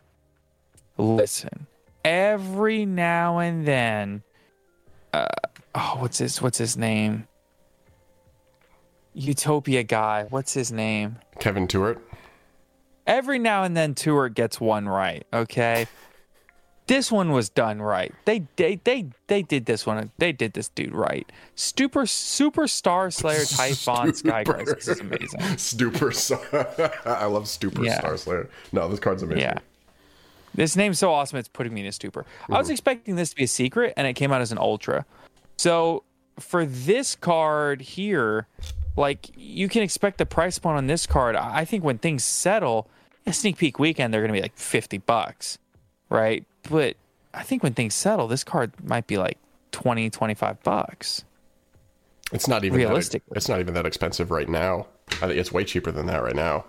listen. 0.98 1.66
Every 2.04 2.84
now 2.84 3.38
and 3.38 3.66
then, 3.66 4.22
uh, 5.12 5.26
oh, 5.74 5.96
what's 5.98 6.18
his 6.18 6.40
what's 6.42 6.58
his 6.58 6.76
name? 6.76 7.26
Utopia 9.14 9.82
guy. 9.82 10.26
What's 10.30 10.54
his 10.54 10.72
name? 10.72 11.16
Kevin 11.38 11.66
Tewart. 11.68 12.00
every 13.06 13.38
now 13.38 13.62
and 13.64 13.76
then 13.76 13.94
Tuart 13.94 14.34
gets 14.34 14.60
one 14.60 14.88
right, 14.88 15.26
okay? 15.32 15.86
This 16.86 17.12
one 17.12 17.30
was 17.30 17.48
done 17.48 17.80
right. 17.80 18.12
They 18.24 18.46
they 18.56 18.76
they 18.84 19.06
they 19.28 19.42
did 19.42 19.66
this 19.66 19.86
one. 19.86 20.10
They 20.18 20.32
did 20.32 20.52
this 20.52 20.68
dude 20.68 20.94
right. 20.94 21.30
Super 21.54 22.02
Superstar 22.02 23.12
Slayer 23.12 23.44
Typhon 23.44 24.14
Sky 24.14 24.44
Crisis 24.44 24.88
is 24.88 25.00
amazing. 25.00 26.12
Star. 26.12 27.00
I 27.04 27.26
love 27.26 27.48
Stupor 27.48 27.84
Yeah. 27.84 27.98
Star 28.00 28.16
Slayer. 28.16 28.50
No, 28.72 28.88
this 28.88 28.98
card's 28.98 29.22
amazing. 29.22 29.42
Yeah. 29.42 29.58
This 30.54 30.76
name's 30.76 30.98
so 30.98 31.12
awesome 31.12 31.38
it's 31.38 31.48
putting 31.48 31.72
me 31.72 31.80
in 31.80 31.86
a 31.86 31.92
stupor. 31.92 32.26
I 32.50 32.58
was 32.58 32.66
mm-hmm. 32.66 32.72
expecting 32.72 33.16
this 33.16 33.30
to 33.30 33.36
be 33.36 33.44
a 33.44 33.48
secret 33.48 33.94
and 33.96 34.06
it 34.06 34.14
came 34.14 34.32
out 34.32 34.40
as 34.42 34.52
an 34.52 34.58
ultra. 34.58 35.06
So 35.62 36.02
for 36.40 36.66
this 36.66 37.14
card 37.14 37.82
here, 37.82 38.48
like 38.96 39.30
you 39.36 39.68
can 39.68 39.82
expect 39.82 40.18
the 40.18 40.26
price 40.26 40.58
point 40.58 40.76
on 40.76 40.88
this 40.88 41.06
card. 41.06 41.36
I 41.36 41.64
think 41.64 41.84
when 41.84 41.98
things 41.98 42.24
settle, 42.24 42.88
a 43.26 43.32
sneak 43.32 43.58
peek 43.58 43.78
weekend 43.78 44.12
they're 44.12 44.22
gonna 44.22 44.32
be 44.32 44.42
like 44.42 44.56
fifty 44.56 44.98
bucks. 44.98 45.58
Right? 46.08 46.44
But 46.68 46.96
I 47.32 47.44
think 47.44 47.62
when 47.62 47.74
things 47.74 47.94
settle, 47.94 48.26
this 48.26 48.42
card 48.42 48.72
might 48.82 49.06
be 49.06 49.18
like 49.18 49.38
20, 49.70 50.10
25 50.10 50.62
bucks. 50.64 51.24
It's 52.32 52.48
not 52.48 52.64
even 52.64 52.76
Realistically. 52.76 53.28
That, 53.28 53.36
it's 53.36 53.48
not 53.48 53.60
even 53.60 53.74
that 53.74 53.86
expensive 53.86 54.32
right 54.32 54.48
now. 54.48 54.88
I 55.22 55.28
think 55.28 55.34
it's 55.34 55.52
way 55.52 55.62
cheaper 55.62 55.92
than 55.92 56.06
that 56.06 56.24
right 56.24 56.34
now. 56.34 56.64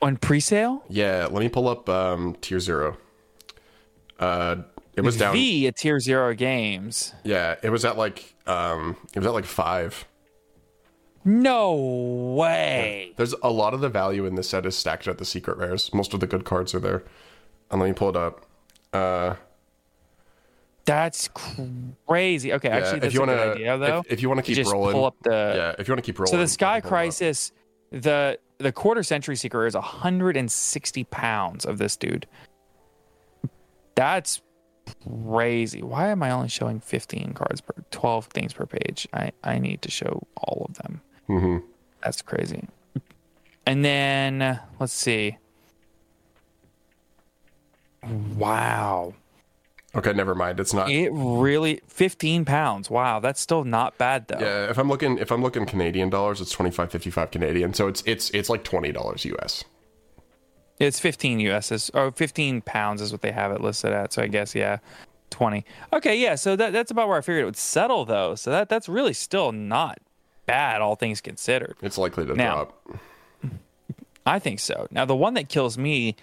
On 0.00 0.16
pre-sale? 0.16 0.82
Yeah, 0.88 1.28
let 1.30 1.40
me 1.40 1.50
pull 1.50 1.68
up 1.68 1.88
um, 1.90 2.36
tier 2.40 2.58
zero. 2.58 2.96
Uh, 4.18 4.56
it 4.96 5.02
was 5.02 5.16
down. 5.16 5.32
V 5.32 5.66
at 5.66 5.76
tier 5.76 6.00
zero 6.00 6.34
games. 6.34 7.14
Yeah, 7.24 7.56
it 7.62 7.70
was 7.70 7.84
at 7.84 7.96
like 7.96 8.34
um, 8.46 8.96
it 9.14 9.18
was 9.18 9.26
at 9.26 9.32
like 9.32 9.44
five. 9.44 10.06
No 11.24 11.74
way. 12.36 13.12
There's 13.16 13.34
a 13.42 13.50
lot 13.50 13.74
of 13.74 13.80
the 13.80 13.88
value 13.90 14.24
in 14.24 14.36
this 14.36 14.48
set 14.48 14.64
is 14.64 14.76
stacked 14.76 15.06
at 15.06 15.18
the 15.18 15.24
secret 15.24 15.58
rares. 15.58 15.92
Most 15.92 16.14
of 16.14 16.20
the 16.20 16.26
good 16.26 16.44
cards 16.44 16.74
are 16.74 16.80
there. 16.80 17.04
And 17.70 17.80
let 17.80 17.88
me 17.88 17.92
pull 17.92 18.08
it 18.08 18.16
up. 18.16 18.46
Uh, 18.92 19.34
That's 20.86 21.28
crazy. 22.08 22.52
Okay, 22.54 22.68
yeah, 22.68 22.76
actually, 22.76 23.00
that's 23.00 23.06
if 23.08 23.14
you 23.14 23.20
a 23.22 23.26
want 23.26 23.38
good 23.38 23.44
to, 23.44 23.50
idea, 23.52 23.78
though. 23.78 23.98
if, 24.00 24.12
if 24.12 24.22
you 24.22 24.28
want 24.28 24.38
to 24.38 24.42
keep 24.42 24.56
just 24.56 24.72
rolling, 24.72 24.92
pull 24.94 25.04
up 25.04 25.14
the. 25.22 25.52
yeah, 25.56 25.74
if 25.78 25.86
you 25.86 25.92
want 25.92 26.02
to 26.02 26.06
keep 26.06 26.18
rolling. 26.18 26.30
so 26.32 26.38
the 26.38 26.48
Sky 26.48 26.78
up. 26.78 26.84
Crisis, 26.84 27.52
the 27.92 28.38
the 28.58 28.72
quarter 28.72 29.02
century 29.02 29.36
seeker 29.36 29.66
is 29.66 29.74
160 29.74 31.04
pounds 31.04 31.64
of 31.66 31.78
this 31.78 31.96
dude. 31.96 32.26
That's 33.94 34.40
crazy. 35.30 35.82
Why 35.82 36.08
am 36.08 36.22
I 36.22 36.30
only 36.30 36.48
showing 36.48 36.80
15 36.80 37.32
cards 37.34 37.60
per 37.60 37.74
12 37.90 38.26
things 38.26 38.52
per 38.52 38.66
page? 38.66 39.08
I 39.12 39.32
I 39.42 39.58
need 39.58 39.82
to 39.82 39.90
show 39.90 40.26
all 40.36 40.66
of 40.68 40.76
them. 40.76 41.00
Mhm. 41.28 41.62
That's 42.02 42.22
crazy. 42.22 42.68
And 43.66 43.84
then 43.84 44.60
let's 44.78 44.92
see. 44.92 45.36
Wow. 48.36 49.14
Okay, 49.94 50.12
never 50.12 50.34
mind. 50.34 50.60
It's 50.60 50.72
not. 50.72 50.88
It 50.88 51.10
really 51.12 51.80
15 51.88 52.44
pounds. 52.44 52.88
Wow, 52.88 53.18
that's 53.18 53.40
still 53.40 53.64
not 53.64 53.98
bad 53.98 54.28
though. 54.28 54.38
Yeah, 54.38 54.70
if 54.70 54.78
I'm 54.78 54.88
looking 54.88 55.18
if 55.18 55.32
I'm 55.32 55.42
looking 55.42 55.66
Canadian 55.66 56.10
dollars, 56.10 56.40
it's 56.40 56.54
25.55 56.54 57.30
Canadian. 57.32 57.74
So 57.74 57.88
it's 57.88 58.02
it's 58.06 58.30
it's 58.30 58.48
like 58.48 58.62
twenty 58.62 58.92
dollars 58.92 59.24
US. 59.24 59.64
It's 60.80 60.98
15 60.98 61.38
USs 61.38 61.90
or 61.94 62.10
15 62.10 62.62
pounds 62.62 63.00
is 63.00 63.12
what 63.12 63.20
they 63.20 63.30
have 63.32 63.52
it 63.52 63.60
listed 63.60 63.92
at. 63.92 64.12
So 64.12 64.22
I 64.22 64.26
guess 64.26 64.54
yeah, 64.54 64.78
20. 65.30 65.64
Okay, 65.92 66.18
yeah. 66.18 66.34
So 66.34 66.56
that 66.56 66.72
that's 66.72 66.90
about 66.90 67.06
where 67.06 67.18
I 67.18 67.20
figured 67.20 67.42
it 67.42 67.44
would 67.44 67.56
settle 67.56 68.04
though. 68.04 68.34
So 68.34 68.50
that 68.50 68.68
that's 68.68 68.88
really 68.88 69.12
still 69.12 69.52
not 69.52 69.98
bad, 70.46 70.80
all 70.80 70.96
things 70.96 71.20
considered. 71.20 71.76
It's 71.82 71.98
likely 71.98 72.26
to 72.26 72.34
Now- 72.34 72.54
drop. 72.54 72.98
I 74.26 74.38
think 74.38 74.58
so. 74.60 74.86
Now, 74.90 75.06
the 75.06 75.16
one 75.16 75.32
that 75.34 75.48
kills 75.48 75.78
me, 75.78 76.14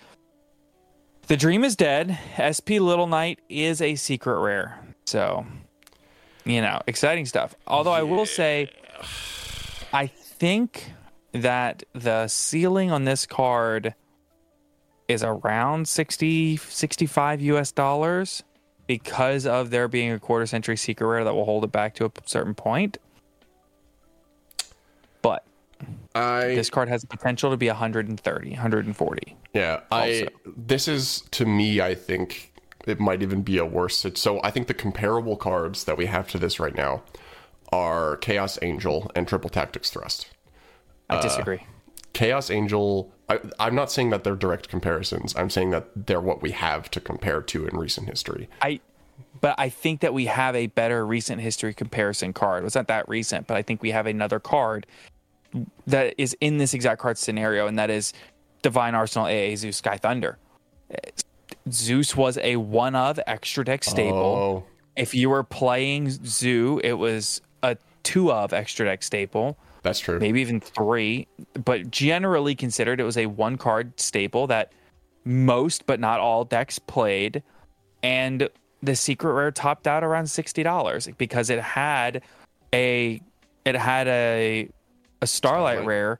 the 1.27 1.35
Dream 1.35 1.63
is 1.63 1.75
dead. 1.75 2.17
SP 2.37 2.77
Little 2.79 3.07
Knight 3.07 3.39
is 3.49 3.81
a 3.81 3.95
secret 3.95 4.39
rare. 4.39 4.79
So, 5.05 5.45
you 6.45 6.61
know, 6.61 6.79
exciting 6.85 7.25
stuff. 7.25 7.55
Although 7.65 7.91
I 7.91 8.03
will 8.03 8.25
say, 8.27 8.69
I 9.91 10.07
think 10.07 10.91
that 11.31 11.83
the 11.93 12.27
ceiling 12.27 12.91
on 12.91 13.05
this 13.05 13.25
card 13.25 13.95
is 15.07 15.23
around 15.23 15.87
60, 15.87 16.57
65 16.57 17.41
US 17.41 17.71
dollars 17.71 18.43
because 18.87 19.45
of 19.45 19.69
there 19.69 19.87
being 19.87 20.11
a 20.11 20.19
quarter 20.19 20.45
century 20.45 20.77
secret 20.77 21.07
rare 21.07 21.23
that 21.23 21.33
will 21.33 21.45
hold 21.45 21.63
it 21.63 21.71
back 21.71 21.93
to 21.95 22.05
a 22.05 22.11
certain 22.25 22.55
point. 22.55 22.97
But 25.21 25.43
I 26.15 26.55
this 26.55 26.69
card 26.69 26.89
has 26.89 27.05
potential 27.05 27.51
to 27.51 27.57
be 27.57 27.67
130, 27.67 28.49
140. 28.49 29.37
Yeah, 29.53 29.81
I 29.91 30.21
also. 30.21 30.27
this 30.55 30.87
is 30.87 31.21
to 31.31 31.45
me 31.45 31.81
I 31.81 31.95
think 31.95 32.53
it 32.85 32.99
might 32.99 33.21
even 33.21 33.41
be 33.41 33.57
a 33.57 33.65
worse 33.65 34.05
so 34.15 34.41
I 34.43 34.51
think 34.51 34.67
the 34.67 34.73
comparable 34.73 35.35
cards 35.35 35.83
that 35.83 35.97
we 35.97 36.05
have 36.05 36.29
to 36.29 36.39
this 36.39 36.59
right 36.59 36.75
now 36.75 37.03
are 37.71 38.15
Chaos 38.17 38.57
Angel 38.61 39.11
and 39.13 39.27
Triple 39.27 39.49
Tactics 39.49 39.89
Thrust. 39.89 40.29
I 41.09 41.21
disagree. 41.21 41.57
Uh, 41.57 41.63
Chaos 42.13 42.49
Angel 42.49 43.13
I, 43.29 43.39
I'm 43.59 43.75
not 43.75 43.91
saying 43.91 44.09
that 44.11 44.23
they're 44.23 44.35
direct 44.35 44.69
comparisons. 44.69 45.35
I'm 45.35 45.49
saying 45.49 45.71
that 45.71 46.07
they're 46.07 46.21
what 46.21 46.41
we 46.41 46.51
have 46.51 46.89
to 46.91 47.01
compare 47.01 47.41
to 47.41 47.67
in 47.67 47.77
recent 47.77 48.07
history. 48.07 48.47
I, 48.61 48.79
but 49.41 49.55
I 49.57 49.69
think 49.69 50.01
that 50.01 50.13
we 50.13 50.25
have 50.27 50.55
a 50.55 50.67
better 50.67 51.05
recent 51.05 51.41
history 51.41 51.73
comparison 51.73 52.33
card. 52.33 52.63
It's 52.63 52.75
not 52.75 52.87
that 52.87 53.07
recent, 53.09 53.47
but 53.47 53.57
I 53.57 53.61
think 53.61 53.81
we 53.81 53.91
have 53.91 54.07
another 54.07 54.39
card 54.39 54.87
that 55.85 56.15
is 56.17 56.35
in 56.39 56.57
this 56.57 56.73
exact 56.73 57.01
card 57.01 57.17
scenario, 57.17 57.67
and 57.67 57.77
that 57.77 57.89
is 57.89 58.13
Divine 58.61 58.95
Arsenal 58.95 59.27
AA 59.27 59.55
Zeus 59.55 59.77
Sky 59.77 59.97
Thunder. 59.97 60.37
Zeus 61.69 62.15
was 62.15 62.37
a 62.37 62.55
one 62.55 62.95
of 62.95 63.19
extra 63.27 63.65
deck 63.65 63.83
staple. 63.83 64.17
Oh, 64.17 64.63
If 64.95 65.13
you 65.13 65.29
were 65.29 65.43
playing 65.43 66.09
Zoo, 66.25 66.79
it 66.83 66.93
was 66.93 67.41
a 67.61 67.77
two 68.03 68.31
of 68.31 68.53
extra 68.53 68.85
deck 68.85 69.03
staple. 69.03 69.57
That's 69.87 69.99
true. 69.99 70.19
maybe 70.19 70.41
even 70.41 70.59
three, 70.59 71.27
but 71.65 71.89
generally 71.91 72.55
considered 72.55 72.99
it 72.99 73.03
was 73.03 73.17
a 73.17 73.25
one 73.27 73.57
card 73.57 73.99
staple 73.99 74.47
that 74.47 74.71
most 75.25 75.85
but 75.85 75.99
not 75.99 76.19
all 76.19 76.43
decks 76.45 76.79
played. 76.79 77.43
And 78.03 78.49
the 78.83 78.95
secret 78.95 79.33
rare 79.33 79.51
topped 79.51 79.87
out 79.87 80.03
around 80.03 80.27
sixty 80.29 80.63
dollars 80.63 81.07
because 81.17 81.49
it 81.49 81.59
had 81.59 82.21
a 82.73 83.19
it 83.65 83.75
had 83.75 84.07
a 84.07 84.69
a 85.21 85.27
starlight 85.27 85.77
Starlight. 85.77 85.87
rare 85.87 86.19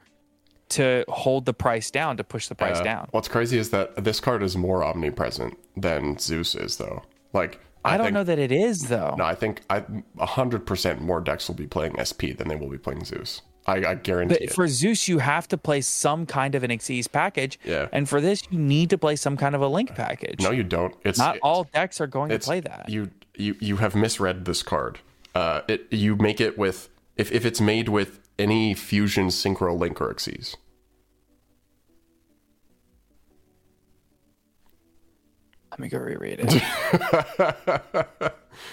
to 0.70 1.06
hold 1.08 1.46
the 1.46 1.54
price 1.54 1.92
down 1.92 2.18
to 2.18 2.24
push 2.24 2.48
the 2.48 2.56
price 2.56 2.80
Uh, 2.80 2.84
down. 2.84 3.08
What's 3.12 3.28
crazy 3.30 3.58
is 3.58 3.70
that 3.70 4.04
this 4.04 4.20
card 4.20 4.44
is 4.44 4.58
more 4.58 4.84
omnipresent 4.84 5.58
than 5.78 6.18
Zeus 6.18 6.56
is 6.56 6.78
though. 6.78 7.04
Like 7.32 7.62
I, 7.86 7.96
don't 7.96 8.08
think- 8.08 8.14
know 8.16 8.24
that 8.26 8.40
it 8.40 8.52
is 8.52 8.90
though. 8.90 9.16
No, 9.18 9.24
I 9.24 9.36
think 9.36 9.62
I 9.70 9.84
hundred 10.20 10.66
percent 10.66 11.00
more 11.02 11.22
decks 11.22 11.48
will 11.48 11.56
be 11.56 11.68
playing 11.68 11.96
SP 12.04 12.36
than 12.36 12.48
they 12.50 12.56
will 12.56 12.70
be 12.70 12.78
playing 12.80 13.06
Zeus. 13.06 13.44
I, 13.68 13.84
I 13.86 13.96
guarantee 13.96 14.36
But 14.36 14.42
it. 14.44 14.54
for 14.54 14.68
Zeus, 14.68 15.08
you 15.10 15.18
have 15.20 15.48
to 15.50 15.58
play 15.58 15.82
some 15.82 16.26
kind 16.26 16.56
of 16.56 16.64
an 16.64 16.72
Xyz 16.72 17.12
package. 17.12 17.60
Yeah. 17.66 17.90
And 17.92 18.08
for 18.08 18.22
this, 18.22 18.44
you 18.50 18.58
need 18.60 18.90
to 18.92 18.98
play 18.98 19.16
some 19.18 19.36
kind 19.36 19.56
of 19.56 19.62
a 19.62 19.68
link 19.68 19.94
package. 19.94 20.40
no, 20.42 20.52
you 20.52 20.64
don't. 20.64 20.96
It's 21.04 21.20
Not 21.20 21.36
it's- 21.36 21.42
all 21.44 21.66
decks 21.66 22.00
are 22.00 22.08
going 22.08 22.30
to 22.30 22.40
play 22.40 22.62
that. 22.62 22.88
You 22.90 23.10
you 23.36 23.56
you 23.60 23.78
have 23.78 23.94
misread 23.96 24.46
this 24.46 24.64
card. 24.64 25.00
Uh, 25.36 25.62
it 25.68 25.86
you 25.92 26.16
make 26.16 26.40
it 26.42 26.58
with 26.58 26.90
if 27.18 27.32
if 27.32 27.46
it's 27.46 27.60
made 27.62 27.90
with 27.90 28.20
any 28.40 28.74
fusion 28.74 29.28
synchro 29.28 29.78
link 29.78 30.00
or 30.02 30.14
Xyz. 30.14 30.56
Let 35.72 35.80
me 35.80 35.90
go 35.90 36.00
reread 36.00 36.40
it. 36.42 36.54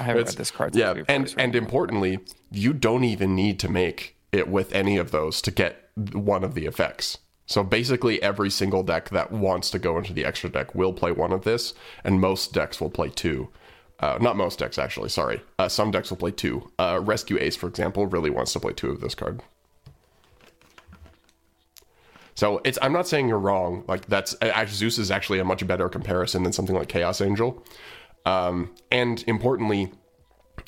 I 0.01 0.03
haven't 0.03 0.17
read 0.27 0.37
this 0.39 0.51
card. 0.51 0.75
Yeah, 0.75 0.95
and 1.09 1.35
and 1.37 1.55
importantly, 1.55 2.21
you 2.51 2.73
don't 2.73 3.05
even 3.05 3.35
need 3.35 3.59
to 3.61 3.69
make 3.69 4.17
it 4.35 4.49
with 4.49 4.75
any 4.75 4.97
of 4.97 5.11
those 5.11 5.41
to 5.43 5.51
get 5.51 5.91
one 6.13 6.45
of 6.45 6.55
the 6.55 6.67
effects. 6.67 7.19
So 7.47 7.63
basically, 7.63 8.23
every 8.23 8.51
single 8.51 8.83
deck 8.83 9.11
that 9.11 9.31
wants 9.31 9.71
to 9.71 9.79
go 9.79 9.99
into 9.99 10.13
the 10.13 10.25
extra 10.25 10.49
deck 10.49 10.75
will 10.75 10.93
play 10.93 11.13
one 11.13 11.33
of 11.33 11.45
this, 11.45 11.75
and 12.03 12.21
most 12.21 12.53
decks 12.53 12.81
will 12.81 12.91
play 12.91 13.11
two. 13.11 13.51
Uh, 14.01 14.19
not 14.21 14.37
most 14.37 14.59
decks, 14.59 14.79
actually. 14.79 15.09
Sorry, 15.09 15.43
uh, 15.59 15.69
some 15.69 15.91
decks 15.91 16.11
will 16.11 16.17
play 16.17 16.31
two. 16.31 16.71
Uh, 16.79 17.01
Rescue 17.03 17.39
Ace, 17.39 17.57
for 17.57 17.69
example, 17.69 18.07
really 18.07 18.31
wants 18.31 18.53
to 18.55 18.61
play 18.61 18.73
two 18.73 18.91
of 18.91 19.01
this 19.01 19.15
card. 19.15 19.43
So 22.35 22.61
it's. 22.65 22.79
I'm 22.83 22.93
not 22.93 23.07
saying 23.07 23.29
you're 23.29 23.39
wrong. 23.39 23.85
Like 23.87 24.07
that's 24.07 24.35
Zeus 24.69 24.99
is 24.99 25.11
actually 25.11 25.39
a 25.39 25.45
much 25.45 25.65
better 25.67 25.89
comparison 25.89 26.43
than 26.43 26.53
something 26.53 26.75
like 26.75 26.89
Chaos 26.89 27.21
Angel. 27.21 27.65
Um, 28.27 28.75
and 28.91 29.23
importantly, 29.27 29.93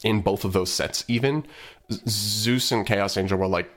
in 0.05 0.21
both 0.21 0.45
of 0.45 0.53
those 0.53 0.71
sets, 0.71 1.05
even 1.09 1.47
Zeus 2.09 2.72
and 2.72 2.87
Chaos 2.87 3.16
Angel 3.16 3.39
were 3.39 3.47
like 3.47 3.70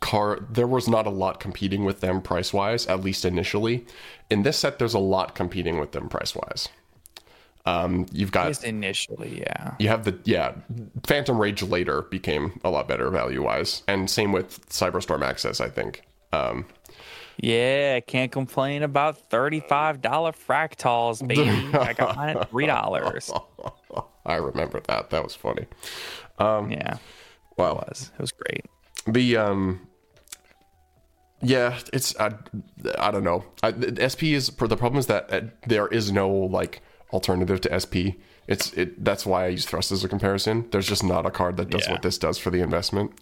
car. 0.00 0.38
There 0.50 0.66
was 0.66 0.88
not 0.88 1.06
a 1.06 1.10
lot 1.10 1.40
competing 1.40 1.84
with 1.84 2.00
them 2.00 2.22
price 2.22 2.52
wise, 2.52 2.86
at 2.86 3.02
least 3.02 3.24
initially. 3.24 3.86
In 4.30 4.42
this 4.42 4.58
set, 4.58 4.78
there's 4.78 4.94
a 4.94 4.98
lot 4.98 5.34
competing 5.34 5.78
with 5.78 5.92
them 5.92 6.08
price 6.08 6.34
wise. 6.34 6.68
Um, 7.64 8.06
you've 8.12 8.30
got 8.30 8.46
Just 8.46 8.62
initially, 8.62 9.40
yeah. 9.40 9.74
you 9.80 9.88
have 9.88 10.04
the 10.04 10.16
yeah 10.22 10.52
phantom 11.04 11.36
rage 11.36 11.64
later 11.64 12.02
became 12.02 12.60
a 12.62 12.70
lot 12.70 12.86
better 12.86 13.10
value 13.10 13.42
wise 13.42 13.82
and 13.88 14.08
same 14.08 14.30
with 14.30 14.64
cyberstorm 14.68 15.22
access 15.26 15.60
i 15.60 15.68
think 15.68 16.02
um 16.32 16.64
Yeah, 17.38 17.98
can't 17.98 18.30
complain 18.30 18.84
about 18.84 19.18
thirty-five 19.30 20.00
dollar 20.00 20.30
fractals, 20.30 21.26
baby. 21.26 21.50
I 21.76 21.92
got 21.92 22.14
mine 22.16 22.36
at 22.36 22.50
three 22.50 22.66
dollars. 22.66 23.32
i 24.26 24.36
remember 24.36 24.80
that 24.86 25.10
that 25.10 25.24
was 25.24 25.34
funny 25.34 25.66
Um, 26.38 26.70
Yeah, 26.70 26.98
well 27.56 27.78
it 27.80 27.88
was. 27.88 28.10
It 28.14 28.20
was 28.20 28.32
great. 28.32 28.64
the 29.06 29.36
um 29.36 29.86
yeah 31.42 31.78
it's 31.92 32.18
i, 32.18 32.32
I 32.98 33.10
don't 33.10 33.22
know 33.24 33.44
I, 33.62 33.70
the 33.70 34.08
sp 34.08 34.22
is 34.32 34.48
the 34.48 34.76
problem 34.76 34.98
is 34.98 35.06
that 35.06 35.32
uh, 35.32 35.40
there 35.66 35.86
is 35.88 36.10
no 36.10 36.30
like 36.30 36.80
alternative 37.12 37.60
to 37.62 37.80
sp 37.80 38.16
it's 38.48 38.72
it 38.72 39.04
that's 39.04 39.26
why 39.26 39.44
i 39.44 39.48
use 39.48 39.66
thrust 39.66 39.92
as 39.92 40.02
a 40.02 40.08
comparison 40.08 40.66
there's 40.70 40.86
just 40.88 41.04
not 41.04 41.26
a 41.26 41.30
card 41.30 41.58
that 41.58 41.68
does 41.70 41.84
Yeah. 41.86 41.92
what 41.92 42.02
this 42.02 42.16
does 42.18 42.38
for 42.38 42.50
the 42.50 42.60
investment 42.60 43.12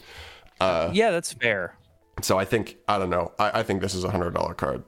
Uh, 0.61 0.91
yeah, 0.93 1.11
that's 1.11 1.32
fair. 1.32 1.74
so 2.22 2.39
i 2.39 2.45
think 2.45 2.76
i 2.87 2.99
don't 2.99 3.11
know 3.11 3.32
i, 3.41 3.61
I 3.61 3.62
think 3.64 3.80
this 3.82 3.95
is 3.95 4.05
a 4.05 4.11
hundred 4.11 4.32
dollar 4.35 4.55
card 4.55 4.85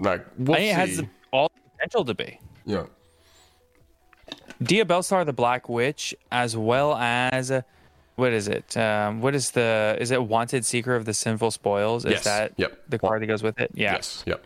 like 0.00 0.26
we'll 0.38 0.56
it 0.58 0.74
has 0.74 0.96
the- 0.98 1.08
all 1.32 1.50
the 1.54 1.70
potential 1.70 2.04
to 2.04 2.14
be. 2.14 2.40
yeah 2.64 2.86
Diabellstar, 4.62 5.26
the 5.26 5.32
Black 5.34 5.68
Witch, 5.68 6.14
as 6.32 6.56
well 6.56 6.94
as 6.96 7.50
uh, 7.50 7.60
what 8.16 8.32
is 8.32 8.48
it? 8.48 8.76
Um, 8.76 9.20
what 9.20 9.34
is 9.34 9.52
the? 9.52 9.96
Is 10.00 10.10
it 10.10 10.22
Wanted 10.22 10.64
Seeker 10.64 10.94
of 10.96 11.04
the 11.04 11.14
Sinful 11.14 11.50
Spoils? 11.52 12.04
Is 12.04 12.12
Yes. 12.12 12.24
that 12.24 12.52
Yep. 12.56 12.78
the 12.88 12.98
card 12.98 13.22
that 13.22 13.26
goes 13.26 13.42
with 13.42 13.58
it? 13.60 13.70
Yeah. 13.74 13.92
yes 13.94 14.24
yep 14.26 14.44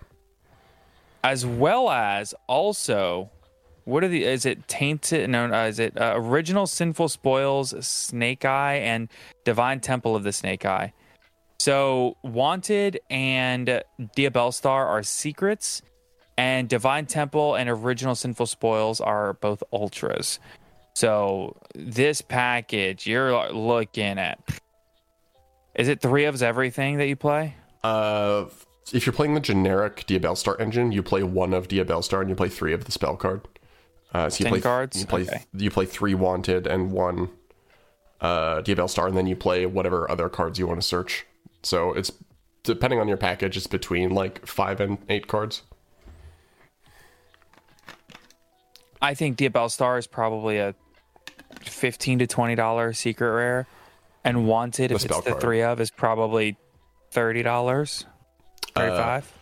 as 1.22 1.44
well 1.44 1.90
as 1.90 2.34
also 2.46 3.30
what 3.84 4.02
are 4.02 4.08
the 4.08 4.24
is 4.24 4.46
it 4.46 4.66
tainted 4.68 5.28
no 5.28 5.52
uh, 5.52 5.66
is 5.66 5.78
it 5.78 5.94
uh, 6.00 6.14
original 6.16 6.66
sinful 6.66 7.08
spoils 7.10 7.74
snake 7.86 8.44
eye 8.46 8.76
and 8.76 9.08
divine 9.44 9.80
temple 9.80 10.16
of 10.16 10.22
the 10.22 10.32
snake 10.32 10.64
eye 10.64 10.92
so 11.58 12.16
wanted 12.22 12.98
and 13.10 13.82
diabellstar 14.16 14.86
are 14.86 15.02
secrets 15.02 15.82
and 16.38 16.70
divine 16.70 17.04
temple 17.04 17.54
and 17.54 17.68
original 17.68 18.14
sinful 18.14 18.46
spoils 18.46 18.98
are 18.98 19.34
both 19.34 19.62
ultras 19.74 20.38
so 20.94 21.56
this 21.74 22.20
package 22.20 23.06
you're 23.06 23.52
looking 23.52 24.18
at 24.18 24.38
is 25.74 25.88
it 25.88 26.00
three 26.00 26.24
of 26.24 26.42
everything 26.42 26.98
that 26.98 27.06
you 27.06 27.16
play 27.16 27.54
Uh, 27.82 28.46
if 28.92 29.06
you're 29.06 29.12
playing 29.12 29.34
the 29.34 29.40
generic 29.40 30.04
Diabellstar 30.06 30.60
engine, 30.60 30.90
you 30.90 31.02
play 31.02 31.22
one 31.22 31.54
of 31.54 31.68
Diabellstar 31.68 32.20
and 32.20 32.28
you 32.28 32.34
play 32.34 32.48
three 32.48 32.72
of 32.72 32.84
the 32.86 32.92
spell 32.92 33.16
card. 33.16 33.46
Uh, 34.12 34.28
so 34.28 34.40
you 34.40 34.44
Ten 34.44 34.52
play 34.52 34.60
cards? 34.60 34.98
You 35.00 35.06
play 35.06 35.22
Okay. 35.22 35.44
you 35.54 35.70
play 35.70 35.86
three 35.86 36.14
wanted 36.14 36.66
and 36.66 36.90
one 36.90 37.30
uh, 38.20 38.60
Diabellstar, 38.62 39.06
and 39.06 39.16
then 39.16 39.26
you 39.26 39.36
play 39.36 39.64
whatever 39.64 40.10
other 40.10 40.28
cards 40.28 40.58
you 40.58 40.66
want 40.66 40.80
to 40.80 40.86
search 40.86 41.24
So 41.62 41.92
it's 41.92 42.10
depending 42.64 42.98
on 43.00 43.08
your 43.08 43.16
package, 43.16 43.56
it's 43.56 43.66
between 43.66 44.10
like 44.10 44.44
five 44.46 44.80
and 44.80 44.98
eight 45.08 45.26
cards. 45.28 45.62
I 49.02 49.14
think 49.14 49.38
Diabellstar 49.38 49.98
is 49.98 50.06
probably 50.06 50.58
a 50.58 50.74
fifteen 51.62 52.18
to 52.18 52.26
twenty 52.26 52.54
dollar 52.54 52.92
secret 52.92 53.30
rare, 53.30 53.66
and 54.24 54.46
Wanted, 54.46 54.90
The 54.90 54.94
if 54.96 55.04
it's 55.06 55.16
the 55.20 55.30
card. 55.30 55.40
three 55.40 55.62
of, 55.62 55.80
is 55.80 55.90
probably 55.90 56.56
thirty 57.10 57.42
dollars, 57.42 58.04
uh, 58.76 58.80
thirty 58.80 58.96
five. 58.96 59.32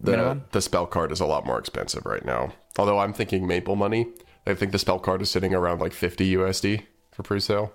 The 0.00 0.10
Minimum? 0.12 0.44
the 0.52 0.60
spell 0.60 0.86
card 0.86 1.10
is 1.10 1.20
a 1.20 1.26
lot 1.26 1.44
more 1.44 1.58
expensive 1.58 2.06
right 2.06 2.24
now. 2.24 2.52
Although 2.78 2.98
I'm 3.00 3.12
thinking 3.12 3.46
Maple 3.48 3.74
money, 3.74 4.06
I 4.46 4.54
think 4.54 4.70
the 4.70 4.78
spell 4.78 5.00
card 5.00 5.22
is 5.22 5.30
sitting 5.30 5.52
around 5.52 5.80
like 5.80 5.92
50 5.92 6.36
USD 6.36 6.82
for 7.10 7.24
pre-sale. 7.24 7.72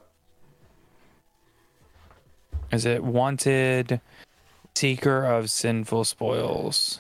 Is 2.72 2.86
it 2.86 3.04
Wanted, 3.04 4.00
Seeker 4.74 5.26
of 5.26 5.52
Sinful 5.52 6.06
Spoils? 6.06 7.00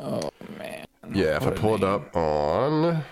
Oh 0.00 0.30
man. 0.58 0.86
Yeah, 1.12 1.36
if 1.36 1.42
I 1.42 1.46
What 1.46 1.56
a 1.56 1.60
pull 1.60 1.74
it 1.76 1.84
up 1.84 2.16
on 2.16 3.04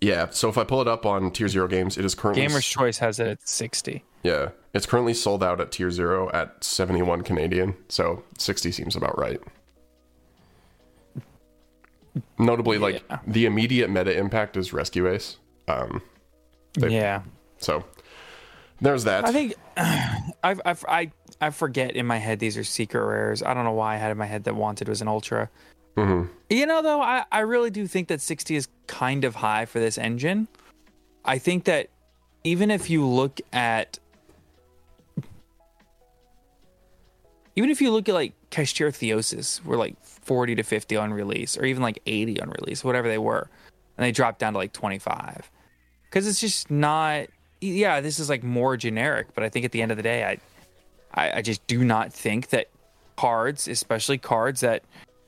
Yeah, 0.00 0.28
so 0.30 0.48
if 0.48 0.56
I 0.58 0.64
pull 0.64 0.80
it 0.80 0.88
up 0.88 1.04
on 1.06 1.30
Tier 1.30 1.48
0 1.48 1.68
games, 1.68 1.96
it 1.98 2.04
is 2.04 2.14
currently 2.14 2.42
Gamer's 2.46 2.66
Choice 2.66 2.98
has 2.98 3.18
it 3.20 3.26
at 3.26 3.46
sixty. 3.48 4.04
Yeah, 4.22 4.50
it's 4.74 4.86
currently 4.86 5.14
sold 5.14 5.42
out 5.42 5.60
at 5.60 5.70
Tier 5.72 5.90
0 5.90 6.30
at 6.32 6.62
71 6.64 7.22
Canadian, 7.22 7.76
so 7.88 8.22
60 8.38 8.72
seems 8.72 8.96
about 8.96 9.18
right. 9.18 9.40
Notably, 12.38 12.78
like 12.78 13.02
Yeah. 13.08 13.18
the 13.26 13.46
immediate 13.46 13.90
meta 13.90 14.16
impact 14.16 14.56
is 14.56 14.72
Rescue 14.72 15.08
Ace. 15.08 15.36
Um, 15.68 16.02
They- 16.74 16.90
Yeah. 16.94 17.22
so 17.58 17.84
there's 18.80 19.04
that. 19.04 19.24
I 19.26 19.32
think 19.32 19.54
I, 19.76 20.32
I, 20.42 20.76
I, 20.88 21.10
I 21.40 21.50
forget 21.50 21.92
in 21.92 22.06
my 22.06 22.18
head 22.18 22.38
these 22.38 22.56
are 22.56 22.64
secret 22.64 23.04
rares. 23.04 23.42
I 23.42 23.54
don't 23.54 23.64
know 23.64 23.72
why 23.72 23.94
I 23.94 23.96
had 23.98 24.10
in 24.10 24.18
my 24.18 24.26
head 24.26 24.44
that 24.44 24.54
Wanted 24.54 24.88
was 24.88 25.00
an 25.00 25.08
ultra. 25.08 25.50
Mhm. 25.96 26.28
You 26.48 26.66
know, 26.66 26.80
though, 26.82 27.00
I, 27.00 27.24
I 27.32 27.40
really 27.40 27.70
do 27.70 27.86
think 27.86 28.08
that 28.08 28.20
60 28.20 28.54
is 28.54 28.68
kind 28.86 29.24
of 29.24 29.34
high 29.34 29.66
for 29.66 29.80
this 29.80 29.98
engine. 29.98 30.46
I 31.24 31.38
think 31.38 31.64
that 31.64 31.88
even 32.44 32.70
if 32.70 32.88
you 32.88 33.06
look 33.06 33.40
at. 33.52 33.98
Even 37.56 37.70
if 37.70 37.82
you 37.82 37.90
look 37.90 38.08
at 38.08 38.14
like 38.14 38.34
Cashier 38.50 38.90
Theosis, 38.90 39.64
were 39.64 39.76
like 39.76 39.96
40 40.04 40.54
to 40.54 40.62
50 40.62 40.96
on 40.96 41.12
release, 41.12 41.58
or 41.58 41.64
even 41.64 41.82
like 41.82 41.98
80 42.06 42.40
on 42.40 42.50
release, 42.50 42.84
whatever 42.84 43.08
they 43.08 43.18
were, 43.18 43.50
and 43.96 44.06
they 44.06 44.12
dropped 44.12 44.38
down 44.38 44.52
to 44.52 44.58
like 44.60 44.72
25 44.72 45.50
because 46.04 46.28
it's 46.28 46.40
just 46.40 46.70
not 46.70 47.26
yeah 47.60 48.00
this 48.00 48.18
is 48.18 48.28
like 48.28 48.42
more 48.42 48.76
generic 48.76 49.28
but 49.34 49.44
i 49.44 49.48
think 49.48 49.64
at 49.64 49.72
the 49.72 49.82
end 49.82 49.90
of 49.90 49.96
the 49.96 50.02
day 50.02 50.24
i 50.24 50.38
i, 51.14 51.38
I 51.38 51.42
just 51.42 51.66
do 51.66 51.84
not 51.84 52.12
think 52.12 52.48
that 52.50 52.68
cards 53.16 53.68
especially 53.68 54.18
cards 54.18 54.60
that 54.60 54.82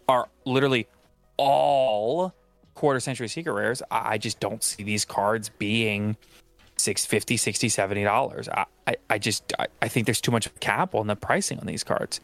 are 0.08 0.28
literally 0.44 0.86
all 1.36 2.34
quarter 2.74 3.00
century 3.00 3.28
secret 3.28 3.52
rares 3.52 3.82
i 3.90 4.14
I 4.14 4.18
just 4.18 4.40
don't 4.40 4.62
see 4.62 4.82
these 4.82 5.04
cards 5.04 5.48
being 5.48 6.16
650 6.80 7.36
60 7.36 7.68
70 7.68 8.04
dollars. 8.04 8.48
I, 8.48 8.64
I 8.86 8.96
i 9.10 9.18
just 9.18 9.52
I, 9.58 9.66
I 9.82 9.88
think 9.88 10.06
there's 10.06 10.20
too 10.20 10.32
much 10.32 10.52
cap 10.60 10.94
on 10.94 11.06
the 11.06 11.16
pricing 11.16 11.60
on 11.60 11.66
these 11.66 11.84
cards. 11.84 12.20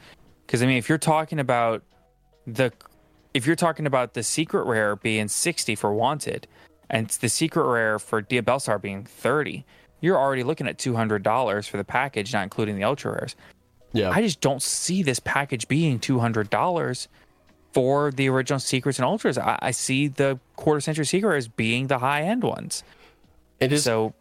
Because 0.47 0.63
i 0.63 0.67
mean 0.67 0.79
if 0.79 0.89
you're 0.89 0.99
talking 0.99 1.39
about 1.39 1.83
the 2.47 2.73
if 3.35 3.47
you're 3.47 3.57
talking 3.57 3.87
about 3.87 4.15
the 4.15 4.23
secret 4.23 4.65
rare 4.65 4.97
being 4.97 5.29
60 5.29 5.75
for 5.75 5.93
wanted 5.93 6.47
and 6.89 7.09
the 7.09 7.29
secret 7.29 7.65
rare 7.65 7.99
for 7.99 8.23
Diabellstar 8.23 8.81
being 8.81 9.05
30 9.05 9.65
you're 10.01 10.18
already 10.18 10.42
looking 10.42 10.66
at 10.68 10.78
$200 10.78 11.68
for 11.68 11.76
the 11.76 11.84
package 11.84 12.32
not 12.32 12.42
including 12.42 12.76
the 12.76 12.84
ultra 12.84 13.12
rares 13.12 13.36
yeah, 13.92 14.11
i 14.11 14.20
just 14.20 14.40
don't 14.40 14.62
see 14.62 15.03
this 15.03 15.20
package 15.20 15.68
being 15.68 15.99
$200 15.99 17.09
for 17.72 18.11
the 18.11 18.28
original 18.28 18.59
secrets 18.59 18.99
and 18.99 19.07
ultras 19.07 19.38
i, 19.38 19.59
I 19.62 19.70
see 19.70 20.09
the 20.09 20.38
quarter 20.57 20.80
century 20.80 21.07
secret 21.07 21.28
rares 21.28 21.49
being 21.49 21.86
the 21.86 21.99
high 21.99 22.22
end 22.22 22.42
ones 22.42 22.82
it 23.61 23.72
is. 23.72 23.84
so 23.84 24.14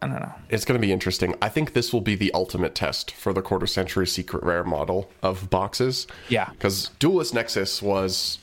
i 0.00 0.06
don't 0.06 0.20
know 0.20 0.34
it's 0.52 0.66
going 0.66 0.78
to 0.78 0.86
be 0.86 0.92
interesting. 0.92 1.34
I 1.40 1.48
think 1.48 1.72
this 1.72 1.92
will 1.94 2.02
be 2.02 2.14
the 2.14 2.30
ultimate 2.34 2.74
test 2.74 3.10
for 3.10 3.32
the 3.32 3.40
quarter 3.40 3.66
century 3.66 4.06
secret 4.06 4.44
rare 4.44 4.64
model 4.64 5.10
of 5.22 5.48
boxes. 5.48 6.06
Yeah. 6.28 6.50
because 6.50 6.90
Duelist 6.98 7.32
Nexus 7.32 7.80
was, 7.80 8.38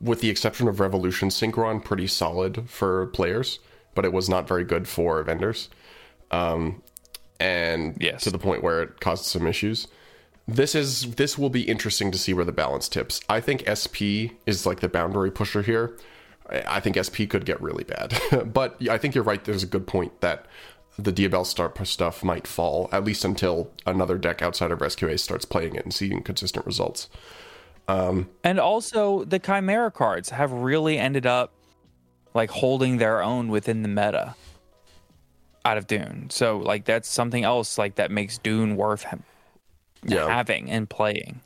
with 0.00 0.20
the 0.20 0.28
exception 0.28 0.68
of 0.68 0.78
Revolution 0.78 1.30
Synchron, 1.30 1.82
pretty 1.82 2.06
solid 2.06 2.68
for 2.68 3.06
players, 3.06 3.60
but 3.94 4.04
it 4.04 4.12
was 4.12 4.28
not 4.28 4.46
very 4.46 4.62
good 4.62 4.86
for 4.86 5.22
vendors. 5.22 5.70
Um, 6.32 6.82
and 7.38 7.96
Yes. 8.00 8.22
to 8.24 8.30
the 8.30 8.38
point 8.38 8.62
where 8.62 8.82
it 8.82 9.00
caused 9.00 9.24
some 9.24 9.46
issues. 9.46 9.88
This 10.48 10.74
is 10.74 11.14
this 11.14 11.38
will 11.38 11.50
be 11.50 11.62
interesting 11.62 12.10
to 12.10 12.18
see 12.18 12.34
where 12.34 12.44
the 12.44 12.52
balance 12.52 12.88
tips. 12.88 13.20
I 13.28 13.40
think 13.40 13.62
SP 13.66 14.34
is 14.46 14.66
like 14.66 14.80
the 14.80 14.88
boundary 14.88 15.30
pusher 15.30 15.62
here. 15.62 15.96
I 16.50 16.80
think 16.80 16.96
SP 16.98 17.24
could 17.30 17.44
get 17.44 17.60
really 17.62 17.84
bad, 17.84 18.18
but 18.52 18.76
I 18.90 18.98
think 18.98 19.14
you're 19.14 19.24
right. 19.24 19.42
There's 19.42 19.62
a 19.62 19.66
good 19.66 19.86
point 19.86 20.20
that 20.20 20.46
the 20.98 21.12
Diabellstar 21.12 21.86
stuff 21.86 22.22
might 22.22 22.46
fall 22.46 22.88
at 22.92 23.04
least 23.04 23.24
until 23.24 23.70
another 23.86 24.18
deck 24.18 24.42
outside 24.42 24.70
of 24.70 24.80
Rescue 24.80 25.08
Ace 25.08 25.22
starts 25.22 25.44
playing 25.46 25.74
it 25.76 25.84
and 25.84 25.94
seeing 25.94 26.22
consistent 26.22 26.66
results. 26.66 27.08
Um, 27.88 28.28
And 28.44 28.60
also, 28.60 29.24
the 29.24 29.38
Chimera 29.38 29.90
cards 29.90 30.30
have 30.30 30.52
really 30.52 30.98
ended 30.98 31.24
up 31.26 31.52
like 32.34 32.50
holding 32.50 32.98
their 32.98 33.22
own 33.22 33.48
within 33.48 33.82
the 33.82 33.88
meta 33.88 34.34
out 35.64 35.78
of 35.78 35.86
Dune. 35.86 36.28
So, 36.30 36.58
like, 36.58 36.84
that's 36.84 37.08
something 37.08 37.44
else 37.44 37.78
like 37.78 37.94
that 37.96 38.10
makes 38.10 38.38
Dune 38.38 38.76
worth 38.76 39.04
Yeah. 40.04 40.28
having 40.28 40.70
and 40.70 40.88
playing. 40.90 41.40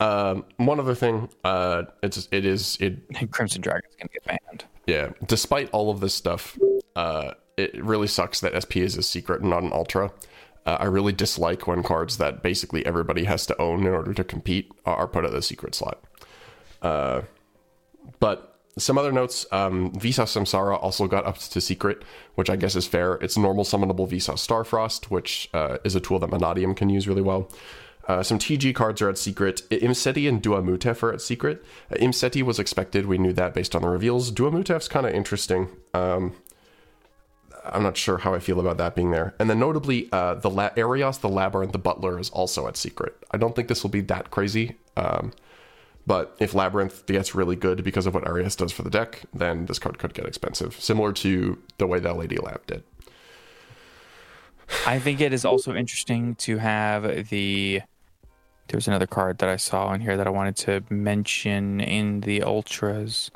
Um, 0.00 0.44
one 0.56 0.80
other 0.80 0.94
thing, 0.94 1.28
uh, 1.44 1.84
it's 2.02 2.28
it 2.32 2.44
is 2.44 2.76
it 2.80 2.98
Crimson 3.30 3.60
Dragon's 3.60 3.94
gonna 3.96 4.10
get 4.12 4.24
banned. 4.24 4.64
Yeah, 4.86 5.10
despite 5.26 5.70
all 5.70 5.90
of 5.90 6.00
this 6.00 6.14
stuff, 6.14 6.58
uh, 6.96 7.32
it 7.56 7.82
really 7.82 8.08
sucks 8.08 8.40
that 8.40 8.52
SP 8.60 8.78
is 8.78 8.96
a 8.96 9.02
secret 9.02 9.40
and 9.42 9.50
not 9.50 9.62
an 9.62 9.72
ultra. 9.72 10.10
Uh, 10.66 10.78
I 10.80 10.84
really 10.86 11.12
dislike 11.12 11.66
when 11.66 11.82
cards 11.82 12.16
that 12.18 12.42
basically 12.42 12.84
everybody 12.84 13.24
has 13.24 13.46
to 13.46 13.60
own 13.60 13.86
in 13.86 13.92
order 13.92 14.12
to 14.14 14.24
compete 14.24 14.72
are 14.84 15.06
put 15.06 15.24
at 15.24 15.30
the 15.30 15.42
secret 15.42 15.74
slot. 15.74 16.02
Uh, 16.82 17.22
but 18.18 18.53
some 18.78 18.98
other 18.98 19.12
notes: 19.12 19.46
um, 19.52 19.92
Visas 19.92 20.34
Samsara 20.34 20.82
also 20.82 21.06
got 21.06 21.26
up 21.26 21.38
to 21.38 21.60
secret, 21.60 22.02
which 22.34 22.50
I 22.50 22.56
guess 22.56 22.74
is 22.76 22.86
fair. 22.86 23.14
It's 23.14 23.36
normal 23.36 23.64
summonable 23.64 24.08
Visas 24.08 24.46
Starfrost, 24.46 25.06
which 25.06 25.48
uh, 25.54 25.78
is 25.84 25.94
a 25.94 26.00
tool 26.00 26.18
that 26.18 26.30
Mannadium 26.30 26.76
can 26.76 26.88
use 26.88 27.06
really 27.06 27.22
well. 27.22 27.50
Uh, 28.06 28.22
some 28.22 28.38
TG 28.38 28.74
cards 28.74 29.00
are 29.00 29.08
at 29.08 29.16
secret. 29.16 29.62
Imsety 29.70 30.28
and 30.28 30.42
Duamutef 30.42 31.02
are 31.02 31.12
at 31.12 31.22
secret. 31.22 31.64
Uh, 31.90 31.94
Imsety 31.96 32.42
was 32.42 32.58
expected. 32.58 33.06
We 33.06 33.18
knew 33.18 33.32
that 33.32 33.54
based 33.54 33.74
on 33.74 33.82
the 33.82 33.88
reveals. 33.88 34.30
Duamutef's 34.30 34.88
kind 34.88 35.06
of 35.06 35.14
interesting. 35.14 35.68
Um, 35.94 36.34
I'm 37.64 37.82
not 37.82 37.96
sure 37.96 38.18
how 38.18 38.34
I 38.34 38.40
feel 38.40 38.60
about 38.60 38.76
that 38.76 38.94
being 38.94 39.10
there. 39.10 39.34
And 39.38 39.48
then 39.48 39.58
notably, 39.58 40.08
uh, 40.12 40.34
the 40.34 40.50
La- 40.50 40.70
Arias, 40.76 41.18
the 41.18 41.30
Labyrinth, 41.30 41.72
the 41.72 41.78
Butler 41.78 42.18
is 42.18 42.28
also 42.30 42.68
at 42.68 42.76
secret. 42.76 43.16
I 43.30 43.38
don't 43.38 43.56
think 43.56 43.68
this 43.68 43.82
will 43.82 43.90
be 43.90 44.02
that 44.02 44.30
crazy. 44.30 44.76
Um, 44.96 45.32
but 46.06 46.36
if 46.38 46.54
Labyrinth 46.54 47.06
gets 47.06 47.34
really 47.34 47.56
good 47.56 47.82
because 47.82 48.06
of 48.06 48.14
what 48.14 48.26
Arias 48.26 48.56
does 48.56 48.72
for 48.72 48.82
the 48.82 48.90
deck, 48.90 49.22
then 49.32 49.66
this 49.66 49.78
card 49.78 49.98
could 49.98 50.12
get 50.12 50.26
expensive, 50.26 50.78
similar 50.80 51.12
to 51.14 51.58
the 51.78 51.86
way 51.86 51.98
that 51.98 52.16
Lady 52.16 52.36
Lab 52.36 52.66
did. 52.66 52.84
I 54.86 54.98
think 54.98 55.20
it 55.20 55.32
is 55.32 55.44
also 55.44 55.74
interesting 55.74 56.34
to 56.36 56.58
have 56.58 57.28
the. 57.28 57.82
There's 58.68 58.88
another 58.88 59.06
card 59.06 59.38
that 59.38 59.48
I 59.48 59.56
saw 59.56 59.92
in 59.92 60.00
here 60.00 60.16
that 60.16 60.26
I 60.26 60.30
wanted 60.30 60.56
to 60.56 60.82
mention 60.88 61.80
in 61.80 62.20
the 62.20 62.42
ultras. 62.42 63.30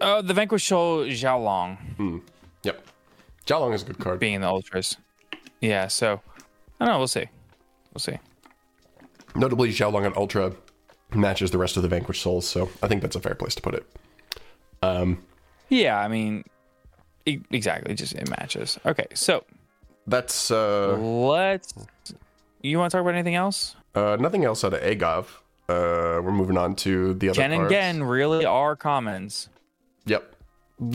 Oh, 0.00 0.22
the 0.22 0.34
Vanquish 0.34 0.66
Soul 0.66 1.04
Jiaolong 1.04 1.78
hmm. 1.96 2.18
Yep. 2.64 2.86
Jiaolong 3.46 3.74
is 3.74 3.82
a 3.82 3.86
good 3.86 3.98
card. 3.98 4.18
being 4.18 4.34
in 4.34 4.40
the 4.40 4.48
ultras. 4.48 4.96
Yeah, 5.60 5.86
so 5.88 6.20
I 6.80 6.86
don't 6.86 6.94
know. 6.94 6.98
We'll 6.98 7.08
see. 7.08 7.26
We'll 7.92 8.00
see. 8.00 8.18
Notably, 9.34 9.68
Jiaolong 9.68 10.06
at 10.06 10.16
Ultra 10.16 10.54
matches 11.14 11.50
the 11.50 11.58
rest 11.58 11.76
of 11.76 11.82
the 11.82 11.88
Vanquished 11.88 12.22
Souls, 12.22 12.46
so 12.46 12.68
I 12.82 12.88
think 12.88 13.02
that's 13.02 13.16
a 13.16 13.20
fair 13.20 13.34
place 13.34 13.54
to 13.56 13.62
put 13.62 13.74
it. 13.74 13.86
Um, 14.82 15.22
Yeah, 15.68 15.98
I 15.98 16.08
mean, 16.08 16.44
e- 17.26 17.40
exactly. 17.50 17.94
Just 17.94 18.14
it 18.14 18.28
matches. 18.30 18.78
Okay, 18.84 19.06
so 19.14 19.44
that's 20.06 20.50
uh, 20.50 20.96
let's. 20.96 21.74
You 22.62 22.78
want 22.78 22.90
to 22.90 22.96
talk 22.96 23.02
about 23.02 23.14
anything 23.14 23.34
else? 23.34 23.76
uh, 23.94 24.16
nothing 24.18 24.44
else 24.44 24.64
out 24.64 24.72
of 24.74 24.80
Agov. 24.80 25.26
Uh, 25.68 26.20
we're 26.22 26.32
moving 26.32 26.56
on 26.58 26.74
to 26.76 27.14
the 27.14 27.28
other 27.30 27.40
Ken 27.40 27.52
and. 27.52 27.70
Gen 27.70 28.02
really 28.02 28.44
are 28.44 28.74
commons. 28.76 29.48
Yep. 30.06 30.34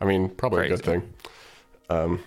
I 0.00 0.04
mean, 0.04 0.28
probably 0.30 0.66
a 0.66 0.68
good 0.68 0.82
thing. 0.84 1.12
Um, 1.90 2.22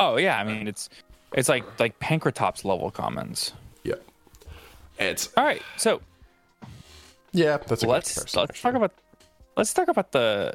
Oh 0.00 0.16
yeah, 0.16 0.38
I 0.38 0.44
mean 0.44 0.68
it's 0.68 0.88
it's 1.32 1.48
like 1.48 1.64
like 1.80 1.98
Pancratops 1.98 2.64
level 2.64 2.90
commons. 2.90 3.52
Yeah. 4.98 5.06
It's 5.06 5.30
All 5.36 5.44
right, 5.44 5.62
so 5.76 6.00
yeah, 7.32 7.58
that's 7.58 7.82
a 7.82 7.86
let's 7.86 8.14
comparison, 8.14 8.40
let's 8.40 8.50
actually. 8.50 8.70
talk 8.70 8.74
about 8.76 8.92
let's 9.56 9.72
talk 9.74 9.88
about 9.88 10.12
the 10.12 10.54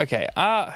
okay. 0.00 0.28
Uh 0.36 0.72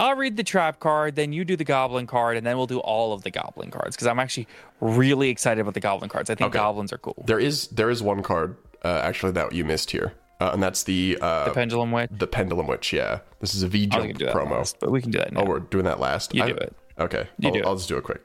I'll 0.00 0.16
read 0.16 0.36
the 0.36 0.42
trap 0.42 0.80
card, 0.80 1.14
then 1.14 1.32
you 1.32 1.44
do 1.44 1.54
the 1.54 1.64
goblin 1.64 2.08
card, 2.08 2.36
and 2.36 2.44
then 2.44 2.56
we'll 2.56 2.66
do 2.66 2.80
all 2.80 3.12
of 3.12 3.22
the 3.22 3.30
goblin 3.30 3.70
cards 3.70 3.94
because 3.94 4.08
I'm 4.08 4.18
actually 4.18 4.48
really 4.80 5.28
excited 5.30 5.60
about 5.60 5.74
the 5.74 5.80
goblin 5.80 6.10
cards. 6.10 6.30
I 6.30 6.34
think 6.34 6.48
Okay. 6.48 6.58
goblins 6.58 6.92
are 6.92 6.98
cool. 6.98 7.22
There 7.26 7.38
is 7.38 7.68
there 7.68 7.90
is 7.90 8.02
one 8.02 8.22
card 8.22 8.56
uh, 8.84 8.88
actually 9.04 9.32
that 9.32 9.52
you 9.52 9.64
missed 9.64 9.92
here, 9.92 10.12
uh, 10.40 10.50
and 10.52 10.60
that's 10.60 10.82
the 10.82 11.16
uh, 11.20 11.44
The 11.44 11.52
pendulum 11.54 11.92
witch. 11.92 12.10
the 12.12 12.26
pendulum 12.26 12.66
witch. 12.66 12.92
Yeah, 12.92 13.20
this 13.38 13.54
is 13.54 13.62
a 13.62 13.68
V 13.68 13.82
I 13.82 13.84
was 13.84 13.88
jump 13.90 14.02
gonna 14.02 14.12
do 14.14 14.24
that 14.26 14.34
promo. 14.34 14.50
last, 14.58 14.80
but 14.80 14.90
we 14.90 15.00
can 15.00 15.12
do 15.12 15.18
that 15.18 15.32
now. 15.32 15.42
Oh, 15.42 15.44
we're 15.44 15.60
doing 15.60 15.84
that 15.84 16.00
last. 16.00 16.34
You 16.34 16.42
I- 16.42 16.48
do 16.48 16.54
it. 16.56 16.74
Okay, 16.98 17.28
You 17.38 17.48
I'll, 17.48 17.54
do 17.54 17.60
it. 17.60 17.66
I'll 17.66 17.76
just 17.76 17.88
do 17.88 17.96
it 17.96 18.02
quick. 18.04 18.22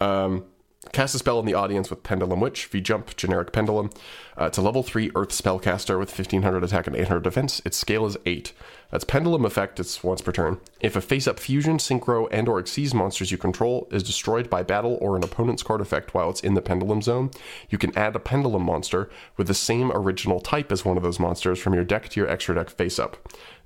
Um, 0.00 0.44
cast 0.90 1.14
a 1.14 1.18
spell 1.18 1.38
in 1.38 1.46
the 1.46 1.54
audience 1.54 1.90
with 1.90 2.02
Pendulum 2.02 2.40
Witch, 2.40 2.66
V 2.66 2.80
Jump, 2.80 3.16
generic 3.16 3.52
Pendulum. 3.52 3.90
Uh, 4.40 4.46
it's 4.46 4.58
a 4.58 4.62
level 4.62 4.82
3 4.82 5.12
Earth 5.14 5.28
spellcaster 5.28 5.98
with 5.98 6.08
1500 6.08 6.64
attack 6.64 6.86
and 6.86 6.96
800 6.96 7.20
defense. 7.20 7.62
Its 7.64 7.76
scale 7.76 8.06
is 8.06 8.16
8. 8.26 8.52
That's 8.90 9.04
Pendulum 9.04 9.44
effect, 9.44 9.80
it's 9.80 10.02
once 10.02 10.20
per 10.20 10.32
turn. 10.32 10.60
If 10.80 10.96
a 10.96 11.00
face 11.00 11.26
up 11.26 11.38
fusion, 11.38 11.78
synchro, 11.78 12.28
and 12.30 12.48
or 12.48 12.58
exceeds 12.58 12.92
monsters 12.92 13.30
you 13.30 13.38
control 13.38 13.88
is 13.90 14.02
destroyed 14.02 14.50
by 14.50 14.62
battle 14.62 14.98
or 15.00 15.16
an 15.16 15.24
opponent's 15.24 15.62
card 15.62 15.80
effect 15.80 16.12
while 16.12 16.28
it's 16.28 16.40
in 16.40 16.54
the 16.54 16.60
Pendulum 16.60 17.00
zone, 17.00 17.30
you 17.70 17.78
can 17.78 17.96
add 17.96 18.16
a 18.16 18.20
Pendulum 18.20 18.64
monster 18.64 19.08
with 19.36 19.46
the 19.46 19.54
same 19.54 19.92
original 19.92 20.40
type 20.40 20.72
as 20.72 20.84
one 20.84 20.96
of 20.96 21.02
those 21.02 21.20
monsters 21.20 21.58
from 21.58 21.74
your 21.74 21.84
deck 21.84 22.08
to 22.10 22.20
your 22.20 22.28
extra 22.28 22.54
deck 22.54 22.68
face 22.68 22.98
up. 22.98 23.16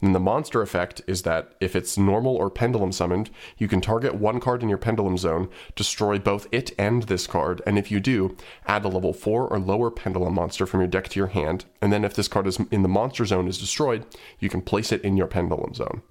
And 0.02 0.14
the 0.14 0.20
monster 0.20 0.62
effect 0.62 1.00
is 1.06 1.22
that 1.22 1.54
if 1.60 1.74
it's 1.74 1.96
normal 1.96 2.36
or 2.36 2.50
pendulum 2.50 2.92
summoned, 2.92 3.30
you 3.56 3.66
can 3.66 3.80
target 3.80 4.14
one 4.14 4.40
card 4.40 4.62
in 4.62 4.68
your 4.68 4.78
pendulum 4.78 5.16
zone, 5.16 5.48
destroy 5.74 6.18
both 6.18 6.46
it 6.52 6.72
and 6.78 7.04
this 7.06 7.26
card, 7.26 7.62
and 7.66 7.78
if 7.78 7.90
you 7.90 8.00
do, 8.00 8.36
add 8.66 8.84
a 8.84 8.88
level 8.88 9.12
4 9.12 9.48
or 9.48 9.58
lower 9.58 9.90
pendulum 9.90 10.34
monster 10.34 10.66
from 10.66 10.80
your 10.80 10.88
deck 10.88 11.08
to 11.10 11.20
your 11.20 11.28
hand, 11.28 11.64
and 11.80 11.92
then 11.92 12.04
if 12.04 12.14
this 12.14 12.28
card 12.28 12.46
is 12.46 12.58
in 12.70 12.82
the 12.82 12.88
monster 12.88 13.24
zone 13.24 13.48
is 13.48 13.58
destroyed, 13.58 14.04
you 14.38 14.48
can 14.48 14.62
place 14.62 14.92
it 14.92 15.02
in 15.02 15.16
your 15.16 15.26
pendulum 15.26 15.74
zone. 15.74 16.02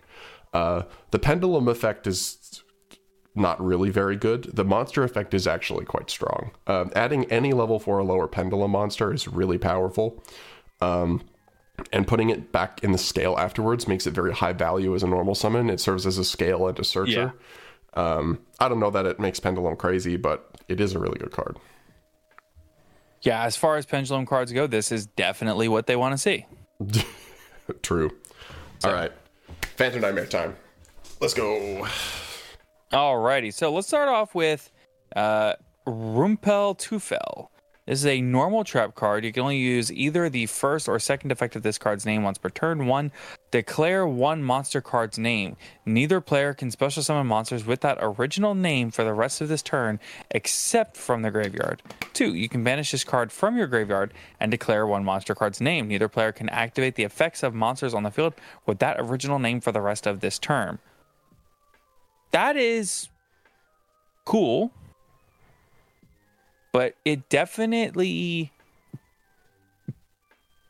Uh, 0.53 0.83
the 1.11 1.19
pendulum 1.19 1.67
effect 1.67 2.07
is 2.07 2.63
not 3.35 3.63
really 3.63 3.89
very 3.89 4.15
good. 4.15 4.55
The 4.55 4.63
monster 4.63 5.03
effect 5.03 5.33
is 5.33 5.45
actually 5.45 5.85
quite 5.85 6.09
strong. 6.09 6.51
Um, 6.67 6.91
adding 6.95 7.25
any 7.25 7.51
level 7.51 7.79
4 7.79 7.99
or 7.99 8.03
lower 8.03 8.27
pendulum 8.27 8.71
monster 8.71 9.13
is 9.13 9.27
really 9.27 9.57
powerful. 9.57 10.23
Um, 10.79 11.21
and 11.91 12.07
putting 12.07 12.29
it 12.29 12.53
back 12.53 12.81
in 12.83 12.93
the 12.93 12.97
scale 12.97 13.35
afterwards 13.37 13.87
makes 13.87 14.07
it 14.07 14.11
very 14.11 14.33
high 14.33 14.53
value 14.53 14.95
as 14.95 15.03
a 15.03 15.07
normal 15.07 15.35
summon. 15.35 15.69
It 15.69 15.81
serves 15.81 16.07
as 16.07 16.17
a 16.17 16.23
scale 16.23 16.67
and 16.67 16.79
a 16.79 16.85
searcher. 16.85 17.33
Um, 17.95 18.39
I 18.59 18.69
don't 18.69 18.79
know 18.79 18.91
that 18.91 19.05
it 19.05 19.19
makes 19.19 19.39
Pendulum 19.39 19.75
crazy, 19.75 20.17
but 20.17 20.54
it 20.67 20.79
is 20.79 20.93
a 20.93 20.99
really 20.99 21.17
good 21.19 21.31
card. 21.31 21.57
Yeah, 23.21 23.43
as 23.43 23.55
far 23.55 23.77
as 23.77 23.85
pendulum 23.85 24.25
cards 24.25 24.51
go, 24.51 24.67
this 24.67 24.91
is 24.91 25.07
definitely 25.07 25.67
what 25.67 25.87
they 25.87 25.95
want 25.95 26.13
to 26.13 26.17
see. 26.17 26.45
True. 27.81 28.11
All 28.83 28.93
right. 28.93 29.11
Phantom 29.77 30.01
Nightmare 30.01 30.27
time. 30.27 30.55
Let's 31.19 31.33
go. 31.33 31.87
Alrighty, 32.91 33.53
so 33.53 33.73
let's 33.73 33.87
start 33.87 34.09
off 34.09 34.35
with 34.35 34.71
uh, 35.15 35.53
Rumpel 35.87 36.77
Tufel. 36.77 37.47
This 37.85 37.99
is 37.99 38.07
a 38.07 38.19
normal 38.19 38.63
trap 38.63 38.95
card. 38.95 39.23
You 39.23 39.31
can 39.31 39.43
only 39.43 39.57
use 39.57 39.91
either 39.91 40.27
the 40.27 40.47
first 40.47 40.89
or 40.89 40.97
second 40.97 41.31
effect 41.31 41.55
of 41.55 41.61
this 41.61 41.77
card's 41.77 42.03
name 42.03 42.23
once 42.23 42.39
per 42.39 42.49
turn. 42.49 42.87
One, 42.87 43.11
declare 43.51 44.07
one 44.07 44.41
monster 44.41 44.81
card's 44.81 45.19
name. 45.19 45.55
Neither 45.85 46.19
player 46.19 46.55
can 46.55 46.71
special 46.71 47.03
summon 47.03 47.27
monsters 47.27 47.63
with 47.63 47.81
that 47.81 47.99
original 48.01 48.55
name 48.55 48.89
for 48.89 49.03
the 49.03 49.13
rest 49.13 49.39
of 49.39 49.49
this 49.49 49.61
turn, 49.61 49.99
except 50.31 50.97
from 50.97 51.21
the 51.21 51.29
graveyard. 51.29 51.83
Two, 52.13 52.33
you 52.33 52.49
can 52.49 52.63
banish 52.63 52.89
this 52.89 53.03
card 53.03 53.31
from 53.31 53.55
your 53.55 53.67
graveyard 53.67 54.15
and 54.39 54.49
declare 54.49 54.87
one 54.87 55.05
monster 55.05 55.35
card's 55.35 55.61
name. 55.61 55.87
Neither 55.87 56.09
player 56.09 56.31
can 56.31 56.49
activate 56.49 56.95
the 56.95 57.03
effects 57.03 57.43
of 57.43 57.53
monsters 57.53 57.93
on 57.93 58.01
the 58.01 58.09
field 58.09 58.33
with 58.65 58.79
that 58.79 58.97
original 58.99 59.37
name 59.37 59.61
for 59.61 59.71
the 59.71 59.81
rest 59.81 60.07
of 60.07 60.21
this 60.21 60.39
turn. 60.39 60.79
That 62.31 62.57
is 62.57 63.09
cool 64.25 64.73
but 66.75 66.95
it 67.05 67.29
definitely 67.29 68.51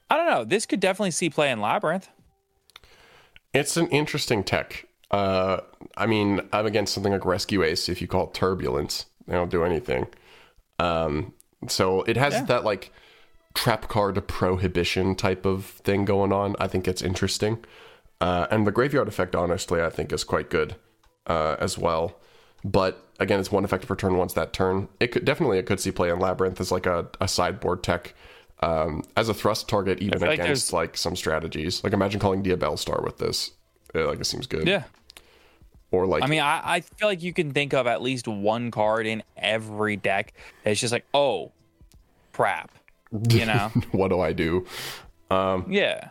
I 0.08 0.18
don't 0.18 0.30
know. 0.30 0.44
This 0.44 0.68
could 0.68 0.80
definitely 0.80 1.10
see 1.12 1.32
play 1.32 1.50
in 1.50 1.60
Labyrinth. 1.60 2.10
It's 3.56 3.76
an 3.76 3.88
interesting 3.88 4.44
tech. 4.44 4.86
Uh, 5.10 5.62
I 5.98 6.06
mean, 6.06 6.42
I'm 6.54 6.68
against 6.68 6.94
something 6.94 7.12
like 7.12 7.26
Rescue 7.26 7.64
Ace. 7.64 7.90
If 7.90 8.02
you 8.02 8.08
call 8.08 8.26
it 8.28 8.34
Turbulence, 8.36 9.08
they 9.26 9.34
don't 9.34 9.50
do 9.50 9.64
anything. 9.64 10.06
Um, 10.78 11.34
so 11.68 12.04
it 12.04 12.18
has 12.18 12.34
Yeah. 12.36 12.44
that 12.46 12.64
like 12.64 12.92
trap 13.56 13.88
card 13.88 14.28
prohibition 14.28 15.16
type 15.16 15.44
of 15.44 15.66
thing 15.66 16.06
going 16.06 16.32
on. 16.32 16.56
I 16.60 16.68
think 16.68 16.88
it's 16.88 17.02
interesting. 17.02 17.66
Uh, 18.22 18.46
and 18.52 18.68
the 18.68 18.72
graveyard 18.72 19.08
effect, 19.08 19.36
honestly, 19.36 19.82
I 19.82 19.90
think 19.90 20.14
is 20.14 20.24
quite 20.24 20.52
good 20.52 20.76
uh, 21.26 21.56
as 21.60 21.80
well. 21.80 22.20
But 22.66 23.08
again, 23.20 23.40
it's 23.40 23.52
one 23.52 23.64
effect 23.64 23.86
per 23.88 23.96
turn 23.96 24.18
once 24.18 24.34
that 24.34 24.52
turn. 24.52 24.90
It 25.00 25.10
could 25.12 25.24
definitely 25.24 25.60
it 25.60 25.68
could 25.68 25.80
see 25.80 25.92
play 25.92 26.10
in 26.10 26.20
Labyrinth 26.20 26.60
as 26.60 26.72
like 26.72 26.88
a, 26.88 27.08
a 27.22 27.28
sideboard 27.28 27.84
tech. 27.84 28.16
Um, 28.62 29.04
as 29.16 29.30
a 29.30 29.34
thrust 29.36 29.70
target, 29.70 30.02
even 30.02 30.20
like 30.20 30.40
against 30.40 30.72
there's- 30.72 30.74
like 30.74 30.98
some 30.98 31.16
strategies. 31.16 31.84
Like 31.84 31.94
imagine 31.94 32.20
calling 32.20 32.42
Diabellstar 32.44 33.04
with 33.04 33.20
this. 33.20 33.52
Yeah, 33.94 34.06
like 34.06 34.20
it 34.20 34.26
seems 34.26 34.48
good. 34.48 34.68
Yeah. 34.68 34.84
Or 35.92 36.08
like 36.08 36.24
I 36.24 36.28
mean, 36.28 36.42
I, 36.42 36.62
I 36.64 36.82
feel 36.82 37.08
like 37.08 37.22
you 37.22 37.32
can 37.34 37.52
think 37.52 37.74
of 37.74 37.86
at 37.86 38.02
least 38.02 38.28
one 38.28 38.72
card 38.72 39.06
in 39.06 39.22
every 39.38 39.96
deck. 39.96 40.34
It's 40.66 40.82
just 40.82 40.92
like, 40.92 41.06
oh, 41.14 41.52
crap. 42.34 42.72
You 43.30 43.46
know? 43.46 43.72
what 43.92 44.08
do 44.08 44.20
I 44.20 44.34
do? 44.34 44.66
Um, 45.30 45.66
yeah. 45.70 46.10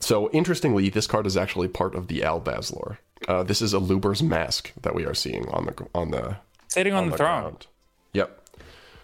So 0.00 0.30
interestingly, 0.30 0.88
this 0.90 1.06
card 1.06 1.26
is 1.26 1.36
actually 1.36 1.68
part 1.68 1.94
of 1.94 2.08
the 2.08 2.20
Albaz 2.20 2.74
lore. 2.74 2.98
Uh, 3.28 3.42
this 3.42 3.62
is 3.62 3.72
Aluber's 3.74 4.22
mask 4.22 4.72
that 4.80 4.94
we 4.94 5.04
are 5.06 5.14
seeing 5.14 5.48
on 5.50 5.66
the 5.66 5.86
on 5.94 6.10
the 6.10 6.36
Sitting 6.68 6.94
on, 6.94 7.10
the, 7.10 7.16
throne. 7.16 7.40
ground. 7.42 7.66
Yep. 8.14 8.40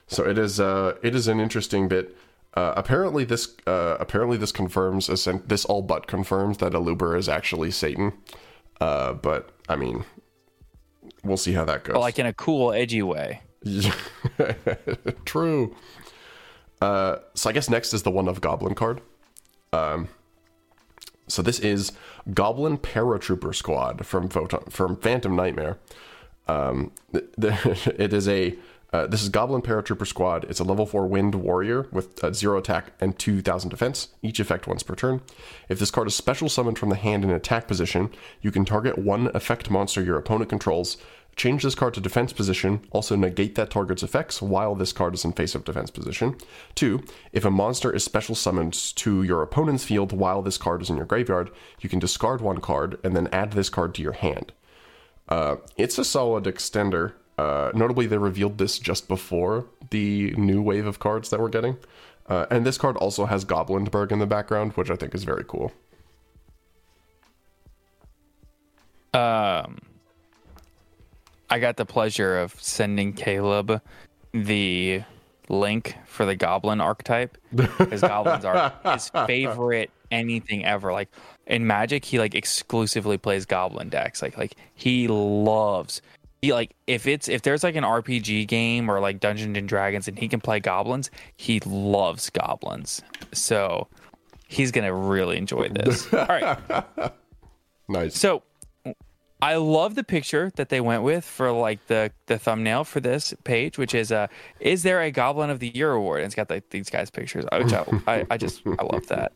So 0.06 0.24
it 0.24 0.38
is 0.38 0.58
uh 0.58 0.96
it 1.02 1.14
is 1.14 1.28
an 1.28 1.38
interesting 1.40 1.88
bit. 1.88 2.16
Uh, 2.54 2.72
apparently 2.76 3.24
this 3.24 3.54
uh, 3.66 3.96
apparently 4.00 4.36
this 4.36 4.52
confirms 4.52 5.06
this 5.06 5.64
all 5.66 5.82
but 5.82 6.06
confirms 6.06 6.58
that 6.58 6.72
Aluber 6.72 7.16
is 7.16 7.28
actually 7.28 7.70
Satan. 7.70 8.12
Uh, 8.80 9.12
but 9.12 9.50
I 9.68 9.76
mean, 9.76 10.04
we'll 11.22 11.36
see 11.36 11.52
how 11.52 11.64
that 11.66 11.84
goes. 11.84 11.94
But 11.94 12.00
like 12.00 12.18
in 12.18 12.26
a 12.26 12.32
cool, 12.32 12.72
edgy 12.72 13.02
way. 13.02 13.42
True. 15.24 15.74
Uh, 16.80 17.16
so 17.34 17.50
I 17.50 17.52
guess 17.52 17.68
next 17.68 17.92
is 17.92 18.02
the 18.02 18.10
one 18.10 18.28
of 18.28 18.40
Goblin 18.40 18.74
card. 18.74 19.00
Um, 19.72 20.08
so 21.28 21.42
this 21.42 21.58
is 21.60 21.92
Goblin 22.32 22.78
Paratrooper 22.78 23.54
Squad 23.54 24.06
from 24.06 24.28
Photon 24.28 24.64
from 24.70 24.96
Phantom 24.96 25.34
Nightmare. 25.34 25.78
Um, 26.46 26.92
th- 27.12 27.26
th- 27.40 27.86
it 27.98 28.12
is 28.12 28.28
a 28.28 28.56
uh, 28.90 29.06
this 29.06 29.22
is 29.22 29.28
Goblin 29.28 29.60
Paratrooper 29.60 30.06
Squad. 30.06 30.44
It's 30.48 30.60
a 30.60 30.64
level 30.64 30.86
four 30.86 31.06
Wind 31.06 31.34
Warrior 31.34 31.86
with 31.92 32.24
uh, 32.24 32.32
zero 32.32 32.58
attack 32.58 32.92
and 33.00 33.18
two 33.18 33.42
thousand 33.42 33.68
defense. 33.70 34.08
Each 34.22 34.40
effect 34.40 34.66
once 34.66 34.82
per 34.82 34.94
turn. 34.94 35.20
If 35.68 35.78
this 35.78 35.90
card 35.90 36.08
is 36.08 36.14
special 36.14 36.48
summoned 36.48 36.78
from 36.78 36.88
the 36.88 36.96
hand 36.96 37.22
in 37.22 37.30
attack 37.30 37.68
position, 37.68 38.10
you 38.40 38.50
can 38.50 38.64
target 38.64 38.96
one 38.96 39.30
effect 39.34 39.70
monster 39.70 40.02
your 40.02 40.16
opponent 40.16 40.48
controls. 40.48 40.96
Change 41.38 41.62
this 41.62 41.76
card 41.76 41.94
to 41.94 42.00
defense 42.00 42.32
position. 42.32 42.80
Also 42.90 43.14
negate 43.14 43.54
that 43.54 43.70
target's 43.70 44.02
effects 44.02 44.42
while 44.42 44.74
this 44.74 44.92
card 44.92 45.14
is 45.14 45.24
in 45.24 45.32
face-up 45.32 45.64
defense 45.64 45.88
position. 45.88 46.36
Two, 46.74 47.00
if 47.32 47.44
a 47.44 47.50
monster 47.50 47.92
is 47.92 48.02
special 48.02 48.34
summoned 48.34 48.74
to 48.96 49.22
your 49.22 49.40
opponent's 49.40 49.84
field 49.84 50.10
while 50.10 50.42
this 50.42 50.58
card 50.58 50.82
is 50.82 50.90
in 50.90 50.96
your 50.96 51.06
graveyard, 51.06 51.52
you 51.80 51.88
can 51.88 52.00
discard 52.00 52.40
one 52.40 52.60
card 52.60 52.98
and 53.04 53.14
then 53.14 53.28
add 53.28 53.52
this 53.52 53.68
card 53.68 53.94
to 53.94 54.02
your 54.02 54.14
hand. 54.14 54.50
Uh, 55.28 55.56
it's 55.76 55.96
a 55.96 56.04
solid 56.04 56.42
extender. 56.42 57.12
Uh, 57.38 57.70
notably, 57.72 58.08
they 58.08 58.18
revealed 58.18 58.58
this 58.58 58.80
just 58.80 59.06
before 59.06 59.66
the 59.90 60.32
new 60.32 60.60
wave 60.60 60.86
of 60.86 60.98
cards 60.98 61.30
that 61.30 61.38
we're 61.38 61.48
getting. 61.48 61.76
Uh, 62.26 62.46
and 62.50 62.66
this 62.66 62.76
card 62.76 62.96
also 62.96 63.26
has 63.26 63.44
Goblinberg 63.44 64.10
in 64.10 64.18
the 64.18 64.26
background, 64.26 64.72
which 64.72 64.90
I 64.90 64.96
think 64.96 65.14
is 65.14 65.22
very 65.22 65.44
cool. 65.46 65.72
Um, 69.14 69.78
I 71.50 71.58
got 71.58 71.76
the 71.76 71.86
pleasure 71.86 72.38
of 72.38 72.54
sending 72.62 73.12
Caleb 73.12 73.80
the 74.32 75.02
link 75.48 75.96
for 76.04 76.26
the 76.26 76.36
goblin 76.36 76.80
archetype 76.80 77.38
because 77.54 78.02
goblins 78.02 78.44
are 78.44 78.72
his 78.84 79.08
favorite 79.26 79.90
anything 80.10 80.64
ever. 80.64 80.92
Like 80.92 81.08
in 81.46 81.66
Magic, 81.66 82.04
he 82.04 82.18
like 82.18 82.34
exclusively 82.34 83.18
plays 83.18 83.46
goblin 83.46 83.88
decks. 83.88 84.22
Like 84.22 84.36
like 84.36 84.54
he 84.74 85.08
loves 85.08 86.02
he 86.42 86.52
like 86.52 86.74
if 86.86 87.06
it's 87.06 87.28
if 87.28 87.42
there's 87.42 87.64
like 87.64 87.76
an 87.76 87.84
RPG 87.84 88.46
game 88.46 88.90
or 88.90 89.00
like 89.00 89.20
Dungeons 89.20 89.56
and 89.56 89.68
Dragons 89.68 90.08
and 90.08 90.18
he 90.18 90.28
can 90.28 90.40
play 90.40 90.60
goblins, 90.60 91.10
he 91.36 91.60
loves 91.60 92.30
goblins. 92.30 93.02
So 93.32 93.88
he's 94.46 94.70
gonna 94.70 94.94
really 94.94 95.36
enjoy 95.36 95.68
this. 95.68 96.12
All 96.12 96.26
right. 96.26 96.58
Nice. 97.88 98.18
So 98.18 98.42
I 99.40 99.56
love 99.56 99.94
the 99.94 100.02
picture 100.02 100.50
that 100.56 100.68
they 100.68 100.80
went 100.80 101.04
with 101.04 101.24
for 101.24 101.52
like 101.52 101.86
the 101.86 102.10
the 102.26 102.38
thumbnail 102.38 102.84
for 102.84 103.00
this 103.00 103.34
page, 103.44 103.78
which 103.78 103.94
is 103.94 104.10
uh 104.10 104.26
is 104.58 104.82
there 104.82 105.00
a 105.00 105.10
Goblin 105.10 105.50
of 105.50 105.60
the 105.60 105.68
Year 105.68 105.92
award? 105.92 106.20
And 106.20 106.26
it's 106.26 106.34
got 106.34 106.50
like 106.50 106.70
these 106.70 106.90
guys' 106.90 107.10
pictures, 107.10 107.44
which 107.52 107.72
I, 107.72 107.84
I, 108.06 108.26
I 108.30 108.36
just 108.36 108.62
I 108.66 108.82
love 108.82 109.06
that. 109.08 109.32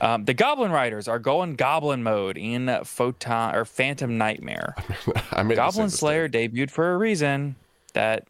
Um, 0.00 0.24
the 0.24 0.34
Goblin 0.34 0.70
Riders 0.70 1.08
are 1.08 1.18
going 1.18 1.56
Goblin 1.56 2.02
mode 2.02 2.38
in 2.38 2.80
Photon 2.84 3.54
or 3.54 3.64
Phantom 3.64 4.16
Nightmare. 4.16 4.74
I 5.32 5.42
made 5.42 5.56
Goblin. 5.56 5.90
Slayer 5.90 6.28
debuted 6.28 6.70
for 6.70 6.92
a 6.92 6.98
reason. 6.98 7.56
That, 7.94 8.28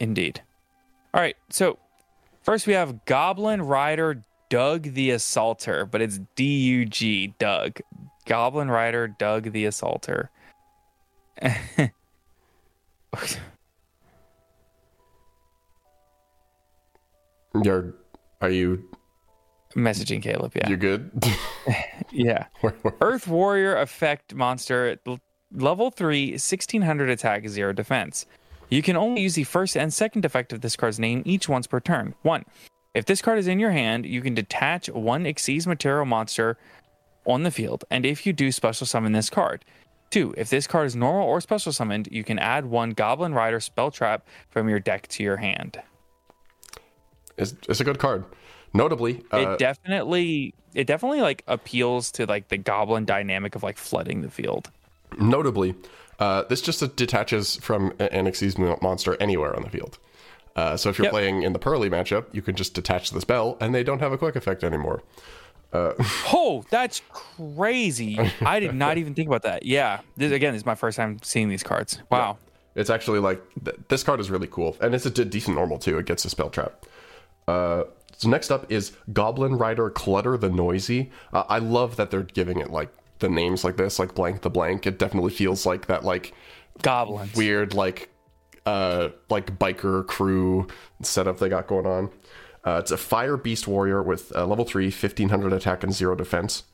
indeed. 0.00 0.40
All 1.12 1.20
right, 1.20 1.36
so 1.50 1.78
first 2.42 2.66
we 2.66 2.72
have 2.72 3.04
Goblin 3.04 3.62
Rider 3.62 4.22
Doug 4.48 4.94
the 4.94 5.10
Assaulter, 5.10 5.90
but 5.90 6.00
it's 6.00 6.20
D 6.34 6.44
U 6.44 6.86
G 6.86 7.34
Doug. 7.38 7.80
Goblin 8.26 8.70
Rider 8.70 9.08
Doug 9.08 9.52
the 9.52 9.64
Assaulter. 9.64 10.30
You're, 17.62 17.94
are 18.40 18.50
you, 18.50 18.84
Messaging 19.74 20.22
Caleb, 20.22 20.52
yeah. 20.56 20.68
you 20.68 20.76
good? 20.76 21.10
Yeah. 22.12 22.46
Earth 23.00 23.26
Warrior 23.26 23.76
effect 23.76 24.32
monster 24.32 24.98
level 25.52 25.90
3 25.90 26.30
1600 26.30 27.10
attack 27.10 27.48
0 27.48 27.72
defense. 27.72 28.26
You 28.70 28.80
can 28.80 28.96
only 28.96 29.22
use 29.22 29.34
the 29.34 29.44
first 29.44 29.76
and 29.76 29.92
second 29.92 30.24
effect 30.24 30.52
of 30.52 30.60
this 30.60 30.76
card's 30.76 30.98
name 30.98 31.22
each 31.26 31.48
once 31.48 31.66
per 31.66 31.80
turn. 31.80 32.14
1. 32.22 32.44
If 32.94 33.04
this 33.04 33.20
card 33.20 33.38
is 33.38 33.46
in 33.46 33.58
your 33.58 33.72
hand, 33.72 34.06
you 34.06 34.22
can 34.22 34.34
detach 34.34 34.88
one 34.88 35.24
Xyz 35.24 35.66
material 35.66 36.06
monster 36.06 36.56
on 37.26 37.42
the 37.42 37.50
field, 37.50 37.84
and 37.90 38.06
if 38.06 38.26
you 38.26 38.32
do 38.32 38.52
special 38.52 38.86
summon 38.86 39.12
this 39.12 39.30
card. 39.30 39.64
2. 40.10 40.34
If 40.36 40.50
this 40.50 40.68
card 40.68 40.86
is 40.86 40.94
normal 40.94 41.26
or 41.26 41.40
special 41.40 41.72
summoned, 41.72 42.08
you 42.12 42.22
can 42.22 42.38
add 42.38 42.66
one 42.66 42.90
Goblin 42.90 43.34
Rider 43.34 43.58
spell 43.58 43.90
trap 43.90 44.24
from 44.50 44.68
your 44.68 44.78
deck 44.78 45.08
to 45.08 45.24
your 45.24 45.38
hand. 45.38 45.80
it's, 47.36 47.54
it's 47.68 47.80
a 47.80 47.84
good 47.84 47.98
card. 47.98 48.24
Notably, 48.72 49.24
uh, 49.32 49.38
it 49.38 49.58
definitely 49.58 50.54
it 50.74 50.86
definitely 50.86 51.22
like 51.22 51.42
appeals 51.46 52.10
to 52.12 52.26
like 52.26 52.48
the 52.48 52.58
goblin 52.58 53.04
dynamic 53.04 53.54
of 53.54 53.62
like 53.62 53.78
flooding 53.78 54.20
the 54.20 54.30
field. 54.30 54.70
Notably, 55.18 55.74
uh, 56.18 56.42
this 56.44 56.60
just 56.60 56.94
detaches 56.96 57.56
from 57.56 57.92
an 57.98 58.26
Xyz 58.26 58.82
monster 58.82 59.16
anywhere 59.20 59.56
on 59.56 59.62
the 59.62 59.70
field. 59.70 59.98
Uh, 60.54 60.76
so 60.76 60.88
if 60.90 60.98
you're 60.98 61.06
Yep. 61.06 61.12
playing 61.12 61.42
in 61.42 61.52
the 61.52 61.58
Purrely 61.58 61.88
matchup, 61.88 62.26
you 62.32 62.42
can 62.42 62.54
just 62.54 62.74
detach 62.74 63.10
the 63.10 63.20
spell, 63.20 63.56
and 63.60 63.74
they 63.74 63.82
don't 63.82 64.00
have 64.00 64.12
a 64.12 64.18
quick 64.18 64.36
effect 64.36 64.62
anymore. 64.64 65.02
Oh, 65.72 66.64
that's 66.70 67.02
crazy. 67.10 68.18
I 68.40 68.60
did 68.60 68.74
not 68.74 68.98
even 68.98 69.14
think 69.14 69.28
about 69.28 69.42
that. 69.42 69.64
Yeah. 69.64 70.00
This, 70.16 70.32
again, 70.32 70.52
this 70.54 70.62
is 70.62 70.66
my 70.66 70.74
first 70.74 70.96
time 70.96 71.18
seeing 71.22 71.48
these 71.48 71.62
cards. 71.62 71.98
Wow. 72.10 72.38
It's 72.74 72.90
actually 72.90 73.18
like 73.20 73.42
th- 73.64 73.76
this 73.88 74.02
card 74.02 74.20
is 74.20 74.30
really 74.30 74.46
cool, 74.48 74.76
and 74.80 74.94
it's 74.94 75.06
a 75.06 75.10
d- 75.10 75.24
decent 75.24 75.56
normal 75.56 75.78
too. 75.78 75.98
It 75.98 76.06
gets 76.06 76.24
a 76.24 76.30
spell 76.30 76.50
trap. 76.50 76.84
Uh, 77.48 77.84
so 78.16 78.28
next 78.28 78.50
up 78.50 78.70
is 78.70 78.92
Goblin 79.12 79.56
Rider 79.56 79.88
Clutter 79.90 80.36
the 80.36 80.50
Noisy. 80.50 81.10
Uh, 81.32 81.44
I 81.48 81.58
love 81.58 81.96
that 81.96 82.10
they're 82.10 82.22
giving 82.22 82.58
it 82.60 82.70
like 82.70 82.90
the 83.18 83.28
names 83.30 83.64
like 83.64 83.76
this, 83.78 83.98
like 83.98 84.14
blank 84.14 84.42
the 84.42 84.50
blank. 84.50 84.86
It 84.86 84.98
definitely 84.98 85.32
feels 85.32 85.64
like 85.64 85.86
that 85.86 86.04
like 86.04 86.34
Goblins. 86.82 87.34
weird 87.34 87.72
like 87.72 88.10
uh 88.66 89.08
like 89.30 89.58
biker 89.58 90.06
crew 90.06 90.66
setup 91.02 91.38
they 91.38 91.48
got 91.48 91.66
going 91.68 91.86
on. 91.86 92.10
Uh, 92.66 92.78
it's 92.80 92.90
a 92.90 92.96
fire 92.96 93.36
beast 93.36 93.68
warrior 93.68 94.02
with 94.02 94.34
uh, 94.36 94.44
level 94.44 94.64
3 94.64 94.86
1500 94.86 95.52
attack 95.52 95.82
and 95.82 95.94
0 95.94 96.16
defense. 96.16 96.64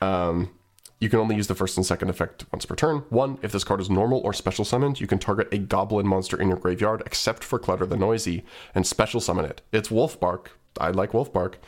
Um 0.00 0.50
you 0.98 1.10
can 1.10 1.18
only 1.18 1.36
use 1.36 1.46
the 1.46 1.54
first 1.54 1.76
and 1.76 1.84
second 1.84 2.08
effect 2.08 2.46
once 2.50 2.64
per 2.64 2.74
turn. 2.74 3.04
One, 3.10 3.38
if 3.42 3.52
this 3.52 3.64
card 3.64 3.80
is 3.80 3.90
normal 3.90 4.20
or 4.20 4.32
special 4.32 4.64
summoned, 4.64 4.98
you 4.98 5.06
can 5.06 5.18
target 5.18 5.52
a 5.52 5.58
goblin 5.58 6.06
monster 6.06 6.40
in 6.40 6.48
your 6.48 6.56
graveyard, 6.56 7.02
except 7.04 7.44
for 7.44 7.58
Clutter 7.58 7.84
the 7.84 7.98
Noisy, 7.98 8.44
and 8.74 8.86
special 8.86 9.20
summon 9.20 9.44
it. 9.44 9.60
It's 9.72 9.90
Wolf 9.90 10.18
Bark. 10.18 10.58
I 10.80 10.90
like 10.90 11.12
Wolf 11.12 11.32
Bark. 11.32 11.58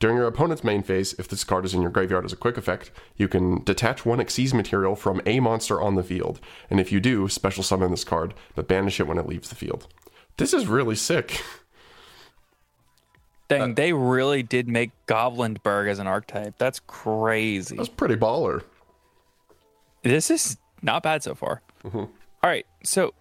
During 0.00 0.16
your 0.16 0.26
opponent's 0.26 0.64
main 0.64 0.82
phase, 0.82 1.12
if 1.18 1.28
this 1.28 1.44
card 1.44 1.64
is 1.64 1.74
in 1.74 1.82
your 1.82 1.90
graveyard 1.90 2.24
as 2.24 2.32
a 2.32 2.36
quick 2.36 2.56
effect, 2.56 2.90
you 3.16 3.28
can 3.28 3.62
detach 3.64 4.06
one 4.06 4.20
Xyz 4.20 4.54
material 4.54 4.94
from 4.94 5.20
a 5.26 5.40
monster 5.40 5.82
on 5.82 5.96
the 5.96 6.02
field. 6.02 6.40
And 6.70 6.80
if 6.80 6.90
you 6.90 7.00
do, 7.00 7.28
special 7.28 7.62
summon 7.62 7.90
this 7.90 8.04
card, 8.04 8.32
but 8.54 8.68
banish 8.68 9.00
it 9.00 9.06
when 9.06 9.18
it 9.18 9.26
leaves 9.26 9.48
the 9.50 9.54
field. 9.54 9.86
This 10.38 10.54
is 10.54 10.66
really 10.66 10.96
sick. 10.96 11.42
Dang, 13.48 13.74
they 13.74 13.92
really 13.92 14.42
did 14.42 14.68
make 14.68 14.90
Goblinberg 15.06 15.88
as 15.88 15.98
an 15.98 16.06
archetype. 16.06 16.54
That's 16.58 16.80
crazy. 16.80 17.76
That's 17.76 17.88
pretty 17.88 18.16
baller. 18.16 18.62
This 20.02 20.30
is 20.30 20.58
not 20.82 21.02
bad 21.02 21.22
so 21.22 21.34
far. 21.34 21.62
Mm-hmm. 21.84 21.98
All 21.98 22.10
right. 22.44 22.66
So 22.84 23.14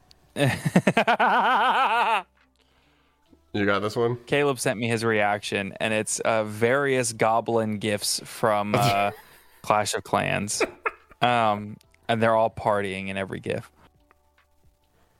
You 3.53 3.65
got 3.65 3.79
this 3.79 3.95
one? 3.95 4.17
Caleb 4.27 4.59
sent 4.59 4.79
me 4.79 4.87
his 4.87 5.03
reaction, 5.03 5.73
and 5.79 5.93
it's 5.93 6.19
uh, 6.19 6.43
various 6.43 7.13
goblin 7.13 7.79
gifts 7.79 8.21
from 8.23 8.75
uh, 8.75 9.11
Clash 9.63 9.95
of 9.95 10.03
Clans, 10.03 10.61
um, 11.21 11.77
and 12.07 12.21
they're 12.21 12.35
all 12.35 12.51
partying 12.51 13.07
in 13.07 13.17
every 13.17 13.39
gif. 13.39 13.71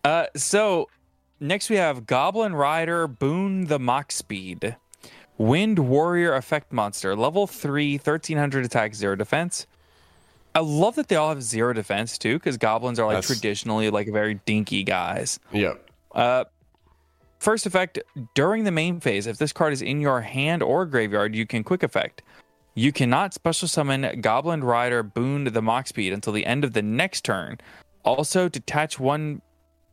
Uh, 0.03 0.27
so 0.35 0.87
next 1.39 1.69
we 1.69 1.77
have 1.77 2.05
Goblin 2.05 2.53
Rider 2.53 3.07
Boon 3.07 3.65
the 3.65 3.79
Mock 3.79 4.11
Speed, 4.11 4.75
Wind 5.37 5.79
Warrior 5.79 6.33
Effect 6.33 6.71
Monster, 6.73 7.15
level 7.15 7.47
3, 7.47 7.93
1300 7.97 8.65
attack, 8.65 8.95
0 8.95 9.15
defense. 9.15 9.67
I 10.55 10.59
love 10.61 10.95
that 10.95 11.07
they 11.07 11.15
all 11.15 11.29
have 11.29 11.43
zero 11.43 11.71
defense 11.71 12.17
too, 12.17 12.39
because 12.39 12.57
goblins 12.57 12.97
are 12.99 13.05
like 13.05 13.17
That's- 13.17 13.27
traditionally 13.27 13.91
like 13.91 14.07
very 14.11 14.35
dinky 14.45 14.83
guys. 14.83 15.39
Yeah. 15.51 15.73
Uh, 16.11 16.45
first 17.37 17.67
effect 17.67 17.99
during 18.33 18.63
the 18.63 18.71
main 18.71 18.99
phase, 18.99 19.27
if 19.27 19.37
this 19.37 19.53
card 19.53 19.71
is 19.71 19.83
in 19.83 20.01
your 20.01 20.21
hand 20.21 20.63
or 20.63 20.87
graveyard, 20.87 21.35
you 21.35 21.45
can 21.45 21.63
quick 21.63 21.83
effect. 21.83 22.23
You 22.73 22.91
cannot 22.91 23.35
special 23.35 23.67
summon 23.67 24.19
Goblin 24.21 24.63
Rider 24.63 25.03
Boon 25.03 25.43
the 25.43 25.61
Mock 25.61 25.85
Speed 25.85 26.11
until 26.11 26.33
the 26.33 26.45
end 26.45 26.63
of 26.63 26.73
the 26.73 26.81
next 26.81 27.23
turn. 27.23 27.59
Also, 28.03 28.49
detach 28.49 28.99
one 28.99 29.41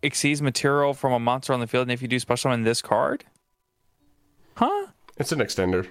Xyz 0.02 0.40
material 0.40 0.94
from 0.94 1.12
a 1.12 1.18
monster 1.18 1.52
on 1.52 1.60
the 1.60 1.66
field, 1.66 1.82
and 1.82 1.92
if 1.92 2.00
you 2.00 2.08
do 2.08 2.18
special 2.18 2.50
summon 2.50 2.62
this 2.62 2.80
card, 2.80 3.24
huh? 4.54 4.86
It's 5.16 5.32
an 5.32 5.38
extender. 5.38 5.88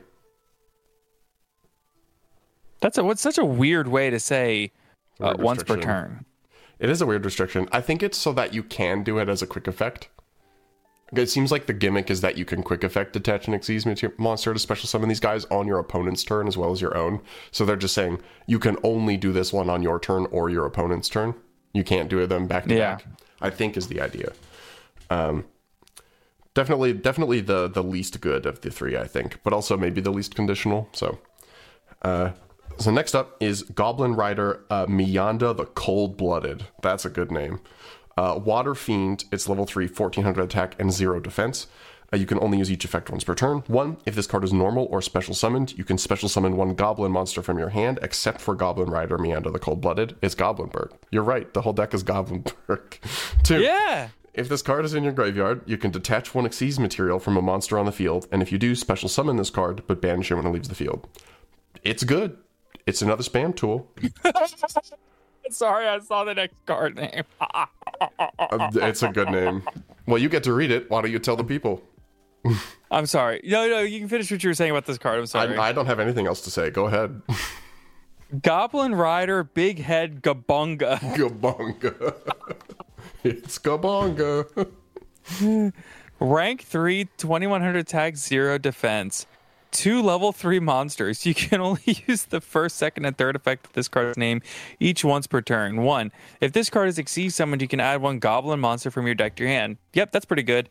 That's 2.82 2.98
a 2.98 3.04
what's 3.04 3.22
such 3.22 3.38
a 3.38 3.46
weird 3.46 3.88
way 3.88 4.10
to 4.10 4.20
say 4.20 4.72
uh, 5.22 5.36
once 5.38 5.64
per 5.64 5.80
turn. 5.80 6.26
It 6.80 6.90
is 6.90 7.02
a 7.02 7.06
weird 7.06 7.24
restriction. 7.24 7.70
I 7.72 7.80
think 7.80 8.04
it's 8.04 8.18
so 8.18 8.34
that 8.34 8.54
you 8.54 8.62
can 8.64 9.04
do 9.04 9.20
it 9.20 9.30
as 9.30 9.42
a 9.42 9.48
quick 9.48 9.68
effect. 9.68 10.10
It 11.14 11.30
seems 11.30 11.52
like 11.52 11.68
the 11.68 11.74
gimmick 11.74 12.10
is 12.10 12.22
that 12.22 12.38
you 12.38 12.44
can 12.44 12.64
quick 12.64 12.84
effect 12.84 13.14
detach 13.14 13.48
an 13.48 13.54
Xyz 13.54 13.86
mater- 13.86 14.14
monster 14.18 14.52
to 14.52 14.60
special 14.60 14.88
summon 14.88 15.10
these 15.10 15.20
guys 15.20 15.46
on 15.46 15.68
your 15.68 15.78
opponent's 15.80 16.24
turn 16.24 16.48
as 16.48 16.58
well 16.58 16.72
as 16.72 16.82
your 16.82 16.98
own. 16.98 17.22
So 17.52 17.64
they're 17.66 17.76
just 17.76 17.94
saying 17.94 18.20
you 18.48 18.58
can 18.60 18.78
only 18.84 19.16
do 19.16 19.32
this 19.32 19.54
one 19.54 19.70
on 19.70 19.84
your 19.84 20.00
turn 20.00 20.26
or 20.32 20.50
your 20.50 20.66
opponent's 20.66 21.08
turn. 21.08 21.36
You 21.72 21.84
can't 21.84 22.10
do 22.10 22.26
them 22.26 22.48
back 22.48 22.66
to 22.66 22.76
Yeah. 22.76 22.96
back. 22.96 23.06
I 23.42 23.50
think 23.52 23.78
is 23.78 23.88
the 23.88 24.02
idea. 24.02 24.34
Um, 25.10 25.46
definitely, 26.54 26.94
definitely 26.94 27.42
the 27.42 27.68
the 27.68 27.84
least 27.84 28.22
good 28.22 28.46
of 28.46 28.62
the 28.62 28.70
three, 28.72 28.98
I 28.98 29.06
think, 29.08 29.40
but 29.44 29.54
also 29.54 29.78
maybe 29.78 30.02
the 30.02 30.12
least 30.12 30.36
conditional. 30.36 30.90
So, 30.94 31.20
uh, 32.02 32.32
so 32.78 32.92
next 32.92 33.16
up 33.16 33.38
is 33.42 33.64
Goblin 33.64 34.16
Rider 34.16 34.64
uh, 34.70 34.86
Miyanda 34.88 35.56
the 35.56 35.66
Cold 35.66 36.18
Blooded. 36.18 36.66
That's 36.82 37.06
a 37.06 37.10
good 37.10 37.32
name. 37.32 37.60
Uh, 38.18 38.40
Water 38.44 38.76
Fiend. 38.76 39.26
It's 39.32 39.50
level 39.50 39.66
3, 39.66 39.88
1400 39.88 40.44
attack 40.44 40.76
and 40.80 40.92
0 40.92 41.20
defense. 41.20 41.68
Uh, 42.12 42.18
you 42.18 42.28
can 42.28 42.40
only 42.44 42.60
use 42.60 42.70
each 42.72 42.86
effect 42.86 43.10
once 43.10 43.24
per 43.24 43.34
turn. 43.34 43.64
One, 43.66 43.98
if 44.06 44.14
this 44.14 44.28
card 44.28 44.44
is 44.44 44.54
normal 44.54 44.86
or 44.92 45.02
special 45.02 45.34
summoned, 45.34 45.76
you 45.80 45.84
can 45.84 45.98
special 45.98 46.30
summon 46.30 46.56
one 46.56 46.76
goblin 46.76 47.12
monster 47.12 47.42
from 47.42 47.58
your 47.58 47.70
hand, 47.70 47.98
except 48.04 48.40
for 48.40 48.54
Goblin 48.54 48.92
Rider 48.92 49.18
Miyanda 49.18 49.52
the 49.52 49.58
Cold 49.58 49.82
Blooded. 49.82 50.16
It's 50.22 50.36
Goblinberg. 50.36 50.92
You're 51.10 51.24
right, 51.24 51.52
the 51.56 51.62
whole 51.62 51.74
deck 51.74 51.92
is 51.96 52.04
Goblin 52.04 52.44
Goblinberg. 52.68 53.00
Two, 53.44 53.62
Yeah. 53.62 54.10
If 54.34 54.50
this 54.50 54.62
card 54.62 54.86
is 54.86 54.94
in 54.94 55.04
your 55.04 55.14
graveyard, 55.14 55.62
you 55.66 55.78
can 55.78 55.92
detach 55.92 56.34
one 56.34 56.46
Xyz 56.46 56.80
material 56.80 57.20
from 57.20 57.38
a 57.38 57.42
monster 57.42 57.78
on 57.78 57.86
the 57.86 57.92
field, 57.92 58.28
and 58.32 58.42
if 58.42 58.52
you 58.52 58.58
do, 58.58 58.76
special 58.76 59.08
summon 59.10 59.38
this 59.38 59.50
card, 59.50 59.84
but 59.88 60.02
banish 60.02 60.32
it 60.32 60.36
when 60.36 60.46
it 60.46 60.50
leaves 60.50 60.70
the 60.70 60.76
field. 60.76 61.08
It's 61.84 62.04
good. 62.04 62.38
It's 62.86 63.02
another 63.02 63.24
spam 63.24 63.56
tool. 63.56 63.92
Sorry, 65.50 65.88
I 65.88 66.00
saw 66.00 66.24
the 66.24 66.34
next 66.34 66.56
card 66.66 66.96
name. 66.96 67.24
Uh, 67.40 67.66
it's 68.76 69.04
a 69.04 69.10
good 69.10 69.30
name. 69.30 69.64
Well, 70.08 70.18
you 70.18 70.30
get 70.30 70.44
to 70.46 70.54
read 70.54 70.72
it. 70.72 70.90
Why 70.90 71.02
don't 71.02 71.12
you 71.12 71.20
tell 71.20 71.36
the 71.36 71.44
people? 71.44 71.84
I'm 72.92 73.06
sorry. 73.06 73.42
No, 73.44 73.68
no, 73.68 73.80
you 73.82 74.00
can 74.00 74.08
finish 74.08 74.32
what 74.32 74.44
you 74.44 74.50
were 74.50 74.54
saying 74.54 74.72
about 74.72 74.86
this 74.86 74.98
card. 74.98 75.20
I'm 75.20 75.26
sorry. 75.26 75.58
I, 75.58 75.70
I 75.70 75.72
don't 75.72 75.86
have 75.86 76.00
anything 76.00 76.28
else 76.28 76.42
to 76.42 76.52
say. 76.52 76.70
Go 76.70 76.88
ahead. 76.88 77.22
Goblin 78.42 78.96
Rider, 78.96 79.44
Big 79.44 79.80
Head, 79.80 80.22
Gabunga. 80.22 80.98
Gabonga. 81.16 82.16
It's 83.24 83.60
Gabonga. 83.60 84.72
Rank 86.20 86.62
3, 86.62 87.06
2100 87.18 87.88
tag, 87.88 88.18
0 88.18 88.58
defense. 88.58 89.26
Two 89.72 90.02
level 90.02 90.32
3 90.32 90.60
monsters. 90.60 91.26
You 91.26 91.34
can 91.34 91.60
only 91.62 91.98
use 92.08 92.26
the 92.26 92.42
first, 92.42 92.76
second, 92.76 93.06
and 93.06 93.18
third 93.18 93.36
effect 93.36 93.68
of 93.68 93.74
this 93.74 93.88
card's 93.88 94.18
name 94.18 94.42
each 94.80 95.04
once 95.04 95.28
per 95.28 95.42
turn. 95.42 95.84
One, 95.84 96.12
if 96.42 96.54
this 96.54 96.70
card 96.70 96.90
is 96.90 96.98
Xyz 96.98 97.32
summoned, 97.34 97.62
you 97.62 97.68
can 97.68 97.80
add 97.80 98.02
one 98.02 98.20
goblin 98.20 98.60
monster 98.60 98.92
from 98.92 99.06
your 99.06 99.16
deck 99.16 99.36
to 99.38 99.44
your 99.44 99.52
hand. 99.52 99.78
Yep, 99.94 100.12
that's 100.12 100.26
pretty 100.26 100.44
good. 100.44 100.70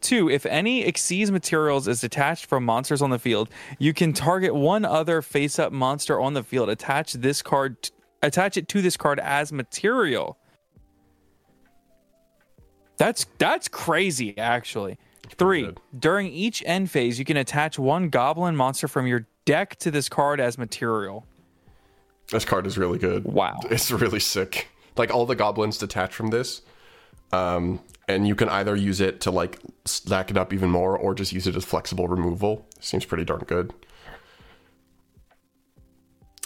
Two, 0.00 0.28
if 0.28 0.44
any 0.46 0.84
Xyz 0.84 1.30
materials 1.30 1.86
is 1.86 2.00
detached 2.00 2.46
from 2.46 2.64
monsters 2.64 3.00
on 3.00 3.10
the 3.10 3.20
field, 3.20 3.48
you 3.78 3.94
can 3.94 4.12
target 4.12 4.52
one 4.52 4.84
other 4.84 5.22
face-up 5.22 5.72
monster 5.72 6.20
on 6.20 6.34
the 6.34 6.42
field. 6.42 6.68
Attach 6.68 7.12
this 7.12 7.40
card, 7.40 7.90
attach 8.20 8.56
it 8.56 8.68
to 8.68 8.82
this 8.82 8.96
card 8.96 9.20
as 9.20 9.52
material. 9.52 10.38
That's 12.96 13.26
that's 13.38 13.68
crazy, 13.68 14.36
actually. 14.38 14.98
Three, 15.36 15.70
during 15.98 16.26
each 16.28 16.62
end 16.66 16.90
phase, 16.90 17.18
you 17.18 17.24
can 17.24 17.36
attach 17.36 17.78
one 17.78 18.10
goblin 18.10 18.54
monster 18.54 18.86
from 18.86 19.06
your 19.06 19.26
deck 19.44 19.76
to 19.76 19.90
this 19.90 20.08
card 20.08 20.40
as 20.40 20.58
material. 20.58 21.26
This 22.30 22.44
card 22.44 22.66
is 22.66 22.78
really 22.78 22.98
good. 22.98 23.24
Wow. 23.24 23.60
It's 23.70 23.90
really 23.90 24.20
sick. 24.20 24.68
Like 24.96 25.12
all 25.12 25.26
the 25.26 25.34
goblins 25.34 25.78
detach 25.78 26.14
from 26.14 26.28
this. 26.28 26.62
Um, 27.32 27.80
and 28.08 28.26
you 28.28 28.34
can 28.34 28.48
either 28.48 28.76
use 28.76 29.00
it 29.00 29.20
to 29.22 29.30
like 29.30 29.58
stack 29.84 30.30
it 30.30 30.36
up 30.36 30.52
even 30.52 30.70
more 30.70 30.96
or 30.96 31.14
just 31.14 31.32
use 31.32 31.46
it 31.46 31.56
as 31.56 31.64
flexible 31.64 32.08
removal. 32.08 32.66
Seems 32.80 33.04
pretty 33.04 33.24
darn 33.24 33.44
good. 33.46 33.72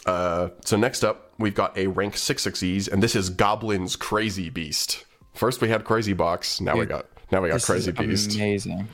Uh, 0.05 0.51
so 0.65 0.77
next 0.77 1.03
up, 1.03 1.33
we've 1.39 1.55
got 1.55 1.77
a 1.77 1.89
rank 1.89 2.17
6 2.17 2.45
Xyz, 2.45 2.89
and 2.89 3.03
this 3.03 3.17
is 3.17 3.29
Goblin's 3.29 3.97
Crazy 3.97 4.49
Beast. 4.49 5.05
First 5.37 5.61
we 5.61 5.69
had 5.69 5.85
Crazy 5.85 6.13
Box, 6.13 6.61
now 6.61 6.77
we 6.77 6.87
got 6.87 7.07
now 7.31 7.43
we 7.43 7.49
got 7.49 7.63
Crazy 7.63 7.93
Beast. 7.93 8.35
amazing. 8.35 8.89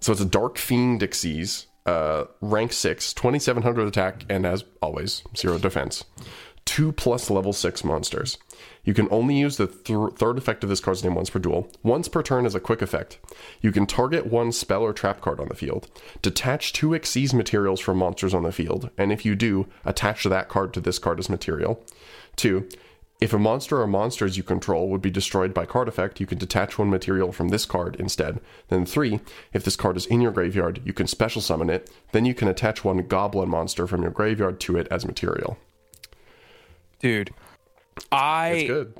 So 0.00 0.12
it's 0.12 0.20
a 0.20 0.26
Dark 0.26 0.58
Fiend 0.58 1.00
Xyz, 1.00 1.66
uh, 1.86 2.24
rank 2.40 2.72
6, 2.72 3.12
2700 3.14 3.86
attack, 3.86 4.24
and 4.28 4.44
as 4.44 4.64
always, 4.80 5.22
0 5.36 5.58
defense. 5.58 6.04
2 6.64 6.92
plus 6.92 7.28
level 7.28 7.52
6 7.52 7.84
monsters. 7.84 8.38
You 8.84 8.94
can 8.94 9.08
only 9.10 9.36
use 9.36 9.56
the 9.56 9.66
th- 9.66 10.12
third 10.14 10.38
effect 10.38 10.62
of 10.62 10.70
this 10.70 10.80
card's 10.80 11.02
name 11.02 11.14
once 11.14 11.30
per 11.30 11.38
duel. 11.38 11.68
Once 11.82 12.08
per 12.08 12.22
turn 12.22 12.46
as 12.46 12.54
a 12.54 12.60
quick 12.60 12.82
effect. 12.82 13.18
You 13.60 13.72
can 13.72 13.86
target 13.86 14.26
one 14.26 14.52
spell 14.52 14.82
or 14.82 14.92
trap 14.92 15.20
card 15.20 15.40
on 15.40 15.48
the 15.48 15.54
field. 15.54 15.88
Detach 16.20 16.72
two 16.72 16.90
Xyz 16.90 17.34
materials 17.34 17.80
from 17.80 17.98
monsters 17.98 18.34
on 18.34 18.44
the 18.44 18.52
field, 18.52 18.90
and 18.96 19.12
if 19.12 19.24
you 19.24 19.34
do, 19.34 19.66
attach 19.84 20.24
that 20.24 20.48
card 20.48 20.72
to 20.74 20.80
this 20.80 20.98
card 20.98 21.18
as 21.18 21.28
material. 21.28 21.84
2. 22.36 22.68
If 23.22 23.32
a 23.32 23.38
monster 23.38 23.80
or 23.80 23.86
monsters 23.86 24.36
you 24.36 24.42
control 24.42 24.88
would 24.88 25.00
be 25.00 25.10
destroyed 25.10 25.54
by 25.54 25.64
card 25.64 25.86
effect, 25.86 26.20
you 26.20 26.26
can 26.26 26.38
detach 26.38 26.78
one 26.78 26.90
material 26.90 27.30
from 27.30 27.48
this 27.48 27.64
card 27.64 27.96
instead. 27.96 28.40
Then 28.68 28.84
3. 28.84 29.20
If 29.52 29.64
this 29.64 29.76
card 29.76 29.96
is 29.96 30.06
in 30.06 30.20
your 30.20 30.32
graveyard, 30.32 30.80
you 30.84 30.92
can 30.92 31.06
special 31.06 31.40
summon 31.40 31.70
it. 31.70 31.90
Then 32.10 32.24
you 32.24 32.34
can 32.34 32.48
attach 32.48 32.84
one 32.84 33.06
goblin 33.06 33.48
monster 33.48 33.86
from 33.86 34.02
your 34.02 34.10
graveyard 34.10 34.58
to 34.60 34.76
it 34.76 34.88
as 34.90 35.06
material. 35.06 35.56
Dude, 36.98 37.32
I 38.10 38.48
It's 38.50 38.68
good. 38.68 38.94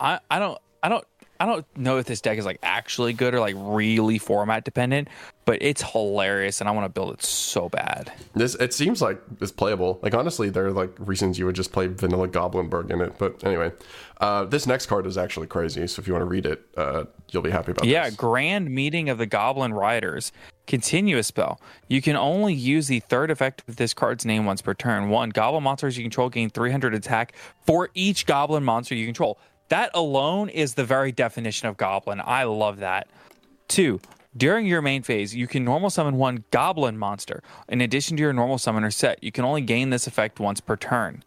I, 0.00 0.20
I 0.30 0.38
don't 0.38 0.58
I 0.82 0.88
don't 0.88 1.06
I 1.40 1.46
don't 1.46 1.66
know 1.76 1.98
if 1.98 2.06
this 2.06 2.20
deck 2.20 2.38
is 2.38 2.44
like 2.44 2.58
actually 2.62 3.12
good 3.12 3.34
or 3.34 3.40
like 3.40 3.56
really 3.58 4.18
format 4.18 4.64
dependent, 4.64 5.08
but 5.44 5.60
it's 5.60 5.82
hilarious 5.82 6.60
and 6.60 6.68
I 6.68 6.72
want 6.72 6.84
to 6.84 6.88
build 6.88 7.12
it 7.12 7.22
so 7.22 7.68
bad. 7.68 8.12
This 8.34 8.54
it 8.54 8.72
seems 8.72 9.02
like 9.02 9.20
it's 9.40 9.50
playable. 9.50 9.98
Like 10.02 10.14
honestly, 10.14 10.48
there 10.48 10.66
are 10.66 10.72
like 10.72 10.92
reasons 10.98 11.38
you 11.38 11.46
would 11.46 11.56
just 11.56 11.72
play 11.72 11.88
vanilla 11.88 12.28
Goblinberg 12.28 12.90
in 12.90 13.00
it. 13.00 13.18
But 13.18 13.42
anyway, 13.44 13.72
uh, 14.20 14.44
this 14.44 14.66
next 14.66 14.86
card 14.86 15.06
is 15.06 15.18
actually 15.18 15.48
crazy. 15.48 15.86
So 15.86 16.00
if 16.00 16.06
you 16.06 16.14
want 16.14 16.22
to 16.22 16.30
read 16.30 16.46
it, 16.46 16.64
uh, 16.76 17.04
you'll 17.30 17.42
be 17.42 17.50
happy 17.50 17.72
about 17.72 17.82
this. 17.82 17.90
Yeah, 17.90 18.04
this. 18.04 18.16
Grand 18.16 18.70
Meeting 18.70 19.08
of 19.08 19.18
the 19.18 19.26
Goblin 19.26 19.74
Riders. 19.74 20.32
Continuous 20.66 21.26
spell. 21.26 21.60
You 21.88 22.00
can 22.00 22.16
only 22.16 22.54
use 22.54 22.86
the 22.86 23.00
third 23.00 23.30
effect 23.30 23.62
of 23.68 23.76
this 23.76 23.92
card's 23.92 24.24
name 24.24 24.46
once 24.46 24.62
per 24.62 24.72
turn. 24.72 25.10
One, 25.10 25.30
goblin 25.30 25.62
monsters 25.62 25.98
you 25.98 26.04
control 26.04 26.30
gain 26.30 26.48
300 26.48 26.94
attack 26.94 27.34
for 27.66 27.90
each 27.94 28.24
goblin 28.24 28.64
monster 28.64 28.94
you 28.94 29.04
control. 29.04 29.38
That 29.68 29.90
alone 29.94 30.48
is 30.48 30.74
the 30.74 30.84
very 30.84 31.12
definition 31.12 31.68
of 31.68 31.76
goblin. 31.76 32.20
I 32.24 32.44
love 32.44 32.78
that. 32.78 33.08
Two, 33.68 34.00
during 34.36 34.66
your 34.66 34.82
main 34.82 35.02
phase, 35.02 35.34
you 35.34 35.46
can 35.46 35.64
normal 35.64 35.90
summon 35.90 36.16
one 36.16 36.44
goblin 36.50 36.98
monster. 36.98 37.42
In 37.68 37.80
addition 37.80 38.16
to 38.16 38.22
your 38.22 38.32
normal 38.32 38.58
summoner 38.58 38.90
set, 38.90 39.22
you 39.22 39.32
can 39.32 39.44
only 39.44 39.62
gain 39.62 39.90
this 39.90 40.06
effect 40.06 40.40
once 40.40 40.60
per 40.60 40.76
turn. 40.76 41.22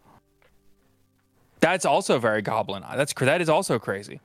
That's 1.60 1.84
also 1.84 2.18
very 2.18 2.42
goblin. 2.42 2.84
That's 2.94 3.12
that 3.14 3.40
is 3.40 3.48
also 3.48 3.78
crazy. 3.78 4.20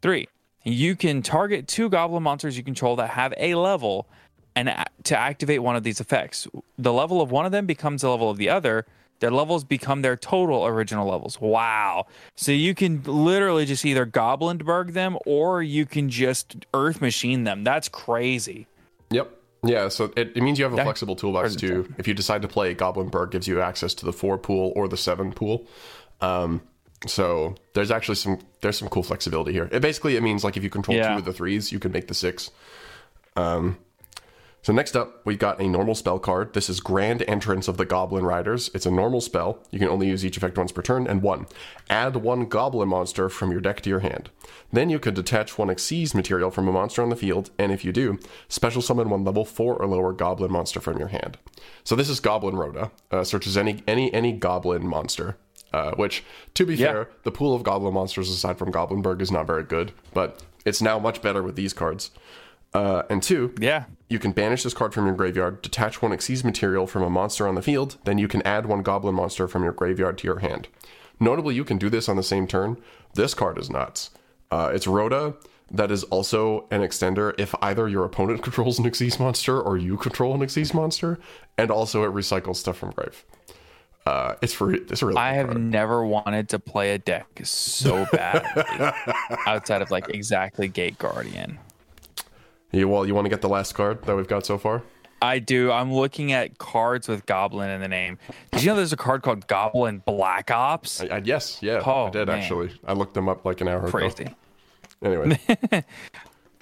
Three, 0.00 0.28
you 0.64 0.96
can 0.96 1.22
target 1.22 1.68
two 1.68 1.88
goblin 1.88 2.22
monsters 2.22 2.56
you 2.56 2.62
control 2.62 2.96
that 2.96 3.10
have 3.10 3.34
a 3.36 3.54
level, 3.54 4.08
and 4.56 4.74
to 5.04 5.16
activate 5.16 5.62
one 5.62 5.76
of 5.76 5.82
these 5.82 6.00
effects, 6.00 6.48
the 6.78 6.92
level 6.92 7.20
of 7.20 7.30
one 7.30 7.44
of 7.44 7.52
them 7.52 7.66
becomes 7.66 8.02
the 8.02 8.08
level 8.08 8.30
of 8.30 8.38
the 8.38 8.48
other. 8.48 8.86
Their 9.20 9.30
levels 9.30 9.64
become 9.64 10.02
their 10.02 10.16
total 10.16 10.64
original 10.66 11.08
levels. 11.08 11.40
Wow! 11.40 12.06
So 12.36 12.52
you 12.52 12.74
can 12.74 13.02
literally 13.04 13.64
just 13.66 13.84
either 13.84 14.06
Goblinberg 14.06 14.92
them, 14.92 15.18
or 15.26 15.62
you 15.62 15.86
can 15.86 16.08
just 16.08 16.56
Earth 16.72 17.00
Machine 17.00 17.44
them. 17.44 17.64
That's 17.64 17.88
crazy. 17.88 18.66
Yep. 19.10 19.30
Yeah. 19.64 19.88
So 19.88 20.12
it, 20.16 20.32
it 20.36 20.42
means 20.42 20.58
you 20.58 20.64
have 20.64 20.72
a 20.72 20.76
That- 20.76 20.84
flexible 20.84 21.16
toolbox 21.16 21.56
too. 21.56 21.92
If 21.98 22.06
you 22.06 22.14
decide 22.14 22.42
to 22.42 22.48
play 22.48 22.74
Goblinberg, 22.74 23.32
gives 23.32 23.48
you 23.48 23.60
access 23.60 23.92
to 23.94 24.04
the 24.04 24.12
four 24.12 24.38
pool 24.38 24.72
or 24.76 24.86
the 24.86 24.96
seven 24.96 25.32
pool. 25.32 25.66
Um, 26.20 26.62
so 27.06 27.54
there's 27.74 27.90
actually 27.90 28.16
some 28.16 28.38
there's 28.60 28.78
some 28.78 28.88
cool 28.88 29.02
flexibility 29.02 29.52
here. 29.52 29.68
It 29.72 29.80
basically 29.82 30.16
it 30.16 30.22
means 30.22 30.44
like 30.44 30.56
if 30.56 30.62
you 30.62 30.70
control 30.70 30.96
Yeah. 30.96 31.12
two 31.12 31.18
of 31.18 31.24
the 31.24 31.32
threes, 31.32 31.72
you 31.72 31.78
can 31.80 31.90
make 31.90 32.06
the 32.08 32.14
six. 32.14 32.50
Um, 33.36 33.78
so 34.62 34.72
next 34.72 34.96
up, 34.96 35.24
we've 35.24 35.38
got 35.38 35.60
a 35.60 35.68
normal 35.68 35.94
spell 35.94 36.18
card. 36.18 36.52
This 36.52 36.68
is 36.68 36.80
Grand 36.80 37.22
Entrance 37.26 37.68
of 37.68 37.76
the 37.78 37.86
Goblin 37.86 38.24
Riders. 38.24 38.70
It's 38.74 38.84
a 38.86 38.90
normal 38.90 39.20
spell. 39.20 39.60
You 39.70 39.78
can 39.78 39.88
only 39.88 40.08
use 40.08 40.24
each 40.26 40.36
effect 40.36 40.58
once 40.58 40.72
per 40.72 40.82
turn. 40.82 41.06
And 41.06 41.22
one, 41.22 41.46
add 41.88 42.16
one 42.16 42.46
Goblin 42.46 42.88
monster 42.88 43.28
from 43.28 43.50
your 43.50 43.60
deck 43.60 43.80
to 43.82 43.90
your 43.90 44.00
hand. 44.00 44.30
Then 44.72 44.90
you 44.90 44.98
could 44.98 45.14
detach 45.14 45.56
one 45.56 45.68
Xyz 45.68 46.14
material 46.14 46.50
from 46.50 46.68
a 46.68 46.72
monster 46.72 47.02
on 47.02 47.08
the 47.08 47.16
field, 47.16 47.50
and 47.58 47.72
if 47.72 47.84
you 47.84 47.92
do, 47.92 48.18
special 48.48 48.82
summon 48.82 49.08
one 49.08 49.24
level 49.24 49.44
four 49.44 49.76
or 49.76 49.86
lower 49.86 50.12
Goblin 50.12 50.52
monster 50.52 50.80
from 50.80 50.98
your 50.98 51.08
hand. 51.08 51.38
So 51.84 51.96
this 51.96 52.10
is 52.10 52.20
Goblin 52.20 52.56
ROTA. 52.56 52.90
Uh, 53.10 53.24
searches 53.24 53.56
any 53.56 53.82
any 53.86 54.12
any 54.12 54.32
Goblin 54.32 54.86
monster. 54.86 55.36
Uh, 55.72 55.92
which, 55.96 56.24
to 56.54 56.64
be 56.64 56.74
Yeah. 56.74 56.92
fair, 56.92 57.08
the 57.24 57.30
pool 57.30 57.54
of 57.54 57.62
Goblin 57.62 57.92
monsters 57.92 58.30
aside 58.30 58.56
from 58.56 58.72
Goblinberg 58.72 59.20
is 59.20 59.30
not 59.30 59.46
very 59.46 59.62
good, 59.62 59.92
but 60.14 60.42
it's 60.64 60.80
now 60.80 60.98
much 60.98 61.20
better 61.20 61.42
with 61.42 61.56
these 61.56 61.74
cards. 61.74 62.10
Uh, 62.74 63.02
and 63.08 63.22
two, 63.22 63.54
Yeah. 63.58 63.84
you 64.08 64.18
can 64.18 64.32
banish 64.32 64.62
this 64.62 64.74
card 64.74 64.92
from 64.92 65.06
your 65.06 65.14
graveyard, 65.14 65.62
detach 65.62 66.02
one 66.02 66.12
Xyz 66.12 66.44
material 66.44 66.86
from 66.86 67.02
a 67.02 67.10
monster 67.10 67.48
on 67.48 67.54
the 67.54 67.62
field, 67.62 67.96
then 68.04 68.18
you 68.18 68.28
can 68.28 68.42
add 68.42 68.66
one 68.66 68.82
goblin 68.82 69.14
monster 69.14 69.48
from 69.48 69.62
your 69.64 69.72
graveyard 69.72 70.18
to 70.18 70.26
your 70.26 70.40
hand. 70.40 70.68
Notably, 71.18 71.54
you 71.54 71.64
can 71.64 71.78
do 71.78 71.88
this 71.90 72.08
on 72.08 72.16
the 72.16 72.22
same 72.22 72.46
turn. 72.46 72.76
This 73.14 73.34
card 73.34 73.58
is 73.58 73.70
nuts. 73.70 74.10
Uh, 74.50 74.70
it's 74.72 74.86
ROTA 74.86 75.34
that 75.70 75.90
is 75.90 76.04
also 76.04 76.66
an 76.70 76.80
extender 76.82 77.34
if 77.38 77.54
either 77.60 77.88
your 77.88 78.04
opponent 78.04 78.42
controls 78.44 78.78
an 78.78 78.84
Xyz 78.86 79.18
monster 79.18 79.60
or 79.60 79.76
you 79.76 79.96
control 79.96 80.34
an 80.34 80.40
Xyz 80.40 80.72
monster, 80.72 81.18
and 81.56 81.70
also 81.70 82.04
it 82.04 82.12
recycles 82.14 82.56
stuff 82.56 82.76
from 82.78 82.90
grave. 82.92 83.24
Uh, 84.06 84.34
it's 84.40 84.54
for 84.54 84.72
it's 84.72 85.02
really 85.02 85.18
I 85.18 85.32
have 85.34 85.48
card. 85.48 85.60
never 85.60 86.06
wanted 86.06 86.48
to 86.50 86.58
play 86.58 86.92
a 86.94 86.98
deck 86.98 87.26
so 87.44 88.06
bad 88.12 88.42
outside 89.46 89.82
of 89.82 89.90
like 89.90 90.08
exactly 90.08 90.68
Gate 90.68 90.98
Guardian. 90.98 91.58
Yeah, 92.72 92.84
well, 92.84 93.06
you 93.06 93.14
want 93.14 93.24
to 93.24 93.30
get 93.30 93.40
the 93.40 93.48
last 93.48 93.72
card 93.74 94.02
that 94.04 94.14
we've 94.16 94.28
got 94.28 94.44
so 94.44 94.58
far? 94.58 94.82
I 95.20 95.38
do. 95.40 95.72
I'm 95.72 95.92
looking 95.92 96.32
at 96.32 96.58
cards 96.58 97.08
with 97.08 97.26
Goblin 97.26 97.70
in 97.70 97.80
the 97.80 97.88
name. 97.88 98.18
Did 98.52 98.62
you 98.62 98.68
know 98.70 98.76
there's 98.76 98.92
a 98.92 98.96
card 98.96 99.22
called 99.22 99.46
Goblin 99.48 100.02
Black 100.06 100.50
Ops? 100.50 101.00
I, 101.00 101.06
I, 101.06 101.16
yes, 101.24 101.58
yeah, 101.60 101.82
Oh, 101.84 102.06
I 102.06 102.10
did 102.10 102.28
man. 102.28 102.38
actually. 102.38 102.70
I 102.86 102.92
looked 102.92 103.14
them 103.14 103.28
up 103.28 103.44
like 103.44 103.60
an 103.60 103.68
hour 103.68 103.80
ago. 103.80 103.90
Crazy. 103.90 104.26
Anyway, 105.00 105.38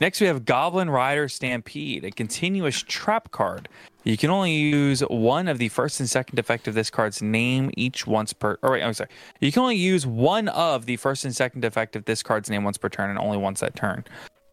Next, 0.00 0.20
we 0.20 0.26
have 0.26 0.44
Goblin 0.44 0.90
Rider 0.90 1.26
Stampede, 1.26 2.04
a 2.04 2.10
continuous 2.10 2.82
trap 2.82 3.30
card. 3.30 3.66
You 4.04 4.18
can 4.18 4.28
only 4.28 4.52
use 4.52 5.00
one 5.00 5.48
of 5.48 5.56
the 5.56 5.70
first 5.70 6.00
and 6.00 6.10
second 6.10 6.38
effect 6.38 6.68
of 6.68 6.74
this 6.74 6.90
card's 6.90 7.22
name 7.22 7.70
each 7.78 8.06
once 8.06 8.34
per. 8.34 8.58
Or 8.60 8.72
wait, 8.72 8.82
I'm 8.82 8.92
sorry. 8.92 9.08
You 9.40 9.50
can 9.50 9.62
only 9.62 9.76
use 9.76 10.06
one 10.06 10.48
of 10.48 10.84
the 10.84 10.96
first 10.96 11.24
and 11.24 11.34
second 11.34 11.64
effect 11.64 11.96
of 11.96 12.04
this 12.04 12.22
card's 12.22 12.50
name 12.50 12.62
once 12.62 12.76
per 12.76 12.90
turn, 12.90 13.08
and 13.08 13.18
only 13.18 13.38
once 13.38 13.60
that 13.60 13.74
turn. 13.74 14.04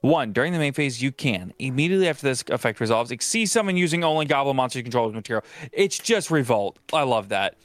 One 0.04 0.34
during 0.34 0.52
the 0.52 0.60
main 0.60 0.74
phase, 0.74 1.02
you 1.02 1.14
can 1.14 1.54
immediately 1.60 2.10
after 2.10 2.28
this 2.28 2.44
effect 2.50 2.82
resolves, 2.82 3.10
Xyz 3.10 3.48
Summon 3.48 3.78
using 3.78 4.04
only 4.04 4.26
Goblin 4.26 4.58
monster 4.58 4.80
you 4.80 4.84
control 4.84 5.08
as 5.08 5.14
material. 5.14 5.46
It's 5.72 5.98
just 5.98 6.30
revolt. 6.30 6.78
I 6.92 7.04
love 7.04 7.30
that. 7.30 7.56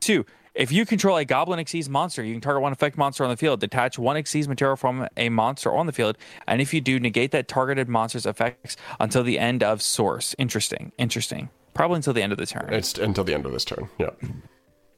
Two, 0.00 0.26
if 0.56 0.72
you 0.72 0.86
control 0.86 1.16
a 1.18 1.24
Goblin 1.24 1.64
Xyz 1.64 1.88
monster, 1.88 2.24
you 2.24 2.34
can 2.34 2.40
target 2.40 2.62
one 2.62 2.72
effect 2.72 2.98
monster 2.98 3.22
on 3.22 3.30
the 3.30 3.36
field, 3.36 3.60
detach 3.60 3.96
one 3.96 4.16
Xyz 4.16 4.48
material 4.48 4.74
from 4.74 5.06
a 5.16 5.28
monster 5.28 5.72
on 5.72 5.86
the 5.86 5.92
field, 5.92 6.18
and 6.48 6.60
if 6.60 6.74
you 6.74 6.80
do, 6.80 6.98
negate 6.98 7.30
that 7.30 7.46
targeted 7.46 7.88
monster's 7.88 8.26
effects 8.26 8.76
until 8.98 9.22
the 9.22 9.38
end 9.38 9.62
of 9.62 9.80
source. 9.80 10.34
Interesting. 10.36 10.90
Interesting. 10.98 11.48
Probably 11.74 11.96
until 11.96 12.12
the 12.12 12.22
end 12.22 12.32
of 12.32 12.38
the 12.38 12.46
turn. 12.46 12.70
it's 12.72 12.98
until 12.98 13.22
the 13.22 13.34
end 13.34 13.46
of 13.46 13.52
this 13.52 13.64
turn. 13.64 13.88
Yeah, 13.98 14.10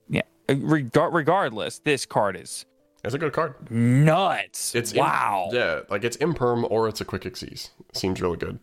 yeah. 0.08 0.22
Regar- 0.48 1.12
regardless, 1.12 1.78
this 1.80 2.06
card 2.06 2.38
is 2.38 2.64
it's 3.06 3.14
a 3.14 3.18
good 3.18 3.32
card. 3.32 3.70
nuts. 3.70 4.74
It's 4.74 4.92
wow. 4.92 5.50
yeah, 5.52 5.80
like 5.88 6.04
it's 6.04 6.16
imperm 6.18 6.68
or 6.70 6.88
it's 6.88 7.00
a 7.00 7.04
quick 7.04 7.22
Xyz. 7.22 7.70
Seems 7.92 8.20
really 8.20 8.36
good. 8.36 8.58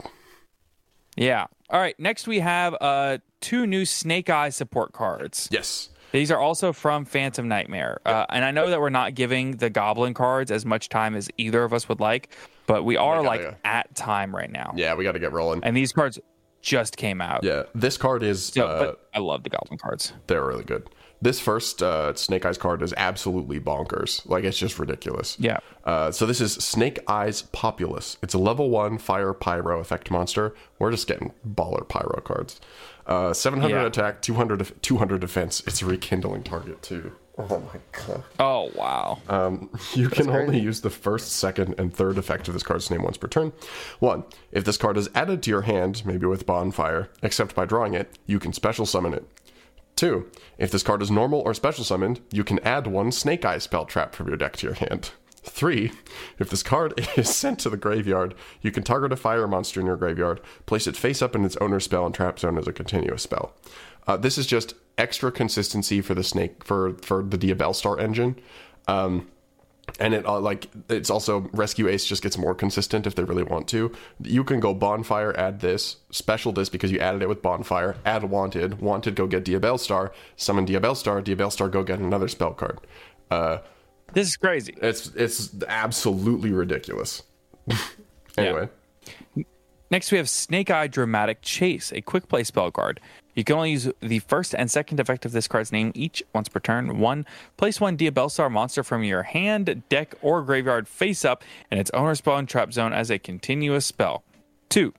Yeah. 1.15 1.45
All 1.69 1.79
right. 1.79 1.99
Next, 1.99 2.27
we 2.27 2.39
have 2.39 2.75
uh, 2.81 3.19
two 3.41 3.65
new 3.67 3.85
Snake 3.85 4.29
Eye 4.29 4.49
support 4.49 4.93
cards. 4.93 5.47
Yes. 5.51 5.89
These 6.11 6.29
are 6.29 6.39
also 6.39 6.73
from 6.73 7.05
Phantom 7.05 7.47
Nightmare. 7.47 7.99
Uh, 8.05 8.25
and 8.29 8.45
I 8.45 8.51
know 8.51 8.69
that 8.69 8.79
we're 8.79 8.89
not 8.91 9.15
giving 9.15 9.57
the 9.57 9.71
Goblin 9.71 10.13
cards 10.13 10.51
as 10.51 10.63
much 10.63 10.89
time 10.89 11.15
as 11.15 11.27
either 11.37 11.63
of 11.63 11.73
us 11.73 11.89
would 11.89 11.99
like, 11.99 12.29
but 12.67 12.83
we 12.83 12.97
are 12.97 13.15
gotta 13.23 13.27
like 13.27 13.57
at 13.63 13.95
time 13.95 14.35
right 14.35 14.51
now. 14.51 14.73
Yeah, 14.75 14.93
we 14.93 15.03
got 15.03 15.13
to 15.13 15.19
get 15.19 15.31
rolling. 15.31 15.63
And 15.63 15.75
these 15.75 15.91
cards 15.91 16.19
just 16.61 16.97
came 16.97 17.19
out. 17.19 17.43
yeah, 17.43 17.63
this 17.73 17.97
card 17.97 18.21
is 18.21 18.45
So, 18.45 18.67
uh, 18.67 18.79
but 18.85 19.09
I 19.13 19.19
love 19.19 19.43
the 19.43 19.49
Goblin 19.49 19.79
cards. 19.79 20.13
they're 20.27 20.45
really 20.45 20.63
good. 20.63 20.87
This 21.23 21.39
first 21.39 21.81
uh, 21.81 22.13
Snake 22.15 22.45
Eyes 22.45 22.57
card 22.57 22.81
is 22.81 22.93
absolutely 22.97 23.57
bonkers. 23.57 24.27
Like 24.27 24.43
it's 24.43 24.57
just 24.57 24.77
ridiculous. 24.77 25.37
Yeah. 25.39 25.59
Uh, 25.85 26.11
so 26.11 26.25
this 26.25 26.41
is 26.41 26.53
Snake 26.55 26.99
Eyes 27.07 27.43
Populous. 27.43 28.17
It's 28.21 28.33
a 28.33 28.37
level 28.37 28.69
one 28.69 28.97
fire 28.97 29.33
pyro 29.33 29.79
effect 29.79 30.11
monster. 30.11 30.53
We're 30.79 30.91
just 30.91 31.07
getting 31.07 31.31
baller 31.47 31.87
pyro 31.87 32.19
cards. 32.25 32.59
Uh, 33.07 33.31
700 33.31 33.73
Yeah. 33.73 33.85
attack, 33.85 34.21
200 34.21 34.81
200 34.81 35.21
defense. 35.21 35.63
It's 35.65 35.81
a 35.81 35.85
rekindling 35.85 36.43
target 36.43 36.81
too. 36.81 37.13
Oh 37.37 37.59
my 37.73 37.79
god. 38.05 38.23
Oh 38.37 38.69
wow. 38.75 39.19
Um, 39.29 39.69
you 39.93 40.09
can 40.09 40.29
only 40.29 40.59
use 40.59 40.81
the 40.81 40.89
first, 40.89 41.31
second, 41.37 41.75
and 41.77 41.93
third 41.93 42.17
effect 42.17 42.49
of 42.49 42.53
this 42.53 42.63
card's 42.63 42.91
name 42.91 43.01
once 43.01 43.15
per 43.15 43.29
turn. 43.29 43.53
One, 43.99 44.25
if 44.51 44.65
this 44.65 44.75
card 44.75 44.97
is 44.97 45.09
added 45.15 45.41
to 45.43 45.49
your 45.49 45.61
hand, 45.61 46.05
maybe 46.05 46.25
with 46.25 46.45
Bonfire, 46.45 47.09
except 47.21 47.55
by 47.55 47.63
drawing 47.65 47.93
it, 47.93 48.19
you 48.25 48.39
can 48.39 48.51
special 48.51 48.85
summon 48.85 49.13
it. 49.13 49.25
Two, 50.03 50.29
if 50.57 50.69
this 50.69 50.83
card 50.83 51.01
is 51.01 51.09
normal 51.09 51.39
or 51.39 51.53
special 51.53 51.85
summoned, 51.85 52.19
you 52.29 52.43
can 52.43 52.59
add 52.59 52.87
one 52.87 53.09
Snake 53.09 53.45
Eye 53.45 53.57
spell 53.57 53.85
trap 53.85 54.13
from 54.13 54.27
your 54.27 54.35
deck 54.35 54.57
to 54.57 54.67
your 54.67 54.75
hand. 54.75 55.11
Three, 55.43 55.93
if 56.37 56.49
this 56.49 56.61
card 56.61 57.07
is 57.15 57.33
sent 57.33 57.59
to 57.59 57.69
the 57.69 57.77
graveyard, 57.77 58.35
you 58.61 58.69
can 58.69 58.83
target 58.83 59.13
a 59.13 59.15
fire 59.15 59.47
monster 59.47 59.79
in 59.79 59.85
your 59.85 59.95
graveyard, 59.95 60.41
place 60.65 60.87
it 60.87 60.97
face 60.97 61.21
up 61.21 61.37
in 61.37 61.45
its 61.45 61.55
owner's 61.61 61.85
spell 61.85 62.05
and 62.05 62.13
trap 62.13 62.37
zone 62.37 62.57
as 62.57 62.67
a 62.67 62.73
continuous 62.73 63.23
spell. 63.23 63.53
Uh, 64.05 64.17
this 64.17 64.37
is 64.37 64.45
just 64.45 64.73
extra 64.97 65.31
consistency 65.31 66.01
for 66.01 66.13
the 66.13 66.21
snake 66.21 66.65
for 66.65 66.95
for 66.95 67.23
the 67.23 67.37
Diabellstar 67.37 67.97
engine. 67.97 68.35
Um, 68.89 69.31
and 69.99 70.13
it 70.13 70.25
uh, 70.25 70.39
like 70.39 70.67
it's 70.89 71.09
also 71.09 71.49
rescue 71.53 71.87
ace 71.87 72.05
just 72.05 72.23
gets 72.23 72.37
more 72.37 72.55
consistent 72.55 73.05
if 73.05 73.15
they 73.15 73.23
really 73.23 73.43
want 73.43 73.67
to. 73.69 73.91
You 74.21 74.43
can 74.43 74.59
go 74.59 74.73
bonfire 74.73 75.37
add 75.37 75.59
this 75.59 75.97
special 76.09 76.51
this 76.51 76.69
because 76.69 76.91
you 76.91 76.99
added 76.99 77.21
it 77.21 77.29
with 77.29 77.41
bonfire 77.41 77.95
add 78.05 78.23
wanted 78.23 78.81
wanted 78.81 79.15
go 79.15 79.27
get 79.27 79.43
diabellstar 79.45 80.11
summon 80.35 80.65
diabellstar 80.65 81.23
diabell 81.23 81.51
star 81.51 81.69
go 81.69 81.83
get 81.83 81.99
another 81.99 82.27
spell 82.27 82.53
card. 82.53 82.79
Uh 83.29 83.57
This 84.13 84.27
is 84.29 84.37
crazy. 84.37 84.75
it's 84.81 85.07
it's 85.15 85.53
absolutely 85.67 86.51
ridiculous. 86.51 87.23
Anyway. 88.37 88.67
Next, 89.91 90.11
we 90.11 90.17
have 90.17 90.27
Snake 90.27 90.71
Eye 90.71 90.87
Dramatic 90.87 91.41
Chase, 91.41 91.93
a 91.93 92.01
quick 92.01 92.27
play 92.27 92.43
spell 92.43 92.71
card. 92.71 92.99
You 93.35 93.43
can 93.43 93.55
only 93.55 93.71
use 93.71 93.89
the 93.99 94.19
first 94.19 94.53
and 94.53 94.69
second 94.69 94.99
effect 94.99 95.25
of 95.25 95.31
this 95.31 95.47
card's 95.47 95.71
name 95.71 95.91
each 95.95 96.23
once 96.33 96.49
per 96.49 96.59
turn. 96.59 96.99
One, 96.99 97.25
place 97.57 97.81
one 97.81 97.97
Diabellstar 97.97 98.51
monster 98.51 98.83
from 98.83 99.03
your 99.03 99.23
hand, 99.23 99.83
deck, 99.89 100.15
or 100.21 100.41
graveyard 100.43 100.87
face 100.87 101.25
up 101.25 101.43
in 101.71 101.77
its 101.77 101.91
owner 101.91 102.15
spell 102.15 102.37
and 102.37 102.47
trap 102.47 102.73
zone 102.73 102.93
as 102.93 103.09
a 103.09 103.19
continuous 103.19 103.85
spell. 103.85 104.23
Two, 104.69 104.93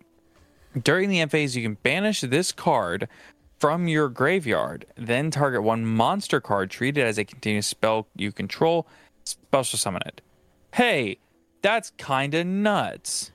during 0.80 1.08
the 1.08 1.20
end 1.20 1.30
phase, 1.30 1.56
you 1.56 1.62
can 1.62 1.78
banish 1.82 2.20
this 2.22 2.50
card 2.50 3.08
from 3.58 3.86
your 3.88 4.08
graveyard, 4.08 4.84
then 4.96 5.30
target 5.30 5.62
one 5.62 5.86
monster 5.86 6.40
card 6.40 6.70
treated 6.70 7.04
as 7.04 7.18
a 7.18 7.24
continuous 7.24 7.66
spell 7.66 8.08
you 8.16 8.32
control, 8.32 8.86
special 9.24 9.78
summon 9.78 10.02
it. 10.06 10.20
Hey, 10.74 11.18
that's 11.62 11.92
kind 11.96 12.34
of 12.34 12.46
nuts. 12.46 13.30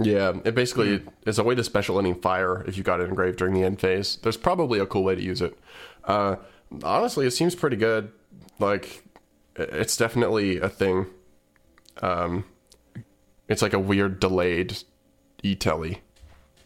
Yeah, 0.00 0.34
it 0.44 0.54
basically 0.54 1.02
is 1.26 1.38
a 1.38 1.44
way 1.44 1.54
to 1.56 1.64
special 1.64 1.98
ending 1.98 2.20
fire 2.20 2.62
if 2.68 2.76
you 2.76 2.82
got 2.84 3.00
it 3.00 3.08
engraved 3.08 3.38
during 3.38 3.54
the 3.54 3.64
end 3.64 3.80
phase. 3.80 4.16
There's 4.22 4.36
probably 4.36 4.78
a 4.78 4.86
cool 4.86 5.02
way 5.02 5.14
to 5.16 5.22
use 5.22 5.42
it. 5.42 5.58
Uh, 6.04 6.36
honestly, 6.84 7.26
it 7.26 7.32
seems 7.32 7.54
pretty 7.54 7.76
good. 7.76 8.12
Like, 8.60 9.02
it's 9.56 9.96
definitely 9.96 10.58
a 10.60 10.68
thing. 10.68 11.06
Um, 12.00 12.44
it's 13.48 13.60
like 13.62 13.72
a 13.72 13.78
weird 13.78 14.20
delayed 14.20 14.78
e-telly, 15.42 16.00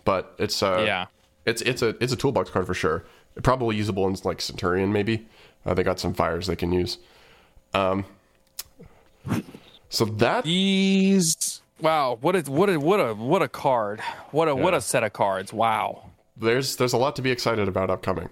but 0.04 0.34
it's 0.38 0.62
uh, 0.62 0.82
Yeah. 0.86 1.06
it's 1.46 1.62
it's 1.62 1.80
a 1.80 1.96
it's 2.02 2.12
a 2.12 2.16
toolbox 2.16 2.50
card 2.50 2.66
for 2.66 2.74
sure. 2.74 3.04
Probably 3.42 3.76
usable 3.76 4.06
in 4.08 4.16
like 4.24 4.42
Centurion 4.42 4.92
maybe. 4.92 5.26
Uh, 5.64 5.72
they 5.74 5.82
got 5.82 5.98
some 6.00 6.12
fires 6.12 6.46
they 6.48 6.56
can 6.56 6.72
use. 6.72 6.98
Um, 7.72 8.04
so 9.88 10.04
that 10.04 10.44
These 10.44 11.51
wow, 11.82 12.16
what 12.20 12.34
a 12.36 12.50
what 12.50 12.70
a 12.70 12.78
what 12.78 13.00
a 13.00 13.14
what 13.14 13.42
a 13.42 13.48
card. 13.48 14.00
What 14.30 14.48
a 14.48 14.54
what 14.54 14.72
a 14.74 14.80
set 14.80 15.02
of 15.04 15.12
cards. 15.12 15.52
Wow. 15.52 16.10
there's 16.36 16.76
there's 16.76 16.92
a 16.94 16.96
lot 16.98 17.16
to 17.16 17.22
be 17.22 17.30
excited 17.30 17.68
about 17.68 17.90
upcoming. 17.90 18.28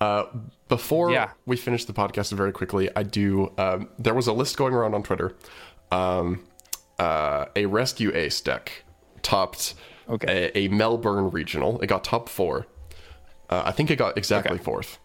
Uh, 0.00 0.24
before 0.68 1.10
Yeah. 1.10 1.30
we 1.46 1.56
finish 1.56 1.84
the 1.84 1.92
podcast 1.92 2.32
very 2.32 2.52
quickly, 2.52 2.90
I 2.96 3.02
do. 3.02 3.52
Um, 3.56 3.88
there 3.98 4.14
was 4.14 4.26
a 4.26 4.32
list 4.32 4.56
going 4.56 4.74
around 4.74 4.94
on 4.94 5.02
Twitter. 5.02 5.34
Um, 5.90 6.44
uh, 6.98 7.46
a 7.54 7.66
rescue 7.66 8.10
ace 8.14 8.40
deck 8.40 8.84
topped 9.22 9.74
Okay. 10.08 10.50
a, 10.54 10.58
a 10.58 10.68
Melbourne 10.68 11.30
regional. 11.30 11.80
It 11.80 11.86
got 11.86 12.04
top 12.04 12.28
four. 12.28 12.66
Uh, 13.48 13.62
I 13.66 13.72
think 13.72 13.90
it 13.90 13.96
got 13.96 14.18
exactly 14.18 14.54
Okay. 14.56 14.64
fourth. 14.64 14.98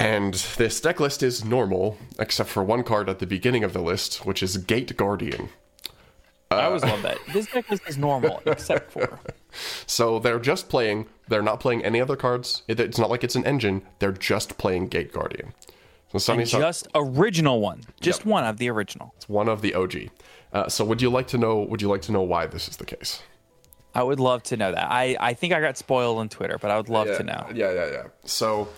And 0.00 0.34
this 0.56 0.80
deck 0.80 0.98
list 1.00 1.22
is 1.22 1.44
normal, 1.44 1.96
except 2.18 2.48
for 2.50 2.62
one 2.64 2.82
card 2.82 3.08
at 3.08 3.18
the 3.20 3.26
beginning 3.26 3.62
of 3.64 3.72
the 3.72 3.80
list, 3.80 4.26
which 4.26 4.42
is 4.42 4.56
Gate 4.56 4.96
Guardian. 4.96 5.50
I 6.58 6.64
always 6.66 6.82
love 6.82 7.02
that. 7.02 7.18
This 7.32 7.46
deck 7.46 7.70
list 7.70 7.82
is 7.86 7.98
normal, 7.98 8.42
except 8.46 8.92
for 8.92 9.18
So 9.86 10.18
they're 10.18 10.38
just 10.38 10.68
playing. 10.68 11.06
They're 11.28 11.42
not 11.42 11.60
playing 11.60 11.84
any 11.84 12.00
other 12.00 12.16
cards. 12.16 12.62
It- 12.68 12.80
It's 12.80 12.98
not 12.98 13.10
like 13.10 13.24
it's 13.24 13.36
an 13.36 13.44
engine. 13.46 13.82
They're 13.98 14.12
just 14.12 14.58
playing 14.58 14.88
Gate 14.88 15.12
Guardian. 15.12 15.54
So 16.16 16.40
just 16.44 16.86
original 16.94 17.60
one. 17.60 17.80
Just 18.00 18.24
one 18.24 18.44
of 18.44 18.58
the 18.58 18.70
original. 18.70 19.12
it's 19.16 19.28
one 19.28 19.48
of 19.48 19.62
the 19.62 19.74
OG. 19.74 20.10
Uh, 20.52 20.68
so 20.68 20.84
would 20.84 21.02
you 21.02 21.10
like 21.10 21.26
to 21.28 21.38
know? 21.38 21.60
Would 21.62 21.82
you 21.82 21.88
like 21.88 22.02
to 22.02 22.12
know 22.12 22.22
why 22.22 22.46
this 22.46 22.68
is 22.68 22.76
the 22.76 22.84
case? 22.84 23.20
I 23.96 24.02
would 24.02 24.20
love 24.20 24.42
to 24.44 24.56
know 24.56 24.72
that. 24.72 24.90
I, 24.90 25.16
I 25.20 25.34
think 25.34 25.52
I 25.52 25.60
got 25.60 25.76
spoiled 25.76 26.18
on 26.18 26.28
Twitter, 26.28 26.58
but 26.58 26.70
I 26.70 26.76
would 26.76 26.88
love 26.88 27.06
yeah, 27.08 27.18
to 27.18 27.22
know. 27.24 27.46
Yeah, 27.54 27.72
yeah, 27.72 27.90
yeah. 27.90 28.02
So 28.24 28.68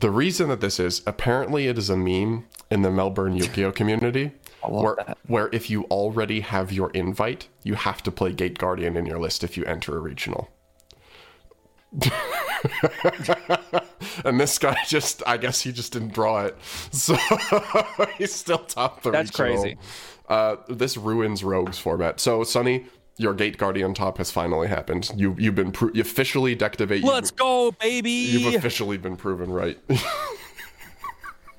the 0.00 0.10
reason 0.10 0.48
that 0.48 0.60
this 0.60 0.80
is 0.80 1.02
apparently 1.06 1.66
it 1.68 1.76
is 1.78 1.90
a 1.90 1.96
meme 1.96 2.46
in 2.70 2.82
the 2.82 2.90
Melbourne 2.90 3.36
Yu-Gi-Oh 3.36 3.72
community. 3.72 4.32
Where, 4.70 4.96
that. 4.96 5.18
where 5.26 5.48
if 5.52 5.70
you 5.70 5.84
already 5.84 6.40
have 6.40 6.72
your 6.72 6.90
invite, 6.90 7.48
you 7.62 7.74
have 7.74 8.02
to 8.04 8.10
play 8.10 8.32
Gate 8.32 8.58
Guardian 8.58 8.96
in 8.96 9.06
your 9.06 9.18
list 9.18 9.44
if 9.44 9.56
you 9.56 9.64
enter 9.64 9.96
a 9.96 10.00
regional. 10.00 10.50
and 14.24 14.40
this 14.40 14.58
guy 14.58 14.76
just, 14.86 15.22
I 15.26 15.36
guess 15.36 15.60
he 15.60 15.72
just 15.72 15.92
didn't 15.92 16.12
draw 16.12 16.44
it. 16.44 16.56
So 16.92 17.16
he's 18.18 18.32
still 18.34 18.58
top 18.58 19.02
the 19.02 19.10
That's 19.10 19.38
regional. 19.38 19.62
crazy. 19.62 19.76
Uh, 20.28 20.56
this 20.68 20.96
ruins 20.96 21.44
Rogues 21.44 21.78
format. 21.78 22.18
So, 22.20 22.42
Sonny, 22.44 22.86
your 23.16 23.34
Gate 23.34 23.58
Guardian 23.58 23.94
top 23.94 24.18
has 24.18 24.30
finally 24.30 24.68
happened. 24.68 25.10
You, 25.14 25.36
you've 25.38 25.54
been 25.54 25.70
pro- 25.72 25.90
you 25.92 26.00
officially 26.00 26.56
deactivate. 26.56 27.04
Let's 27.04 27.30
go, 27.30 27.72
baby. 27.72 28.10
You've 28.10 28.54
officially 28.54 28.96
been 28.96 29.16
proven 29.16 29.52
right. 29.52 29.78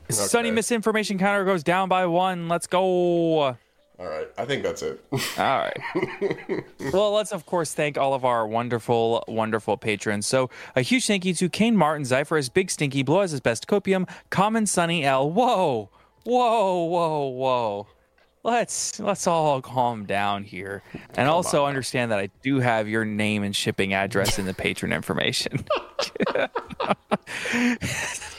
Sunny 0.10 0.52
misinformation 0.52 1.18
counter 1.18 1.46
goes 1.46 1.64
down 1.64 1.90
by 1.90 2.06
one. 2.06 2.48
Let's 2.48 2.68
go. 2.68 3.56
All 3.98 4.08
right, 4.08 4.28
I 4.38 4.44
think 4.44 4.64
that's 4.64 4.82
it. 4.82 5.04
all 5.12 5.20
right. 5.38 6.64
well, 6.92 7.14
let's 7.14 7.32
of 7.32 7.46
course 7.46 7.74
thank 7.74 7.98
all 7.98 8.14
of 8.14 8.26
our 8.26 8.46
wonderful, 8.46 9.24
wonderful 9.28 9.78
patrons. 9.78 10.28
So 10.28 10.50
a 10.76 10.82
huge 10.82 11.08
thank 11.08 11.24
you 11.24 11.34
to 11.36 11.50
Kane 11.50 11.78
Martin, 11.78 12.04
Zyphorus, 12.04 12.54
Big 12.54 12.70
Stinky, 12.70 13.04
Blue 13.04 13.22
as 13.22 13.32
his 13.32 13.40
best 13.40 13.68
copium, 13.68 14.10
Common 14.30 14.66
Sunny 14.66 15.06
L. 15.06 15.32
Whoa, 15.32 15.90
whoa, 16.24 16.84
whoa, 16.84 17.28
whoa. 17.28 17.88
Let's 18.44 19.00
let's 19.00 19.26
all 19.26 19.62
calm 19.62 20.06
down 20.06 20.44
here, 20.44 20.84
and 21.16 21.28
also 21.28 21.66
understand 21.66 22.12
that 22.12 22.20
I 22.20 22.30
do 22.44 22.60
have 22.60 22.88
your 22.88 23.04
name 23.04 23.44
and 23.44 23.56
shipping 23.56 23.94
address 23.94 24.38
in 24.38 24.46
the 24.46 24.54
patron 24.54 24.94
information. 24.94 25.66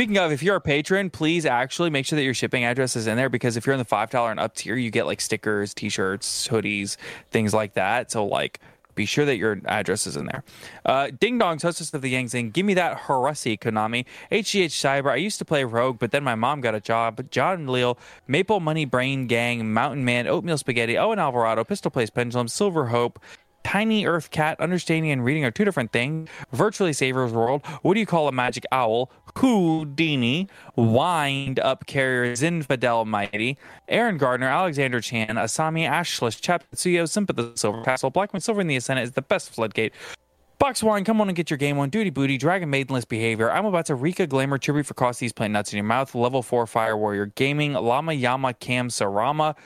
Speaking 0.00 0.16
of, 0.16 0.32
if 0.32 0.42
you're 0.42 0.56
a 0.56 0.62
patron, 0.62 1.10
please 1.10 1.44
actually 1.44 1.90
make 1.90 2.06
sure 2.06 2.16
that 2.16 2.22
your 2.22 2.32
shipping 2.32 2.64
address 2.64 2.96
is 2.96 3.06
in 3.06 3.18
there 3.18 3.28
because 3.28 3.58
if 3.58 3.66
you're 3.66 3.74
in 3.74 3.78
the 3.78 3.84
five 3.84 4.08
dollar 4.08 4.30
and 4.30 4.40
up 4.40 4.54
tier, 4.54 4.74
you 4.74 4.90
get 4.90 5.04
like 5.04 5.20
stickers, 5.20 5.74
t-shirts, 5.74 6.48
hoodies, 6.48 6.96
things 7.30 7.52
like 7.52 7.74
that. 7.74 8.10
So 8.10 8.24
like, 8.24 8.60
be 8.94 9.04
sure 9.04 9.26
that 9.26 9.36
your 9.36 9.60
address 9.66 10.06
is 10.06 10.16
in 10.16 10.24
there. 10.24 10.42
Uh, 10.86 11.10
Ding 11.20 11.36
Dong's 11.36 11.64
hostess 11.64 11.92
of 11.92 12.00
the 12.00 12.08
Yang 12.08 12.28
Zing, 12.28 12.50
give 12.50 12.64
me 12.64 12.72
that 12.72 12.96
Harussi 12.96 13.58
Konami. 13.58 14.06
HGH 14.32 14.68
Cyber, 14.68 15.10
I 15.10 15.16
used 15.16 15.38
to 15.40 15.44
play 15.44 15.64
Rogue, 15.64 15.98
but 15.98 16.12
then 16.12 16.24
my 16.24 16.34
mom 16.34 16.62
got 16.62 16.74
a 16.74 16.80
job. 16.80 17.30
John 17.30 17.66
Leal, 17.66 17.98
Maple 18.26 18.58
Money 18.58 18.86
Brain 18.86 19.26
Gang, 19.26 19.70
Mountain 19.70 20.06
Man, 20.06 20.26
Oatmeal 20.26 20.56
Spaghetti, 20.56 20.96
Owen 20.96 21.18
Alvarado, 21.18 21.62
Pistol 21.62 21.90
Place 21.90 22.08
Pendulum, 22.08 22.48
Silver 22.48 22.86
Hope, 22.86 23.20
Tiny 23.62 24.06
Earth 24.06 24.30
Cat, 24.30 24.58
understanding 24.58 25.10
and 25.10 25.24
reading 25.24 25.44
are 25.44 25.50
two 25.50 25.64
different 25.64 25.92
things. 25.92 26.28
Virtually 26.52 26.92
Saver's 26.92 27.32
World. 27.32 27.64
What 27.82 27.94
do 27.94 28.00
you 28.00 28.06
call 28.06 28.26
a 28.28 28.32
magic 28.32 28.64
owl? 28.72 29.10
Houdini. 29.38 30.48
Wind 30.76 31.58
Up 31.60 31.86
Carrier, 31.86 32.32
Zinfidel 32.32 33.06
Mighty. 33.06 33.58
Aaron 33.88 34.18
Gardner, 34.18 34.48
Alexander 34.48 35.00
Chan, 35.00 35.28
Asami 35.28 35.88
Ashless, 35.88 36.20
Ashlish, 36.20 36.40
Chaptsuyo, 36.40 37.08
Sympathy 37.08 37.50
Silver 37.54 37.82
Castle, 37.82 38.10
Blackman 38.10 38.40
Silver 38.40 38.60
in 38.60 38.66
the 38.66 38.76
Ascent 38.76 39.00
is 39.00 39.12
the 39.12 39.22
best 39.22 39.50
floodgate. 39.50 39.92
Box 40.58 40.82
Wine, 40.82 41.04
come 41.04 41.20
on 41.20 41.28
and 41.28 41.36
get 41.36 41.48
your 41.48 41.56
game 41.56 41.78
on. 41.78 41.88
Duty 41.88 42.10
Booty, 42.10 42.36
Dragon 42.36 42.68
Maidenless 42.68 43.06
Behavior. 43.06 43.50
I'm 43.50 43.64
about 43.64 43.86
to 43.86 43.94
Rika 43.94 44.26
Glamour 44.26 44.58
Tribute 44.58 44.84
for 44.84 44.94
Costies 44.94 45.34
playing 45.34 45.52
nuts 45.52 45.72
in 45.72 45.78
your 45.78 45.84
mouth. 45.84 46.14
Level 46.14 46.42
4 46.42 46.66
Fire 46.66 46.96
Warrior 46.96 47.26
Gaming, 47.26 47.72
Lama 47.72 48.12
Yama 48.12 48.52
Cam 48.54 48.88
Sarama. 48.88 49.56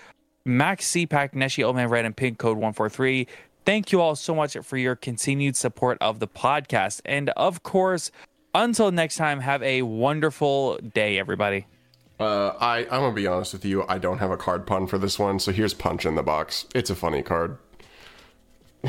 Max 0.47 0.91
CPAC, 0.91 1.33
Neshi 1.33 1.65
Old 1.65 1.75
Man 1.75 1.89
Red, 1.89 2.05
and 2.05 2.17
Pink 2.17 2.39
Code 2.39 2.57
143. 2.59 3.27
Thank 3.65 3.93
you 3.93 4.01
all 4.01 4.15
so 4.15 4.35
much 4.35 4.57
for 4.59 4.77
your 4.77 4.95
continued 4.95 5.57
support 5.57 5.97
of 6.01 6.21
the 6.21 6.29
podcast. 6.29 7.01
And 7.07 7.31
of 7.31 7.63
course, 7.63 8.11
until 8.55 8.91
next 8.91 9.17
time, 9.17 9.41
have 9.41 9.63
a 9.63 9.83
wonderful 9.83 10.79
day, 10.79 11.19
everybody. 11.19 11.67
Uh, 12.19 12.55
I 12.61 12.79
I'm 12.79 13.01
gonna 13.01 13.13
be 13.13 13.27
honest 13.27 13.53
with 13.53 13.65
you. 13.65 13.85
I 13.89 13.99
don't 13.99 14.19
have 14.19 14.31
a 14.31 14.37
card 14.37 14.67
pun 14.67 14.87
for 14.87 14.99
this 14.99 15.19
one, 15.19 15.39
so 15.41 15.53
here's 15.53 15.75
Punch 15.75 16.07
in 16.07 16.15
the 16.15 16.23
Box. 16.23 16.67
It's 16.75 16.91
a 16.91 16.95
funny 16.95 17.23
card. 17.23 17.59